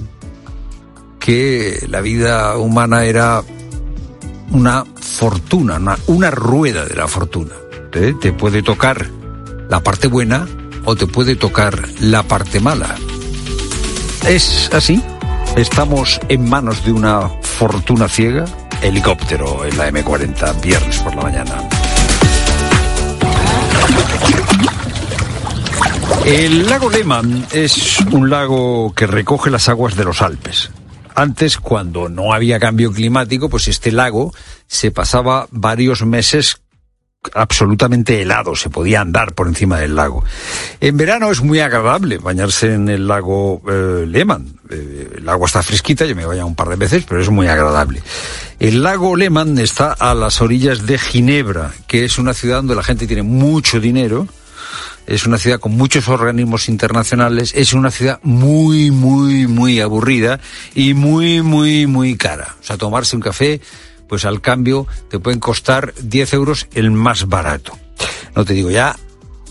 que 1.20 1.86
la 1.90 2.02
vida 2.02 2.58
humana 2.58 3.04
era 3.06 3.44
una 4.52 4.86
fortuna, 5.00 5.80
una, 6.08 6.32
rueda 6.32 6.86
de 6.86 6.96
la 6.96 7.08
fortuna. 7.08 7.54
Te 7.92 8.32
puede 8.32 8.62
tocar 8.62 9.10
la 9.70 9.82
parte 9.82 10.08
buena 10.08 10.48
o 10.86 10.96
te 10.96 11.08
puede 11.08 11.36
tocar 11.36 11.88
la 12.00 12.24
parte 12.24 12.60
mala. 12.60 12.96
Es 14.28 14.70
así. 14.74 15.02
Estamos 15.56 16.20
en 16.30 16.48
manos 16.48 16.86
de 16.86 16.92
una 16.92 17.30
fortuna 17.42 18.08
ciega. 18.08 18.46
Helicóptero 18.82 19.66
en 19.66 19.78
la 19.78 19.90
M40, 19.90 20.62
viernes 20.62 21.00
por 21.00 21.16
la 21.16 21.24
mañana. 21.24 21.87
El 26.26 26.68
lago 26.68 26.90
Lehmann 26.90 27.46
es 27.52 28.00
un 28.12 28.30
lago 28.30 28.94
que 28.94 29.08
recoge 29.08 29.50
las 29.50 29.70
aguas 29.70 29.96
de 29.96 30.04
los 30.04 30.22
Alpes. 30.22 30.72
Antes, 31.16 31.58
cuando 31.58 32.10
no 32.10 32.34
había 32.34 32.60
cambio 32.60 32.92
climático, 32.92 33.50
pues 33.50 33.68
este 33.68 33.92
lago 33.92 34.34
se 34.68 34.92
pasaba 34.92 35.48
varios 35.52 36.06
meses 36.06 36.62
absolutamente 37.34 38.22
helado, 38.22 38.56
se 38.56 38.70
podía 38.70 39.02
andar 39.02 39.34
por 39.34 39.48
encima 39.48 39.80
del 39.80 39.96
lago. 39.96 40.24
En 40.80 40.98
verano 40.98 41.32
es 41.32 41.42
muy 41.42 41.60
agradable 41.60 42.18
bañarse 42.18 42.74
en 42.74 42.90
el 42.90 43.08
lago 43.08 43.62
eh, 43.68 44.06
Lehmann. 44.08 44.60
Eh, 44.70 45.16
el 45.18 45.30
agua 45.30 45.48
está 45.48 45.64
fresquita, 45.64 46.06
yo 46.06 46.16
me 46.16 46.24
he 46.24 46.26
bañado 46.26 46.48
un 46.48 46.56
par 46.56 46.70
de 46.70 46.76
veces, 46.76 47.04
pero 47.08 47.22
es 47.22 47.30
muy 47.30 47.48
agradable. 47.48 48.02
El 48.60 48.84
lago 48.84 49.16
Lehmann 49.16 49.58
está 49.60 49.94
a 49.94 50.14
las 50.14 50.42
orillas 50.42 50.86
de 50.86 50.98
Ginebra, 50.98 51.74
que 51.88 52.06
es 52.06 52.18
una 52.18 52.34
ciudad 52.34 52.58
donde 52.58 52.76
la 52.76 52.84
gente 52.84 53.08
tiene 53.08 53.24
mucho 53.24 53.80
dinero, 53.80 54.28
es 55.08 55.26
una 55.26 55.38
ciudad 55.38 55.60
con 55.60 55.72
muchos 55.72 56.10
organismos 56.10 56.68
internacionales, 56.68 57.54
es 57.56 57.74
una 57.74 57.92
ciudad 57.92 58.20
muy, 58.24 58.92
muy, 58.92 59.48
muy 59.48 59.80
aburrida 59.80 60.40
y 60.76 60.94
muy, 60.94 61.42
muy, 61.42 61.88
muy 61.88 62.18
cara. 62.18 62.56
O 62.60 62.64
sea, 62.64 62.78
tomarse 62.78 63.16
un 63.16 63.22
café, 63.22 63.62
pues 64.08 64.26
al 64.26 64.42
cambio 64.42 64.86
te 65.10 65.20
pueden 65.20 65.40
costar 65.40 65.94
10 66.02 66.34
euros 66.34 66.68
el 66.74 66.92
más 66.92 67.28
barato. 67.28 67.78
No 68.36 68.44
te 68.44 68.54
digo 68.54 68.70
ya 68.70 68.96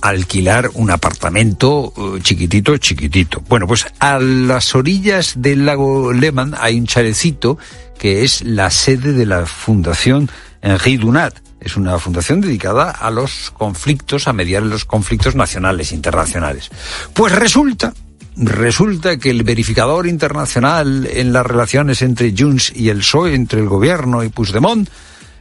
alquilar 0.02 0.70
un 0.74 0.90
apartamento 0.90 1.92
uh, 1.96 2.18
chiquitito, 2.18 2.76
chiquitito. 2.76 3.42
Bueno, 3.48 3.66
pues 3.66 3.86
a 3.98 4.18
las 4.18 4.74
orillas 4.74 5.34
del 5.38 5.64
lago 5.64 6.12
Lehmann 6.12 6.54
hay 6.60 6.78
un 6.78 6.86
chalecito 6.86 7.58
que 7.98 8.24
es 8.24 8.42
la 8.42 8.70
sede 8.70 9.14
de 9.14 9.24
la 9.24 9.46
Fundación 9.46 10.30
Henri 10.60 10.98
Dunat 10.98 11.45
es 11.60 11.76
una 11.76 11.98
fundación 11.98 12.40
dedicada 12.40 12.90
a 12.90 13.10
los 13.10 13.50
conflictos, 13.50 14.28
a 14.28 14.32
mediar 14.32 14.62
los 14.62 14.84
conflictos 14.84 15.34
nacionales 15.34 15.92
internacionales. 15.92 16.70
Pues 17.14 17.32
resulta, 17.32 17.92
resulta 18.36 19.16
que 19.16 19.30
el 19.30 19.42
verificador 19.42 20.06
internacional 20.06 21.08
en 21.10 21.32
las 21.32 21.46
relaciones 21.46 22.02
entre 22.02 22.34
Junts 22.36 22.72
y 22.74 22.90
el 22.90 22.98
PSOE, 22.98 23.34
entre 23.34 23.60
el 23.60 23.68
gobierno 23.68 24.22
y 24.22 24.28
Puigdemont, 24.28 24.88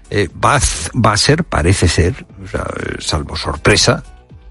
eh, 0.09 0.29
va, 0.43 0.55
a, 0.55 1.17
ser, 1.17 1.43
parece 1.43 1.87
ser, 1.87 2.25
salvo 2.99 3.35
sorpresa, 3.35 4.03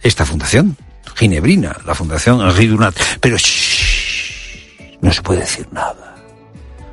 esta 0.03 0.27
fundación, 0.27 0.77
ginebrina, 1.15 1.77
la 1.87 1.95
fundación 1.95 2.41
Henri 2.41 2.67
Dunat. 2.67 2.95
Pero 3.21 3.37
shh, 3.39 4.99
no 5.01 5.13
se 5.13 5.23
puede 5.23 5.41
decir 5.41 5.69
nada. 5.73 6.17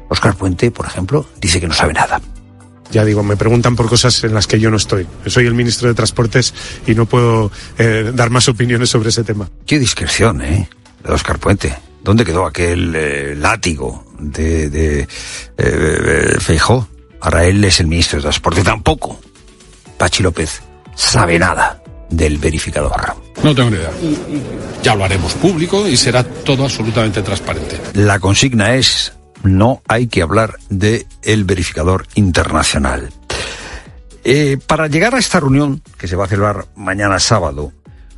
Oscar 0.10 0.36
Puente, 0.36 0.72
por 0.72 0.86
ejemplo, 0.86 1.26
dice 1.40 1.60
que 1.60 1.68
no 1.68 1.74
sabe 1.74 1.94
nada 1.94 2.22
ya 2.92 3.06
digo, 3.06 3.24
me 3.24 3.38
preguntan 3.38 3.76
por 3.76 3.88
cosas 3.88 4.24
en 4.24 4.34
las 4.34 4.48
que 4.48 4.60
yo 4.60 4.70
no 4.70 4.78
estoy. 4.78 5.08
Soy 5.26 5.46
el 5.46 5.54
ministro 5.54 5.88
de 5.88 5.94
Transportes 5.94 6.54
y 6.86 6.94
no 6.94 7.06
puedo 7.06 7.52
eh, 7.78 8.12
dar 8.14 8.30
más 8.30 8.48
opiniones 8.50 8.90
sobre 8.90 9.10
ese 9.10 9.24
tema. 9.24 9.50
Qué 9.66 9.80
discreción, 9.80 10.42
¿eh? 10.42 10.70
De 11.04 11.12
Oscar 11.12 11.40
Puente. 11.40 11.74
¿Dónde 12.04 12.26
quedó 12.26 12.46
aquel 12.46 12.94
eh, 12.96 13.36
látigo 13.36 14.06
de, 14.20 14.70
de 14.70 15.08
eh, 15.58 16.38
Feijó? 16.40 16.88
Ahora 17.22 17.46
él 17.46 17.64
es 17.64 17.80
el 17.80 17.88
ministro 17.88 18.18
de 18.18 18.24
Transporte. 18.24 18.64
Tampoco. 18.64 19.20
Pachi 19.98 20.24
López 20.24 20.62
sabe 20.96 21.38
nada 21.40 21.82
del 22.10 22.38
verificador. 22.38 23.16
No 23.44 23.56
tengo 23.56 23.70
ni 23.70 23.78
idea. 23.78 23.92
Ya 24.84 24.96
lo 24.96 25.06
haremos 25.06 25.34
público 25.34 25.88
y 25.88 25.96
será 25.96 26.24
todo 26.24 26.66
absolutamente 26.66 27.22
transparente. 27.22 27.80
La 27.94 28.20
consigna 28.20 28.76
es 28.76 29.14
no 29.44 29.82
hay 29.88 30.08
que 30.08 30.22
hablar 30.22 30.58
de 30.70 31.08
el 31.24 31.44
verificador 31.44 32.08
internacional. 32.16 33.10
Eh, 34.24 34.58
para 34.68 34.88
llegar 34.88 35.16
a 35.16 35.20
esta 35.20 35.40
reunión, 35.40 35.82
que 35.98 36.08
se 36.08 36.16
va 36.16 36.26
a 36.26 36.28
celebrar 36.28 36.68
mañana 36.76 37.20
sábado, 37.20 37.72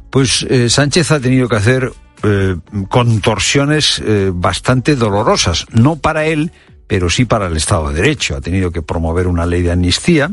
pues 0.10 0.46
eh, 0.50 0.70
Sánchez 0.70 1.12
ha 1.12 1.20
tenido 1.20 1.48
que 1.48 1.56
hacer 1.56 1.94
eh, 2.24 2.58
contorsiones 2.90 4.02
bastante 4.34 4.96
dolorosas, 4.96 5.66
no 5.72 5.98
para 5.98 6.26
él, 6.26 6.52
pero 6.88 7.10
sí 7.10 7.26
para 7.26 7.48
el 7.48 7.58
Estado 7.58 7.90
de 7.90 8.02
Derecho. 8.02 8.36
Ha 8.36 8.42
tenido 8.42 8.72
que 8.72 8.82
promover 8.82 9.28
una 9.28 9.46
ley 9.46 9.62
de 9.62 9.72
amnistía, 9.72 10.32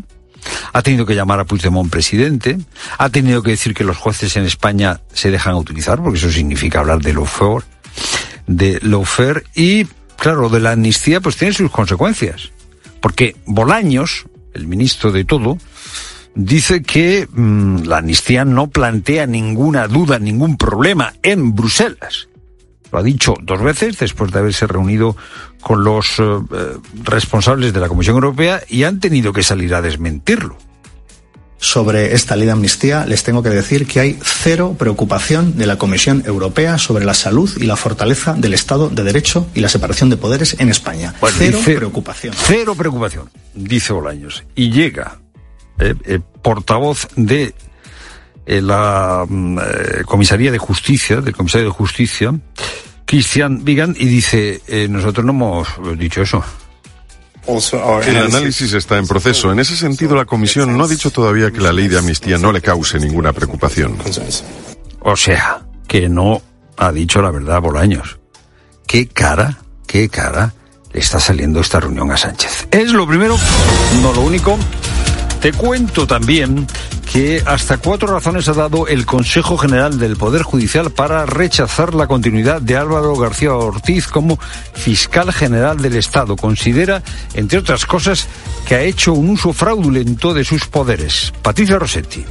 ha 0.72 0.82
tenido 0.82 1.06
que 1.06 1.14
llamar 1.14 1.40
a 1.40 1.44
Puigdemont 1.44 1.90
presidente, 1.90 2.58
ha 2.98 3.08
tenido 3.10 3.42
que 3.42 3.52
decir 3.52 3.74
que 3.74 3.84
los 3.84 3.96
jueces 3.96 4.36
en 4.36 4.44
España 4.44 5.00
se 5.12 5.30
dejan 5.30 5.54
utilizar, 5.54 6.02
porque 6.02 6.18
eso 6.18 6.30
significa 6.30 6.80
hablar 6.80 7.00
de 7.00 7.14
lawfare, 7.14 7.64
de 8.46 8.78
lawfare, 8.82 9.44
y 9.54 9.86
claro, 10.20 10.48
de 10.48 10.60
la 10.60 10.72
amnistía 10.72 11.20
pues 11.20 11.36
tiene 11.36 11.54
sus 11.54 11.70
consecuencias. 11.70 12.52
Porque 13.00 13.34
Bolaños, 13.46 14.26
el 14.54 14.66
ministro 14.66 15.10
de 15.10 15.24
todo, 15.24 15.58
dice 16.34 16.82
que 16.82 17.26
mm, 17.30 17.84
la 17.84 17.98
amnistía 17.98 18.44
no 18.44 18.68
plantea 18.68 19.26
ninguna 19.26 19.88
duda, 19.88 20.18
ningún 20.18 20.56
problema 20.56 21.14
en 21.22 21.54
Bruselas. 21.54 22.28
Lo 22.92 22.98
ha 22.98 23.02
dicho 23.02 23.34
dos 23.42 23.62
veces 23.62 23.98
después 23.98 24.30
de 24.32 24.40
haberse 24.40 24.66
reunido 24.66 25.16
con 25.60 25.84
los 25.84 26.18
eh, 26.18 26.22
eh, 26.22 26.76
responsables 27.04 27.72
de 27.72 27.80
la 27.80 27.88
Comisión 27.88 28.16
Europea 28.16 28.60
y 28.68 28.82
han 28.82 29.00
tenido 29.00 29.32
que 29.32 29.42
salir 29.42 29.74
a 29.74 29.82
desmentirlo 29.82 30.56
sobre 31.60 32.14
esta 32.14 32.36
ley 32.36 32.46
de 32.46 32.52
amnistía, 32.52 33.04
les 33.06 33.22
tengo 33.22 33.42
que 33.42 33.50
decir 33.50 33.86
que 33.86 34.00
hay 34.00 34.18
cero 34.22 34.74
preocupación 34.78 35.58
de 35.58 35.66
la 35.66 35.76
Comisión 35.76 36.22
Europea 36.26 36.78
sobre 36.78 37.04
la 37.04 37.12
salud 37.12 37.50
y 37.58 37.64
la 37.64 37.76
fortaleza 37.76 38.32
del 38.32 38.54
Estado 38.54 38.88
de 38.88 39.04
Derecho 39.04 39.46
y 39.54 39.60
la 39.60 39.68
separación 39.68 40.08
de 40.08 40.16
poderes 40.16 40.56
en 40.58 40.70
España. 40.70 41.14
cero 41.38 41.60
preocupación. 41.62 42.34
Cero 42.36 42.74
preocupación, 42.74 43.30
dice 43.54 43.92
Bolaños. 43.92 44.42
Y 44.54 44.70
llega 44.70 45.18
el 45.78 45.98
eh, 46.06 46.20
portavoz 46.42 47.08
de 47.14 47.54
la 48.46 49.26
mm, 49.28 49.58
Comisaría 50.06 50.50
de 50.50 50.58
Justicia, 50.58 51.20
del 51.20 51.36
Comisario 51.36 51.66
de 51.66 51.72
Justicia, 51.72 52.34
Christian 53.04 53.64
Vigan, 53.64 53.94
y 53.98 54.06
dice, 54.06 54.62
nosotros 54.88 55.26
no 55.26 55.32
hemos 55.32 55.68
dicho 55.98 56.22
eso. 56.22 56.42
El 57.46 58.16
análisis 58.16 58.72
está 58.72 58.98
en 58.98 59.06
proceso. 59.06 59.50
En 59.50 59.58
ese 59.58 59.76
sentido, 59.76 60.14
la 60.14 60.24
Comisión 60.24 60.76
no 60.76 60.84
ha 60.84 60.88
dicho 60.88 61.10
todavía 61.10 61.50
que 61.50 61.60
la 61.60 61.72
ley 61.72 61.88
de 61.88 61.98
amnistía 61.98 62.38
no 62.38 62.52
le 62.52 62.60
cause 62.60 62.98
ninguna 62.98 63.32
preocupación. 63.32 63.96
O 65.00 65.16
sea, 65.16 65.62
que 65.88 66.08
no 66.08 66.42
ha 66.76 66.92
dicho 66.92 67.20
la 67.22 67.30
verdad 67.30 67.60
Bolaños. 67.60 68.18
¿Qué 68.86 69.08
cara, 69.08 69.58
qué 69.86 70.08
cara 70.08 70.54
le 70.92 71.00
está 71.00 71.20
saliendo 71.20 71.60
esta 71.60 71.80
reunión 71.80 72.10
a 72.10 72.16
Sánchez? 72.16 72.68
Es 72.70 72.92
lo 72.92 73.06
primero, 73.06 73.36
no 74.02 74.12
lo 74.12 74.20
único. 74.22 74.58
Te 75.40 75.52
cuento 75.52 76.06
también 76.06 76.66
que 77.12 77.42
hasta 77.44 77.78
cuatro 77.78 78.08
razones 78.08 78.48
ha 78.48 78.52
dado 78.52 78.86
el 78.86 79.04
Consejo 79.04 79.58
General 79.58 79.98
del 79.98 80.16
Poder 80.16 80.42
Judicial 80.42 80.90
para 80.92 81.26
rechazar 81.26 81.92
la 81.94 82.06
continuidad 82.06 82.62
de 82.62 82.76
Álvaro 82.76 83.16
García 83.16 83.52
Ortiz 83.52 84.06
como 84.06 84.38
fiscal 84.74 85.32
general 85.32 85.78
del 85.78 85.96
Estado. 85.96 86.36
Considera, 86.36 87.02
entre 87.34 87.58
otras 87.58 87.84
cosas, 87.84 88.28
que 88.66 88.76
ha 88.76 88.82
hecho 88.82 89.12
un 89.12 89.30
uso 89.30 89.52
fraudulento 89.52 90.34
de 90.34 90.44
sus 90.44 90.66
poderes. 90.66 91.32
Patricia 91.42 91.78
Rossetti. 91.78 92.24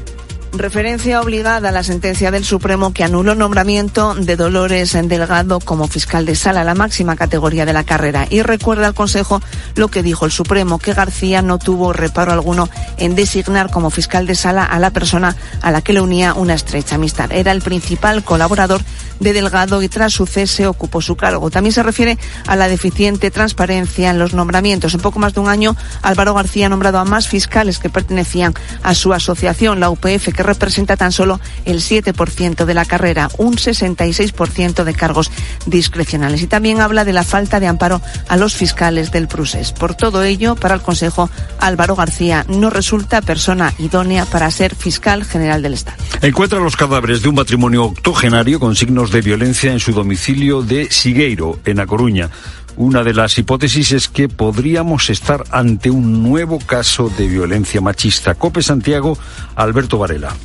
Referencia 0.52 1.22
obligada 1.22 1.70
a 1.70 1.72
la 1.72 1.84
sentencia 1.84 2.32
del 2.32 2.44
Supremo 2.44 2.92
que 2.92 3.04
anuló 3.04 3.36
nombramiento 3.36 4.16
de 4.16 4.36
Dolores 4.36 4.98
Delgado 5.04 5.60
como 5.60 5.88
fiscal 5.88 6.26
de 6.26 6.36
sala, 6.36 6.64
la 6.64 6.74
máxima 6.74 7.16
categoría 7.16 7.68
de 7.68 7.74
la 7.74 7.84
carrera. 7.84 8.26
Y 8.30 8.42
recuerda 8.42 8.88
al 8.88 8.96
Consejo 8.96 9.42
lo 9.76 9.90
que 9.90 10.02
dijo 10.02 10.26
el 10.26 10.32
Supremo, 10.32 10.80
que 10.80 10.94
García 10.94 11.44
no 11.44 11.60
tuvo 11.60 11.94
reparo 11.94 12.32
alguno 12.32 12.68
en 12.98 13.14
designar 13.14 13.70
como 13.70 13.92
fiscal 13.92 14.26
de 14.26 14.34
sala 14.34 14.66
a 14.66 14.80
la 14.80 14.90
persona 14.90 15.36
a 15.62 15.70
la 15.70 15.82
que 15.82 15.94
le 15.94 16.02
unía 16.02 16.34
una 16.34 16.56
estrecha 16.56 16.96
amistad. 16.96 17.32
Era 17.32 17.52
el 17.52 17.62
principal 17.62 18.24
colaborador 18.24 18.82
de 19.20 19.34
Delgado 19.34 19.82
y 19.84 19.90
tras 19.90 20.14
su 20.14 20.26
cese 20.26 20.66
ocupó 20.66 21.02
su 21.02 21.16
cargo. 21.16 21.52
También 21.52 21.74
se 21.74 21.84
refiere 21.84 22.18
a 22.48 22.56
la 22.56 22.68
deficiente 22.68 23.32
transparencia 23.32 24.10
en 24.10 24.18
los 24.18 24.34
nombramientos. 24.34 24.94
En 24.94 25.02
poco 25.02 25.20
más 25.20 25.34
de 25.34 25.42
un 25.42 25.50
año, 25.50 25.76
Álvaro 26.02 26.34
García 26.34 26.66
ha 26.66 26.70
nombrado 26.70 26.98
a 26.98 27.06
más 27.06 27.28
fiscales 27.28 27.80
que 27.80 27.90
pertenecían 27.90 28.54
a 28.82 28.96
su 28.96 29.14
asociación, 29.14 29.80
la 29.80 29.90
UPF, 29.90 30.34
que 30.40 30.44
representa 30.44 30.96
tan 30.96 31.12
solo 31.12 31.38
el 31.66 31.82
7% 31.82 32.64
de 32.64 32.74
la 32.74 32.86
carrera, 32.86 33.30
un 33.40 33.58
66% 33.58 34.86
de 34.86 34.94
cargos 34.94 35.30
discrecionales. 35.66 36.42
Y 36.42 36.48
también 36.48 36.80
habla 36.80 37.04
de 37.04 37.12
la 37.12 37.24
falta 37.24 37.60
de 37.60 37.68
amparo 37.68 38.02
a 38.30 38.38
los 38.38 38.56
fiscales 38.56 39.12
del 39.12 39.28
Prusés. 39.28 39.74
Por 39.74 39.96
todo 39.96 40.24
ello, 40.24 40.56
para 40.56 40.76
el 40.76 40.82
Consejo, 40.82 41.30
Álvaro 41.60 41.98
García 41.98 42.46
no 42.48 42.70
resulta 42.70 43.22
persona 43.22 43.74
idónea 43.80 44.24
para 44.24 44.50
ser 44.50 44.76
fiscal 44.76 45.26
general 45.26 45.62
del 45.62 45.74
Estado. 45.74 45.98
Encuentra 46.22 46.60
los 46.60 46.78
cadáveres 46.78 47.22
de 47.22 47.28
un 47.28 47.36
matrimonio 47.36 47.84
octogenario 47.84 48.62
con 48.62 48.78
signos 48.78 49.12
de 49.12 49.20
violencia 49.20 49.74
en 49.74 49.82
su 49.82 49.92
domicilio 49.92 50.62
de 50.62 50.90
Sigueiro, 50.90 51.60
en 51.66 51.82
A 51.82 51.86
Coruña. 51.86 52.30
Una 52.78 53.04
de 53.04 53.14
las 53.14 53.38
hipótesis 53.38 53.92
es 53.92 54.10
que 54.10 54.30
podríamos 54.30 55.10
estar 55.10 55.44
ante 55.52 55.90
un 55.90 56.24
nuevo 56.24 56.60
caso 56.60 57.10
de 57.10 57.28
violencia 57.28 57.82
machista. 57.82 58.36
Cope 58.36 58.62
Santiago, 58.62 59.18
Alberto 59.56 59.98
Varela. 59.98 60.36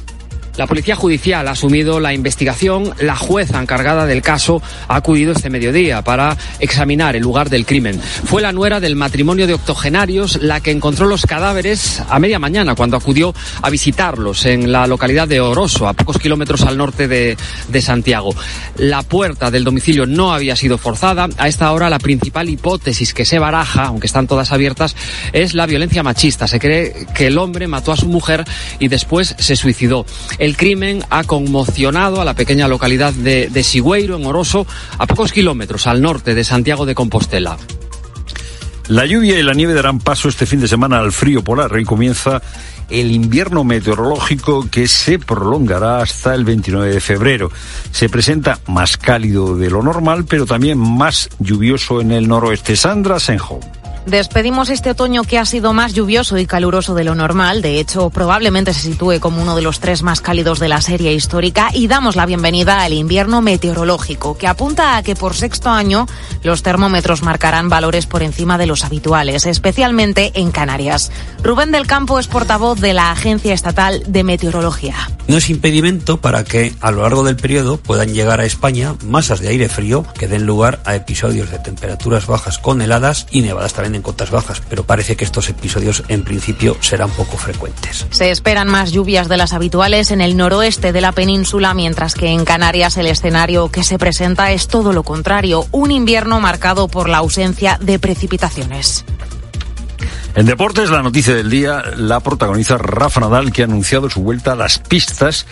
La 0.56 0.68
Policía 0.68 0.94
Judicial 0.94 1.48
ha 1.48 1.52
asumido 1.52 1.98
la 1.98 2.14
investigación. 2.14 2.94
La 3.00 3.16
jueza 3.16 3.60
encargada 3.60 4.06
del 4.06 4.22
caso 4.22 4.62
ha 4.86 4.94
acudido 4.94 5.32
este 5.32 5.50
mediodía 5.50 6.02
para 6.02 6.36
examinar 6.60 7.16
el 7.16 7.22
lugar 7.22 7.50
del 7.50 7.66
crimen. 7.66 8.00
Fue 8.00 8.40
la 8.40 8.52
nuera 8.52 8.78
del 8.78 8.94
matrimonio 8.94 9.48
de 9.48 9.54
octogenarios 9.54 10.38
la 10.42 10.60
que 10.60 10.70
encontró 10.70 11.06
los 11.06 11.26
cadáveres 11.26 12.00
a 12.08 12.20
media 12.20 12.38
mañana 12.38 12.76
cuando 12.76 12.96
acudió 12.96 13.34
a 13.62 13.70
visitarlos 13.70 14.46
en 14.46 14.70
la 14.70 14.86
localidad 14.86 15.26
de 15.26 15.40
Oroso, 15.40 15.88
a 15.88 15.92
pocos 15.92 16.18
kilómetros 16.18 16.62
al 16.62 16.76
norte 16.76 17.08
de, 17.08 17.36
de 17.68 17.82
Santiago. 17.82 18.32
La 18.76 19.02
puerta 19.02 19.50
del 19.50 19.64
domicilio 19.64 20.06
no 20.06 20.32
había 20.32 20.54
sido 20.54 20.78
forzada. 20.78 21.28
A 21.36 21.48
esta 21.48 21.72
hora 21.72 21.90
la 21.90 21.98
principal 21.98 22.48
hipótesis 22.48 23.12
que 23.12 23.24
se 23.24 23.40
baraja, 23.40 23.86
aunque 23.86 24.06
están 24.06 24.28
todas 24.28 24.52
abiertas, 24.52 24.94
es 25.32 25.54
la 25.54 25.66
violencia 25.66 26.04
machista. 26.04 26.46
Se 26.46 26.60
cree 26.60 27.06
que 27.12 27.26
el 27.26 27.38
hombre 27.38 27.66
mató 27.66 27.90
a 27.90 27.96
su 27.96 28.06
mujer 28.06 28.44
y 28.78 28.86
después 28.86 29.34
se 29.36 29.56
suicidó. 29.56 30.06
El 30.44 30.58
crimen 30.58 31.02
ha 31.08 31.24
conmocionado 31.24 32.20
a 32.20 32.24
la 32.26 32.34
pequeña 32.34 32.68
localidad 32.68 33.14
de, 33.14 33.48
de 33.48 33.64
Sigüeiro, 33.64 34.16
en 34.16 34.26
Oroso, 34.26 34.66
a 34.98 35.06
pocos 35.06 35.32
kilómetros 35.32 35.86
al 35.86 36.02
norte 36.02 36.34
de 36.34 36.44
Santiago 36.44 36.84
de 36.84 36.94
Compostela. 36.94 37.56
La 38.88 39.06
lluvia 39.06 39.38
y 39.38 39.42
la 39.42 39.54
nieve 39.54 39.72
darán 39.72 40.00
paso 40.00 40.28
este 40.28 40.44
fin 40.44 40.60
de 40.60 40.68
semana 40.68 40.98
al 40.98 41.12
frío 41.12 41.42
polar 41.42 41.80
y 41.80 41.86
comienza 41.86 42.42
el 42.90 43.10
invierno 43.10 43.64
meteorológico 43.64 44.68
que 44.70 44.86
se 44.86 45.18
prolongará 45.18 46.02
hasta 46.02 46.34
el 46.34 46.44
29 46.44 46.92
de 46.92 47.00
febrero. 47.00 47.50
Se 47.90 48.10
presenta 48.10 48.60
más 48.66 48.98
cálido 48.98 49.56
de 49.56 49.70
lo 49.70 49.82
normal, 49.82 50.26
pero 50.26 50.44
también 50.44 50.76
más 50.76 51.30
lluvioso 51.38 52.02
en 52.02 52.12
el 52.12 52.28
noroeste. 52.28 52.76
Sandra 52.76 53.18
Senjo. 53.18 53.60
Despedimos 54.06 54.68
este 54.68 54.90
otoño 54.90 55.22
que 55.24 55.38
ha 55.38 55.46
sido 55.46 55.72
más 55.72 55.94
lluvioso 55.94 56.36
y 56.36 56.44
caluroso 56.44 56.94
de 56.94 57.04
lo 57.04 57.14
normal. 57.14 57.62
De 57.62 57.80
hecho, 57.80 58.10
probablemente 58.10 58.74
se 58.74 58.80
sitúe 58.80 59.18
como 59.18 59.40
uno 59.40 59.56
de 59.56 59.62
los 59.62 59.80
tres 59.80 60.02
más 60.02 60.20
cálidos 60.20 60.58
de 60.58 60.68
la 60.68 60.82
serie 60.82 61.14
histórica. 61.14 61.70
Y 61.72 61.86
damos 61.86 62.14
la 62.14 62.26
bienvenida 62.26 62.82
al 62.82 62.92
invierno 62.92 63.40
meteorológico, 63.40 64.36
que 64.36 64.46
apunta 64.46 64.98
a 64.98 65.02
que 65.02 65.16
por 65.16 65.34
sexto 65.34 65.70
año 65.70 66.06
los 66.42 66.62
termómetros 66.62 67.22
marcarán 67.22 67.70
valores 67.70 68.04
por 68.04 68.22
encima 68.22 68.58
de 68.58 68.66
los 68.66 68.84
habituales, 68.84 69.46
especialmente 69.46 70.32
en 70.34 70.50
Canarias. 70.50 71.10
Rubén 71.42 71.72
del 71.72 71.86
Campo 71.86 72.18
es 72.18 72.26
portavoz 72.26 72.78
de 72.80 72.92
la 72.92 73.10
Agencia 73.10 73.54
Estatal 73.54 74.02
de 74.06 74.22
Meteorología. 74.22 74.96
No 75.28 75.38
es 75.38 75.48
impedimento 75.48 76.20
para 76.20 76.44
que 76.44 76.74
a 76.82 76.90
lo 76.90 77.02
largo 77.02 77.24
del 77.24 77.36
periodo 77.36 77.78
puedan 77.78 78.12
llegar 78.12 78.40
a 78.40 78.44
España 78.44 78.94
masas 79.02 79.40
de 79.40 79.48
aire 79.48 79.70
frío 79.70 80.04
que 80.18 80.28
den 80.28 80.44
lugar 80.44 80.80
a 80.84 80.94
episodios 80.94 81.50
de 81.50 81.58
temperaturas 81.58 82.26
bajas 82.26 82.58
con 82.58 82.82
heladas 82.82 83.26
y 83.30 83.40
nevadas 83.40 83.72
también 83.72 83.93
en 83.94 84.02
cotas 84.02 84.30
bajas, 84.30 84.62
pero 84.68 84.84
parece 84.84 85.16
que 85.16 85.24
estos 85.24 85.48
episodios 85.48 86.02
en 86.08 86.24
principio 86.24 86.76
serán 86.80 87.10
poco 87.10 87.36
frecuentes. 87.36 88.06
Se 88.10 88.30
esperan 88.30 88.68
más 88.68 88.92
lluvias 88.92 89.28
de 89.28 89.36
las 89.36 89.52
habituales 89.52 90.10
en 90.10 90.20
el 90.20 90.36
noroeste 90.36 90.92
de 90.92 91.00
la 91.00 91.12
península, 91.12 91.74
mientras 91.74 92.14
que 92.14 92.28
en 92.28 92.44
Canarias 92.44 92.96
el 92.96 93.06
escenario 93.06 93.70
que 93.70 93.84
se 93.84 93.98
presenta 93.98 94.52
es 94.52 94.68
todo 94.68 94.92
lo 94.92 95.02
contrario, 95.02 95.66
un 95.70 95.90
invierno 95.90 96.40
marcado 96.40 96.88
por 96.88 97.08
la 97.08 97.18
ausencia 97.18 97.78
de 97.80 97.98
precipitaciones. 97.98 99.04
En 100.34 100.46
deportes, 100.46 100.90
la 100.90 101.02
noticia 101.02 101.34
del 101.34 101.48
día 101.48 101.82
la 101.96 102.18
protagoniza 102.18 102.76
Rafa 102.76 103.20
Nadal, 103.20 103.52
que 103.52 103.62
ha 103.62 103.66
anunciado 103.66 104.10
su 104.10 104.20
vuelta 104.22 104.52
a 104.52 104.56
las 104.56 104.78
pistas 104.80 105.46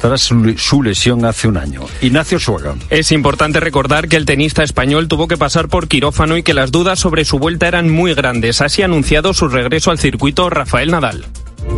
tras 0.00 0.20
su 0.20 0.82
lesión 0.82 1.24
hace 1.24 1.48
un 1.48 1.56
año. 1.56 1.82
Ignacio 2.00 2.38
Suaga. 2.38 2.74
Es 2.90 3.12
importante 3.12 3.60
recordar 3.60 4.08
que 4.08 4.16
el 4.16 4.24
tenista 4.24 4.62
español 4.62 5.08
tuvo 5.08 5.28
que 5.28 5.36
pasar 5.36 5.68
por 5.68 5.88
quirófano 5.88 6.36
y 6.36 6.42
que 6.42 6.54
las 6.54 6.70
dudas 6.70 6.98
sobre 6.98 7.24
su 7.24 7.38
vuelta 7.38 7.68
eran 7.68 7.90
muy 7.90 8.14
grandes. 8.14 8.60
Así 8.60 8.82
ha 8.82 8.86
anunciado 8.86 9.34
su 9.34 9.48
regreso 9.48 9.90
al 9.90 9.98
circuito 9.98 10.48
Rafael 10.50 10.90
Nadal. 10.90 11.26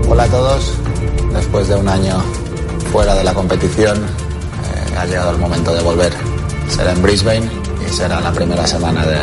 Hola 0.08 0.24
a 0.24 0.28
todos. 0.28 0.74
Después 1.32 1.68
de 1.68 1.76
un 1.76 1.88
año 1.88 2.22
fuera 2.92 3.14
de 3.14 3.24
la 3.24 3.32
competición, 3.34 3.96
eh, 3.98 4.96
ha 4.98 5.06
llegado 5.06 5.30
el 5.30 5.38
momento 5.38 5.72
de 5.74 5.82
volver. 5.82 6.12
Será 6.68 6.92
en 6.92 7.02
Brisbane 7.02 7.48
y 7.86 7.92
será 7.92 8.20
la 8.20 8.32
primera 8.32 8.66
semana 8.66 9.04
de, 9.06 9.18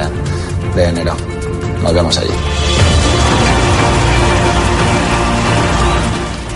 de 0.76 0.90
enero. 0.90 1.16
Nos 1.84 1.94
vemos 1.94 2.18
allí. 2.18 2.34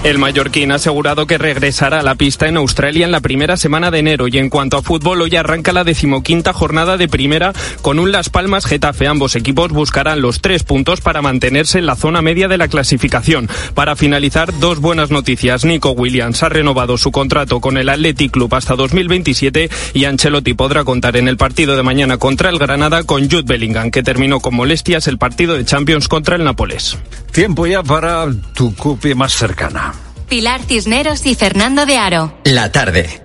El 0.03 0.17
mallorquín 0.17 0.71
ha 0.71 0.75
asegurado 0.75 1.27
que 1.27 1.37
regresará 1.37 1.99
a 1.99 2.03
la 2.03 2.15
pista 2.15 2.47
en 2.47 2.57
Australia 2.57 3.05
en 3.05 3.11
la 3.11 3.19
primera 3.19 3.55
semana 3.55 3.91
de 3.91 3.99
enero 3.99 4.27
y 4.27 4.39
en 4.39 4.49
cuanto 4.49 4.77
a 4.77 4.81
fútbol 4.81 5.21
hoy 5.21 5.35
arranca 5.35 5.73
la 5.73 5.83
decimoquinta 5.83 6.53
jornada 6.53 6.97
de 6.97 7.07
primera 7.07 7.53
con 7.83 7.99
un 7.99 8.11
Las 8.11 8.29
Palmas 8.29 8.65
Getafe. 8.65 9.05
Ambos 9.05 9.35
equipos 9.35 9.71
buscarán 9.71 10.21
los 10.21 10.41
tres 10.41 10.63
puntos 10.63 11.01
para 11.01 11.21
mantenerse 11.21 11.77
en 11.77 11.85
la 11.85 11.95
zona 11.95 12.23
media 12.23 12.47
de 12.47 12.57
la 12.57 12.67
clasificación. 12.67 13.47
Para 13.75 13.95
finalizar, 13.95 14.57
dos 14.59 14.79
buenas 14.79 15.11
noticias. 15.11 15.65
Nico 15.65 15.91
Williams 15.91 16.41
ha 16.41 16.49
renovado 16.49 16.97
su 16.97 17.11
contrato 17.11 17.61
con 17.61 17.77
el 17.77 17.87
Athletic 17.87 18.31
Club 18.31 18.55
hasta 18.55 18.75
2027 18.75 19.69
y 19.93 20.05
Ancelotti 20.05 20.55
podrá 20.55 20.83
contar 20.83 21.15
en 21.15 21.27
el 21.27 21.37
partido 21.37 21.77
de 21.77 21.83
mañana 21.83 22.17
contra 22.17 22.49
el 22.49 22.57
Granada 22.57 23.03
con 23.03 23.29
Jude 23.29 23.43
Bellingham, 23.45 23.91
que 23.91 24.01
terminó 24.01 24.39
con 24.39 24.55
molestias 24.55 25.07
el 25.07 25.19
partido 25.19 25.55
de 25.55 25.63
Champions 25.63 26.07
contra 26.07 26.37
el 26.37 26.43
Nápoles. 26.43 26.97
Tiempo 27.31 27.67
ya 27.67 27.83
para 27.83 28.27
tu 28.55 28.73
copia 28.75 29.15
más 29.15 29.33
cercana. 29.33 29.90
Pilar 30.31 30.61
Cisneros 30.63 31.25
y 31.25 31.35
Fernando 31.35 31.85
de 31.85 31.97
Aro. 31.97 32.33
La 32.45 32.71
tarde. 32.71 33.21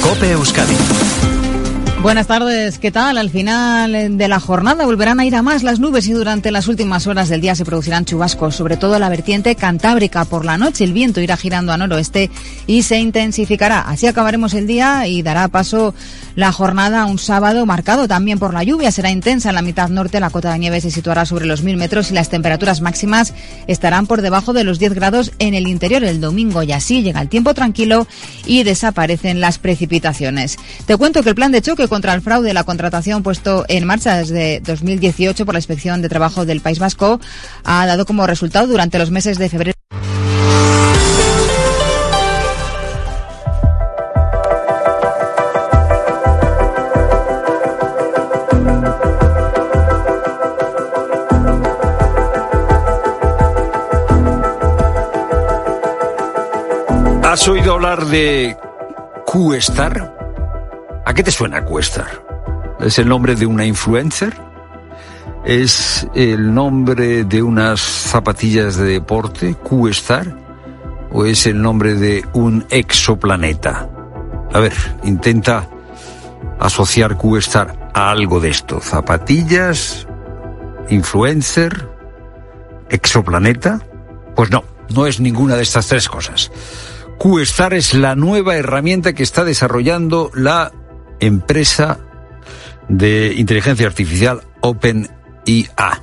Cope 0.00 0.30
Euskadi. 0.30 1.05
Buenas 2.06 2.28
tardes, 2.28 2.78
¿qué 2.78 2.92
tal? 2.92 3.18
Al 3.18 3.30
final 3.30 4.16
de 4.16 4.28
la 4.28 4.38
jornada 4.38 4.86
volverán 4.86 5.18
a 5.18 5.24
ir 5.24 5.34
a 5.34 5.42
más 5.42 5.64
las 5.64 5.80
nubes 5.80 6.06
y 6.06 6.12
durante 6.12 6.52
las 6.52 6.68
últimas 6.68 7.08
horas 7.08 7.28
del 7.28 7.40
día 7.40 7.56
se 7.56 7.64
producirán 7.64 8.04
chubascos, 8.04 8.54
sobre 8.54 8.76
todo 8.76 8.94
en 8.94 9.00
la 9.00 9.08
vertiente 9.08 9.56
cantábrica. 9.56 10.24
Por 10.24 10.44
la 10.44 10.56
noche 10.56 10.84
el 10.84 10.92
viento 10.92 11.20
irá 11.20 11.36
girando 11.36 11.72
a 11.72 11.76
noroeste 11.76 12.30
y 12.68 12.84
se 12.84 13.00
intensificará. 13.00 13.80
Así 13.80 14.06
acabaremos 14.06 14.54
el 14.54 14.68
día 14.68 15.08
y 15.08 15.22
dará 15.22 15.48
paso 15.48 15.96
la 16.36 16.52
jornada 16.52 17.06
un 17.06 17.18
sábado 17.18 17.66
marcado 17.66 18.06
también 18.06 18.38
por 18.38 18.54
la 18.54 18.62
lluvia. 18.62 18.92
Será 18.92 19.10
intensa 19.10 19.48
en 19.48 19.56
la 19.56 19.62
mitad 19.62 19.88
norte, 19.88 20.20
la 20.20 20.30
cota 20.30 20.52
de 20.52 20.58
nieve 20.58 20.80
se 20.80 20.90
situará 20.90 21.26
sobre 21.26 21.46
los 21.46 21.62
mil 21.62 21.76
metros 21.76 22.10
y 22.10 22.14
las 22.14 22.28
temperaturas 22.28 22.80
máximas 22.80 23.34
estarán 23.66 24.06
por 24.06 24.22
debajo 24.22 24.52
de 24.52 24.62
los 24.62 24.78
10 24.78 24.94
grados 24.94 25.32
en 25.38 25.54
el 25.54 25.66
interior 25.66 26.04
el 26.04 26.20
domingo 26.20 26.62
y 26.62 26.72
así 26.72 27.02
llega 27.02 27.22
el 27.22 27.28
tiempo 27.28 27.54
tranquilo 27.54 28.06
y 28.44 28.62
desaparecen 28.62 29.40
las 29.40 29.58
precipitaciones. 29.58 30.58
Te 30.86 30.96
cuento 30.96 31.22
que 31.22 31.30
el 31.30 31.34
plan 31.34 31.52
de 31.52 31.62
choque 31.62 31.88
contra 31.88 32.14
el 32.14 32.20
fraude, 32.20 32.52
la 32.54 32.64
contratación 32.64 33.22
puesto 33.22 33.64
en 33.68 33.86
marcha 33.86 34.18
desde 34.18 34.60
2018 34.60 35.46
por 35.46 35.54
la 35.54 35.58
Inspección 35.58 36.02
de 36.02 36.08
Trabajo 36.08 36.44
del 36.44 36.60
País 36.60 36.78
Vasco, 36.78 37.18
ha 37.64 37.86
dado 37.86 38.04
como 38.04 38.26
resultado 38.26 38.66
durante 38.66 38.98
los 38.98 39.10
meses 39.10 39.38
de 39.38 39.48
febrero. 39.48 39.85
Hablar 57.76 58.06
de 58.06 58.56
Q-Star? 59.26 60.14
¿A 61.04 61.12
qué 61.12 61.22
te 61.22 61.30
suena 61.30 61.62
Q-Star? 61.62 62.24
¿Es 62.80 62.98
el 62.98 63.06
nombre 63.06 63.34
de 63.34 63.44
una 63.44 63.66
influencer? 63.66 64.34
¿Es 65.44 66.08
el 66.14 66.54
nombre 66.54 67.24
de 67.24 67.42
unas 67.42 67.80
zapatillas 67.80 68.76
de 68.76 68.84
deporte, 68.84 69.54
Q-Star? 69.56 70.34
¿O 71.12 71.26
es 71.26 71.46
el 71.46 71.60
nombre 71.60 71.96
de 71.96 72.24
un 72.32 72.64
exoplaneta? 72.70 73.90
A 74.54 74.58
ver, 74.58 74.72
intenta 75.04 75.68
asociar 76.58 77.18
Q-Star 77.18 77.90
a 77.92 78.10
algo 78.10 78.40
de 78.40 78.48
esto. 78.48 78.80
¿Zapatillas? 78.80 80.06
¿Influencer? 80.88 81.90
¿Exoplaneta? 82.88 83.80
Pues 84.34 84.50
no, 84.50 84.64
no 84.94 85.06
es 85.06 85.20
ninguna 85.20 85.56
de 85.56 85.62
estas 85.62 85.88
tres 85.88 86.08
cosas. 86.08 86.50
QStar 87.18 87.74
es 87.74 87.94
la 87.94 88.14
nueva 88.14 88.56
herramienta 88.56 89.14
que 89.14 89.22
está 89.22 89.44
desarrollando 89.44 90.30
la 90.34 90.72
empresa 91.20 91.98
de 92.88 93.34
inteligencia 93.36 93.86
artificial 93.86 94.42
OpenIA. 94.60 96.02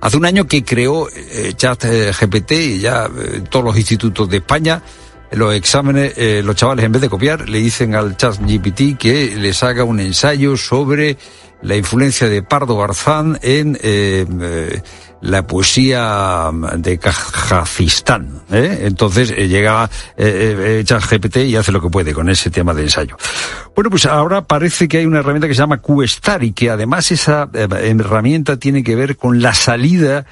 Hace 0.00 0.16
un 0.16 0.26
año 0.26 0.46
que 0.46 0.64
creó 0.64 1.08
eh, 1.08 1.52
ChatGPT 1.54 2.52
y 2.52 2.78
ya 2.80 3.06
eh, 3.06 3.42
todos 3.48 3.64
los 3.64 3.76
institutos 3.76 4.28
de 4.28 4.38
España, 4.38 4.82
los 5.32 5.54
exámenes, 5.54 6.14
eh, 6.16 6.42
los 6.44 6.56
chavales 6.56 6.84
en 6.84 6.92
vez 6.92 7.02
de 7.02 7.08
copiar 7.08 7.48
le 7.48 7.58
dicen 7.58 7.94
al 7.94 8.16
ChatGPT 8.16 8.98
que 8.98 9.34
les 9.36 9.62
haga 9.62 9.84
un 9.84 10.00
ensayo 10.00 10.56
sobre 10.56 11.16
la 11.62 11.76
influencia 11.76 12.28
de 12.28 12.42
Pardo 12.42 12.76
Barzán 12.76 13.38
en 13.42 13.78
eh, 13.82 14.26
eh, 14.40 14.82
la 15.22 15.46
poesía 15.46 16.50
de 16.76 16.98
Kazajistán. 16.98 18.42
¿eh? 18.50 18.80
Entonces 18.82 19.32
eh, 19.36 19.48
llega 19.48 19.88
eh, 20.16 20.82
ChatGPT 20.84 21.38
y 21.38 21.56
hace 21.56 21.72
lo 21.72 21.80
que 21.80 21.88
puede 21.88 22.12
con 22.12 22.28
ese 22.28 22.50
tema 22.50 22.74
de 22.74 22.82
ensayo. 22.82 23.16
Bueno, 23.74 23.88
pues 23.88 24.04
ahora 24.06 24.42
parece 24.42 24.88
que 24.88 24.98
hay 24.98 25.06
una 25.06 25.20
herramienta 25.20 25.48
que 25.48 25.54
se 25.54 25.60
llama 25.60 25.80
QStar 25.80 26.44
y 26.44 26.52
que 26.52 26.70
además 26.70 27.10
esa 27.10 27.48
herramienta 27.54 28.58
tiene 28.58 28.82
que 28.82 28.96
ver 28.96 29.16
con 29.16 29.40
la 29.40 29.54
salida 29.54 30.26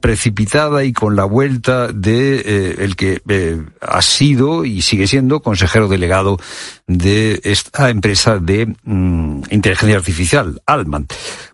precipitada 0.00 0.84
y 0.84 0.92
con 0.92 1.16
la 1.16 1.24
vuelta 1.24 1.88
de 1.88 2.36
eh, 2.36 2.76
el 2.78 2.94
que 2.94 3.20
eh, 3.28 3.60
ha 3.80 4.02
sido 4.02 4.64
y 4.64 4.82
sigue 4.82 5.08
siendo 5.08 5.40
consejero 5.40 5.88
delegado 5.88 6.38
de 6.86 7.40
esta 7.42 7.90
empresa 7.90 8.38
de 8.38 8.72
mm, 8.84 9.42
inteligencia 9.50 9.96
artificial, 9.96 10.62
Altman. 10.66 11.08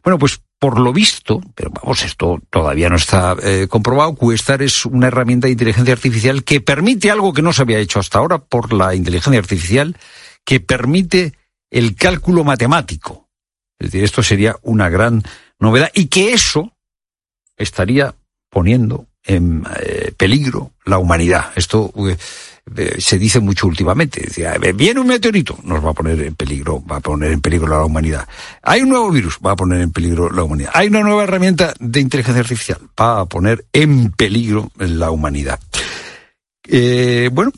Bueno, 0.05 0.19
pues 0.19 0.43
por 0.61 0.79
lo 0.79 0.93
visto, 0.93 1.41
pero 1.55 1.71
vamos, 1.71 2.05
esto 2.05 2.39
todavía 2.51 2.91
no 2.91 2.97
está 2.97 3.35
eh, 3.43 3.67
comprobado, 3.69 4.15
Questar 4.15 4.63
es 4.63 4.85
una 4.85 5.07
herramienta 5.07 5.47
de 5.47 5.53
inteligencia 5.53 5.95
artificial 5.95 6.45
que 6.45 6.61
permite 6.61 7.11
algo 7.11 7.33
que 7.33 7.41
no 7.41 7.55
se 7.55 7.63
había 7.63 7.79
hecho 7.79 7.99
hasta 7.99 8.19
ahora 8.19 8.39
por 8.39 8.75
la 8.75 8.95
inteligencia 8.95 9.41
artificial, 9.41 9.97
que 10.45 10.61
permite 10.61 11.33
el 11.71 11.97
cálculo 11.97 12.45
matemático. 12.45 13.31
Es 13.79 13.87
decir, 13.87 14.05
esto 14.05 14.23
sería 14.23 14.57
una 14.61 14.91
gran 14.91 15.23
novedad 15.59 15.91
y 15.95 16.09
que 16.09 16.35
eso 16.35 16.77
estaría 17.57 18.15
poniendo 18.51 19.07
en 19.25 19.65
eh, 19.81 20.13
peligro 20.15 20.73
la 20.85 20.99
humanidad. 20.99 21.53
Esto 21.57 21.91
eh, 22.07 22.19
se 22.99 23.19
dice 23.19 23.41
mucho 23.41 23.67
últimamente. 23.67 24.23
Decía, 24.23 24.57
viene 24.75 25.01
un 25.01 25.07
meteorito, 25.07 25.59
nos 25.65 25.85
va 25.85 25.91
a 25.91 25.95
poner 25.95 26.21
en 26.21 26.35
peligro, 26.35 26.85
va 26.85 26.97
a 26.97 27.01
poner 27.01 27.33
en 27.33 27.41
peligro 27.41 27.69
la 27.69 27.85
humanidad. 27.85 28.29
Hay 28.63 28.83
un 28.83 28.91
nuevo 28.91 29.11
virus, 29.11 29.39
va 29.45 29.53
a 29.53 29.57
poner 29.57 29.81
en 29.81 29.93
peligro 29.93 30.31
la 30.31 30.43
humanidad. 30.43 30.71
Hay 30.75 30.89
una 30.89 31.03
nueva 31.03 31.25
herramienta 31.25 31.75
de 31.79 32.01
inteligencia 32.01 32.41
artificial, 32.41 32.79
va 32.99 33.21
a 33.21 33.27
poner 33.27 33.65
en 33.73 34.13
peligro 34.13 34.71
la 34.79 35.11
humanidad. 35.11 35.59
Eh, 36.67 37.31
bueno, 37.33 37.51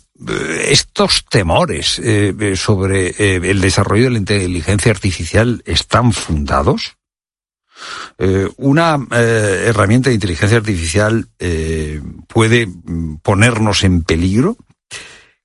estos 0.67 1.25
temores 1.29 1.99
eh, 1.99 2.55
sobre 2.57 3.09
eh, 3.09 3.41
el 3.43 3.61
desarrollo 3.61 4.05
de 4.05 4.11
la 4.11 4.19
inteligencia 4.19 4.91
artificial 4.91 5.63
están 5.67 6.13
fundados. 6.13 6.97
Eh, 8.19 8.49
una 8.59 8.99
eh, 9.11 9.65
herramienta 9.67 10.11
de 10.11 10.15
inteligencia 10.15 10.59
artificial 10.59 11.29
eh, 11.39 12.01
puede 12.29 12.69
ponernos 13.23 13.85
en 13.85 14.03
peligro. 14.03 14.57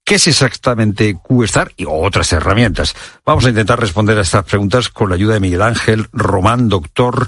¿Qué 0.08 0.16
es 0.16 0.28
exactamente 0.30 1.18
QStar 1.22 1.74
y 1.76 1.84
otras 1.86 2.32
herramientas? 2.32 2.96
Vamos 3.26 3.44
a 3.44 3.50
intentar 3.50 3.78
responder 3.78 4.18
a 4.18 4.22
estas 4.22 4.46
preguntas 4.46 4.88
con 4.88 5.10
la 5.10 5.16
ayuda 5.16 5.34
de 5.34 5.42
Miguel 5.42 5.62
Ángel 5.62 6.08
Román, 6.14 6.70
doctor 6.70 7.28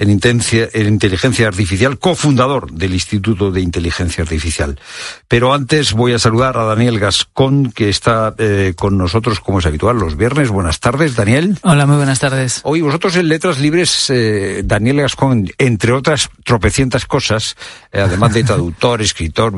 en 0.00 0.88
inteligencia 0.88 1.46
artificial, 1.46 1.98
cofundador 1.98 2.72
del 2.72 2.94
Instituto 2.94 3.50
de 3.50 3.60
Inteligencia 3.60 4.22
Artificial. 4.22 4.80
Pero 5.28 5.52
antes 5.52 5.92
voy 5.92 6.14
a 6.14 6.18
saludar 6.18 6.56
a 6.56 6.64
Daniel 6.64 6.98
Gascón, 6.98 7.70
que 7.70 7.90
está 7.90 8.34
eh, 8.38 8.72
con 8.76 8.96
nosotros 8.96 9.40
como 9.40 9.58
es 9.58 9.66
habitual 9.66 9.98
los 9.98 10.16
viernes. 10.16 10.48
Buenas 10.48 10.80
tardes, 10.80 11.16
Daniel. 11.16 11.58
Hola, 11.62 11.86
muy 11.86 11.96
buenas 11.96 12.18
tardes. 12.18 12.60
Hoy 12.64 12.80
vosotros 12.80 13.14
en 13.16 13.28
Letras 13.28 13.58
Libres, 13.58 14.08
eh, 14.08 14.62
Daniel 14.64 15.02
Gascón, 15.02 15.50
entre 15.58 15.92
otras 15.92 16.30
tropecientas 16.44 17.04
cosas, 17.04 17.56
eh, 17.92 18.00
además 18.00 18.32
de 18.32 18.44
traductor, 18.50 19.02
escritor, 19.02 19.52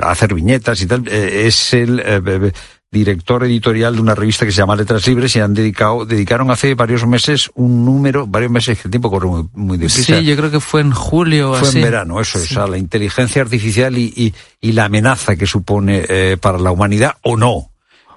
hacer 0.00 0.34
viñetas 0.34 0.82
y 0.82 0.86
tal, 0.86 1.06
eh, 1.06 1.46
es 1.46 1.72
el 1.72 2.00
eh, 2.04 2.52
director 2.92 3.42
editorial 3.44 3.94
de 3.96 4.02
una 4.02 4.14
revista 4.14 4.44
que 4.44 4.52
se 4.52 4.58
llama 4.58 4.76
Letras 4.76 5.06
Libres 5.06 5.34
y 5.34 5.40
han 5.40 5.54
dedicado, 5.54 6.04
dedicaron 6.04 6.50
hace 6.50 6.74
varios 6.74 7.06
meses 7.06 7.50
un 7.54 7.84
número, 7.86 8.26
varios 8.26 8.52
meses, 8.52 8.78
que 8.78 8.86
el 8.88 8.90
tiempo 8.90 9.10
corre 9.10 9.26
muy, 9.26 9.44
muy 9.54 9.78
deprisa. 9.78 10.18
Sí, 10.18 10.24
yo 10.26 10.36
creo 10.36 10.50
que 10.50 10.60
fue 10.60 10.82
en 10.82 10.92
julio 10.92 11.54
Fue 11.54 11.68
así. 11.68 11.78
en 11.78 11.84
verano, 11.84 12.20
eso 12.20 12.38
Sí. 12.38 12.48
es, 12.52 12.56
a 12.58 12.66
la 12.66 12.76
inteligencia 12.76 13.40
artificial 13.42 13.96
y, 13.96 14.12
y, 14.14 14.34
y 14.60 14.72
la 14.72 14.84
amenaza 14.84 15.36
que 15.36 15.46
supone 15.46 16.04
eh, 16.06 16.36
para 16.40 16.58
la 16.58 16.70
humanidad 16.70 17.14
o 17.22 17.36
no. 17.38 17.70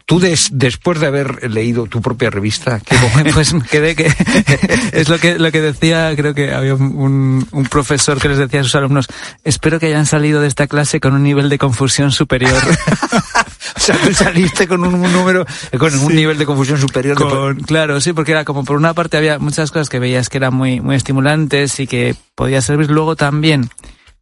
Tú 0.08 0.20
des- 0.20 0.50
después 0.52 1.00
de 1.00 1.08
haber 1.08 1.50
leído 1.50 1.88
tu 1.88 2.00
propia 2.00 2.30
revista, 2.30 2.80
¿qué 2.80 2.96
pues 3.34 3.54
me 3.56 3.64
quedé 3.64 3.96
que 3.96 4.06
es 4.92 5.10
lo 5.10 5.18
que 5.18 5.40
lo 5.40 5.52
que 5.52 5.62
decía 5.62 6.14
creo 6.16 6.36
que 6.36 6.54
había 6.54 6.76
un, 6.76 7.48
un 7.52 7.64
profesor 7.66 8.20
que 8.22 8.28
les 8.30 8.38
decía 8.38 8.60
a 8.60 8.64
sus 8.64 8.76
alumnos 8.76 9.08
espero 9.44 9.80
que 9.80 9.88
hayan 9.88 10.06
salido 10.06 10.42
de 10.42 10.48
esta 10.48 10.68
clase 10.68 11.00
con 11.00 11.14
un 11.16 11.24
nivel 11.24 11.50
de 11.50 11.58
confusión 11.58 12.12
superior 12.12 12.54
o 13.76 13.80
sea 13.80 13.98
tú 13.98 14.14
saliste 14.14 14.68
con 14.68 14.84
un, 14.84 15.02
número 15.12 15.46
con 15.78 15.94
un 15.98 16.16
nivel 16.16 16.38
de 16.38 16.46
confusión 16.46 16.80
superior 16.80 17.18
de- 17.18 17.64
claro 17.64 18.00
sí 18.02 18.14
porque 18.14 18.32
era 18.32 18.46
como 18.46 18.64
por 18.64 18.78
una 18.78 18.94
parte 18.94 19.18
había 19.18 19.40
muchas 19.40 19.72
cosas 19.72 19.90
que 19.90 20.00
veías 20.00 20.30
que 20.30 20.38
eran 20.38 20.54
muy 20.54 20.82
muy 20.82 20.96
estimulantes 20.96 21.80
y 21.80 21.88
que 21.88 22.16
podía 22.36 22.62
servir. 22.62 22.90
Luego 22.90 23.16
también 23.16 23.70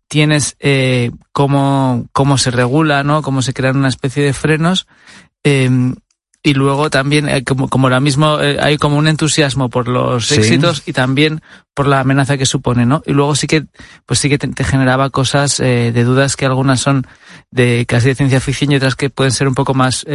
tienes 0.07 0.55
eh, 0.59 1.11
cómo 1.31 2.05
cómo 2.11 2.37
se 2.37 2.51
regula 2.51 3.03
no 3.03 3.21
cómo 3.21 3.41
se 3.41 3.53
crean 3.53 3.77
una 3.77 3.89
especie 3.89 4.23
de 4.23 4.33
frenos 4.33 4.87
eh, 5.43 5.69
y 6.45 6.53
luego 6.53 6.89
también 6.89 7.29
eh, 7.29 7.45
como, 7.45 7.69
como 7.69 7.89
la 7.89 8.01
mismo 8.01 8.39
eh, 8.41 8.57
hay 8.59 8.77
como 8.77 8.97
un 8.97 9.07
entusiasmo 9.07 9.69
por 9.69 9.87
los 9.87 10.29
éxitos 10.29 10.83
y 10.85 10.91
también 10.91 11.41
por 11.73 11.87
la 11.87 12.01
amenaza 12.01 12.37
que 12.37 12.45
supone, 12.45 12.85
¿no? 12.85 13.01
Y 13.05 13.13
luego 13.13 13.33
sí 13.35 13.47
que 13.47 13.63
pues 14.05 14.19
sí 14.19 14.27
que 14.27 14.37
te, 14.37 14.63
generaba 14.65 15.09
cosas 15.09 15.61
eh, 15.61 15.91
de 15.93 16.03
dudas 16.03 16.35
que 16.35 16.45
algunas 16.45 16.81
son 16.81 17.07
de 17.49 17.85
casi 17.87 18.09
de 18.09 18.15
ciencia 18.15 18.41
ficción 18.41 18.73
y 18.73 18.75
otras 18.75 18.95
que 18.95 19.09
pueden 19.09 19.31
ser 19.31 19.47
un 19.47 19.55
poco 19.55 19.73
más 19.73 20.05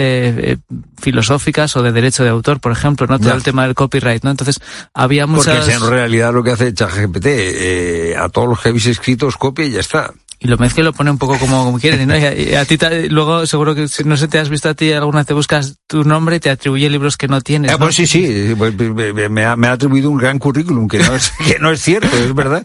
filosóficas 1.00 1.76
o 1.76 1.82
de 1.82 1.92
derecho 1.92 2.24
de 2.24 2.30
autor, 2.30 2.60
por 2.60 2.72
ejemplo, 2.72 3.06
¿no? 3.06 3.18
Todo 3.18 3.32
el 3.32 3.42
tema 3.42 3.64
del 3.64 3.74
copyright, 3.74 4.22
¿no? 4.22 4.30
Entonces 4.30 4.60
había 4.92 5.26
muchas 5.26 5.60
Porque 5.60 5.72
en 5.72 5.88
realidad 5.88 6.32
lo 6.34 6.44
que 6.44 6.50
hace 6.50 6.74
ChatGPT 6.74 8.16
a 8.18 8.28
todos 8.28 8.48
los 8.48 8.60
que 8.60 8.68
habéis 8.68 8.86
escrito 8.86 9.26
os 9.26 9.36
copia 9.36 9.64
y 9.64 9.70
ya 9.70 9.80
está 9.80 10.12
y 10.40 10.46
lo 10.46 10.56
mezcla 10.56 10.82
y 10.82 10.84
lo 10.84 10.92
pone 10.92 11.10
un 11.10 11.18
poco 11.18 11.38
como, 11.38 11.64
como 11.64 11.78
quieren, 11.78 12.06
¿no? 12.06 12.16
Y 12.16 12.54
a, 12.54 12.64
ti 12.64 12.78
luego 13.08 13.46
seguro 13.46 13.74
que 13.74 13.86
no 14.04 14.16
sé 14.16 14.28
te 14.28 14.38
has 14.38 14.48
visto 14.48 14.68
a 14.68 14.74
ti 14.74 14.92
alguna 14.92 15.18
vez 15.18 15.26
te 15.26 15.34
buscas 15.34 15.78
tu 15.86 16.04
nombre 16.04 16.36
y 16.36 16.40
te 16.40 16.50
atribuye 16.50 16.88
libros 16.88 17.16
que 17.16 17.28
no 17.28 17.40
tienes. 17.40 17.72
Ah, 17.72 17.78
pues 17.78 17.96
sí, 17.96 18.06
sí, 18.06 18.54
pues, 18.56 18.74
me 18.76 19.44
ha, 19.44 19.56
me 19.56 19.66
ha, 19.66 19.72
atribuido 19.72 20.10
un 20.10 20.18
gran 20.18 20.38
currículum 20.38 20.86
que 20.86 20.98
no 20.98 21.14
es, 21.14 21.32
que 21.46 21.58
no 21.58 21.70
es 21.70 21.82
cierto, 21.82 22.16
es 22.16 22.34
verdad. 22.34 22.64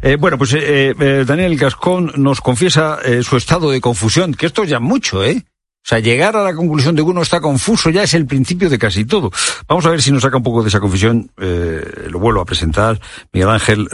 Eh, 0.00 0.16
bueno, 0.16 0.38
pues 0.38 0.54
eh, 0.54 0.94
eh, 0.98 1.24
Daniel 1.26 1.56
Gascón 1.56 2.12
nos 2.16 2.40
confiesa 2.40 2.98
eh, 3.04 3.22
su 3.22 3.36
estado 3.36 3.70
de 3.70 3.80
confusión, 3.80 4.34
que 4.34 4.46
esto 4.46 4.62
es 4.62 4.70
ya 4.70 4.80
mucho, 4.80 5.24
¿eh? 5.24 5.44
O 5.84 5.86
sea, 5.86 5.98
llegar 5.98 6.34
a 6.34 6.42
la 6.42 6.54
conclusión 6.54 6.94
de 6.94 7.02
que 7.02 7.10
uno 7.10 7.20
está 7.20 7.42
confuso 7.42 7.90
ya 7.90 8.04
es 8.04 8.14
el 8.14 8.24
principio 8.24 8.70
de 8.70 8.78
casi 8.78 9.04
todo. 9.04 9.30
Vamos 9.68 9.84
a 9.84 9.90
ver 9.90 10.00
si 10.00 10.12
nos 10.12 10.22
saca 10.22 10.38
un 10.38 10.42
poco 10.42 10.62
de 10.62 10.70
esa 10.70 10.80
confusión. 10.80 11.30
Eh, 11.36 12.06
lo 12.08 12.18
vuelvo 12.18 12.40
a 12.40 12.46
presentar. 12.46 12.98
Miguel 13.34 13.50
Ángel 13.50 13.88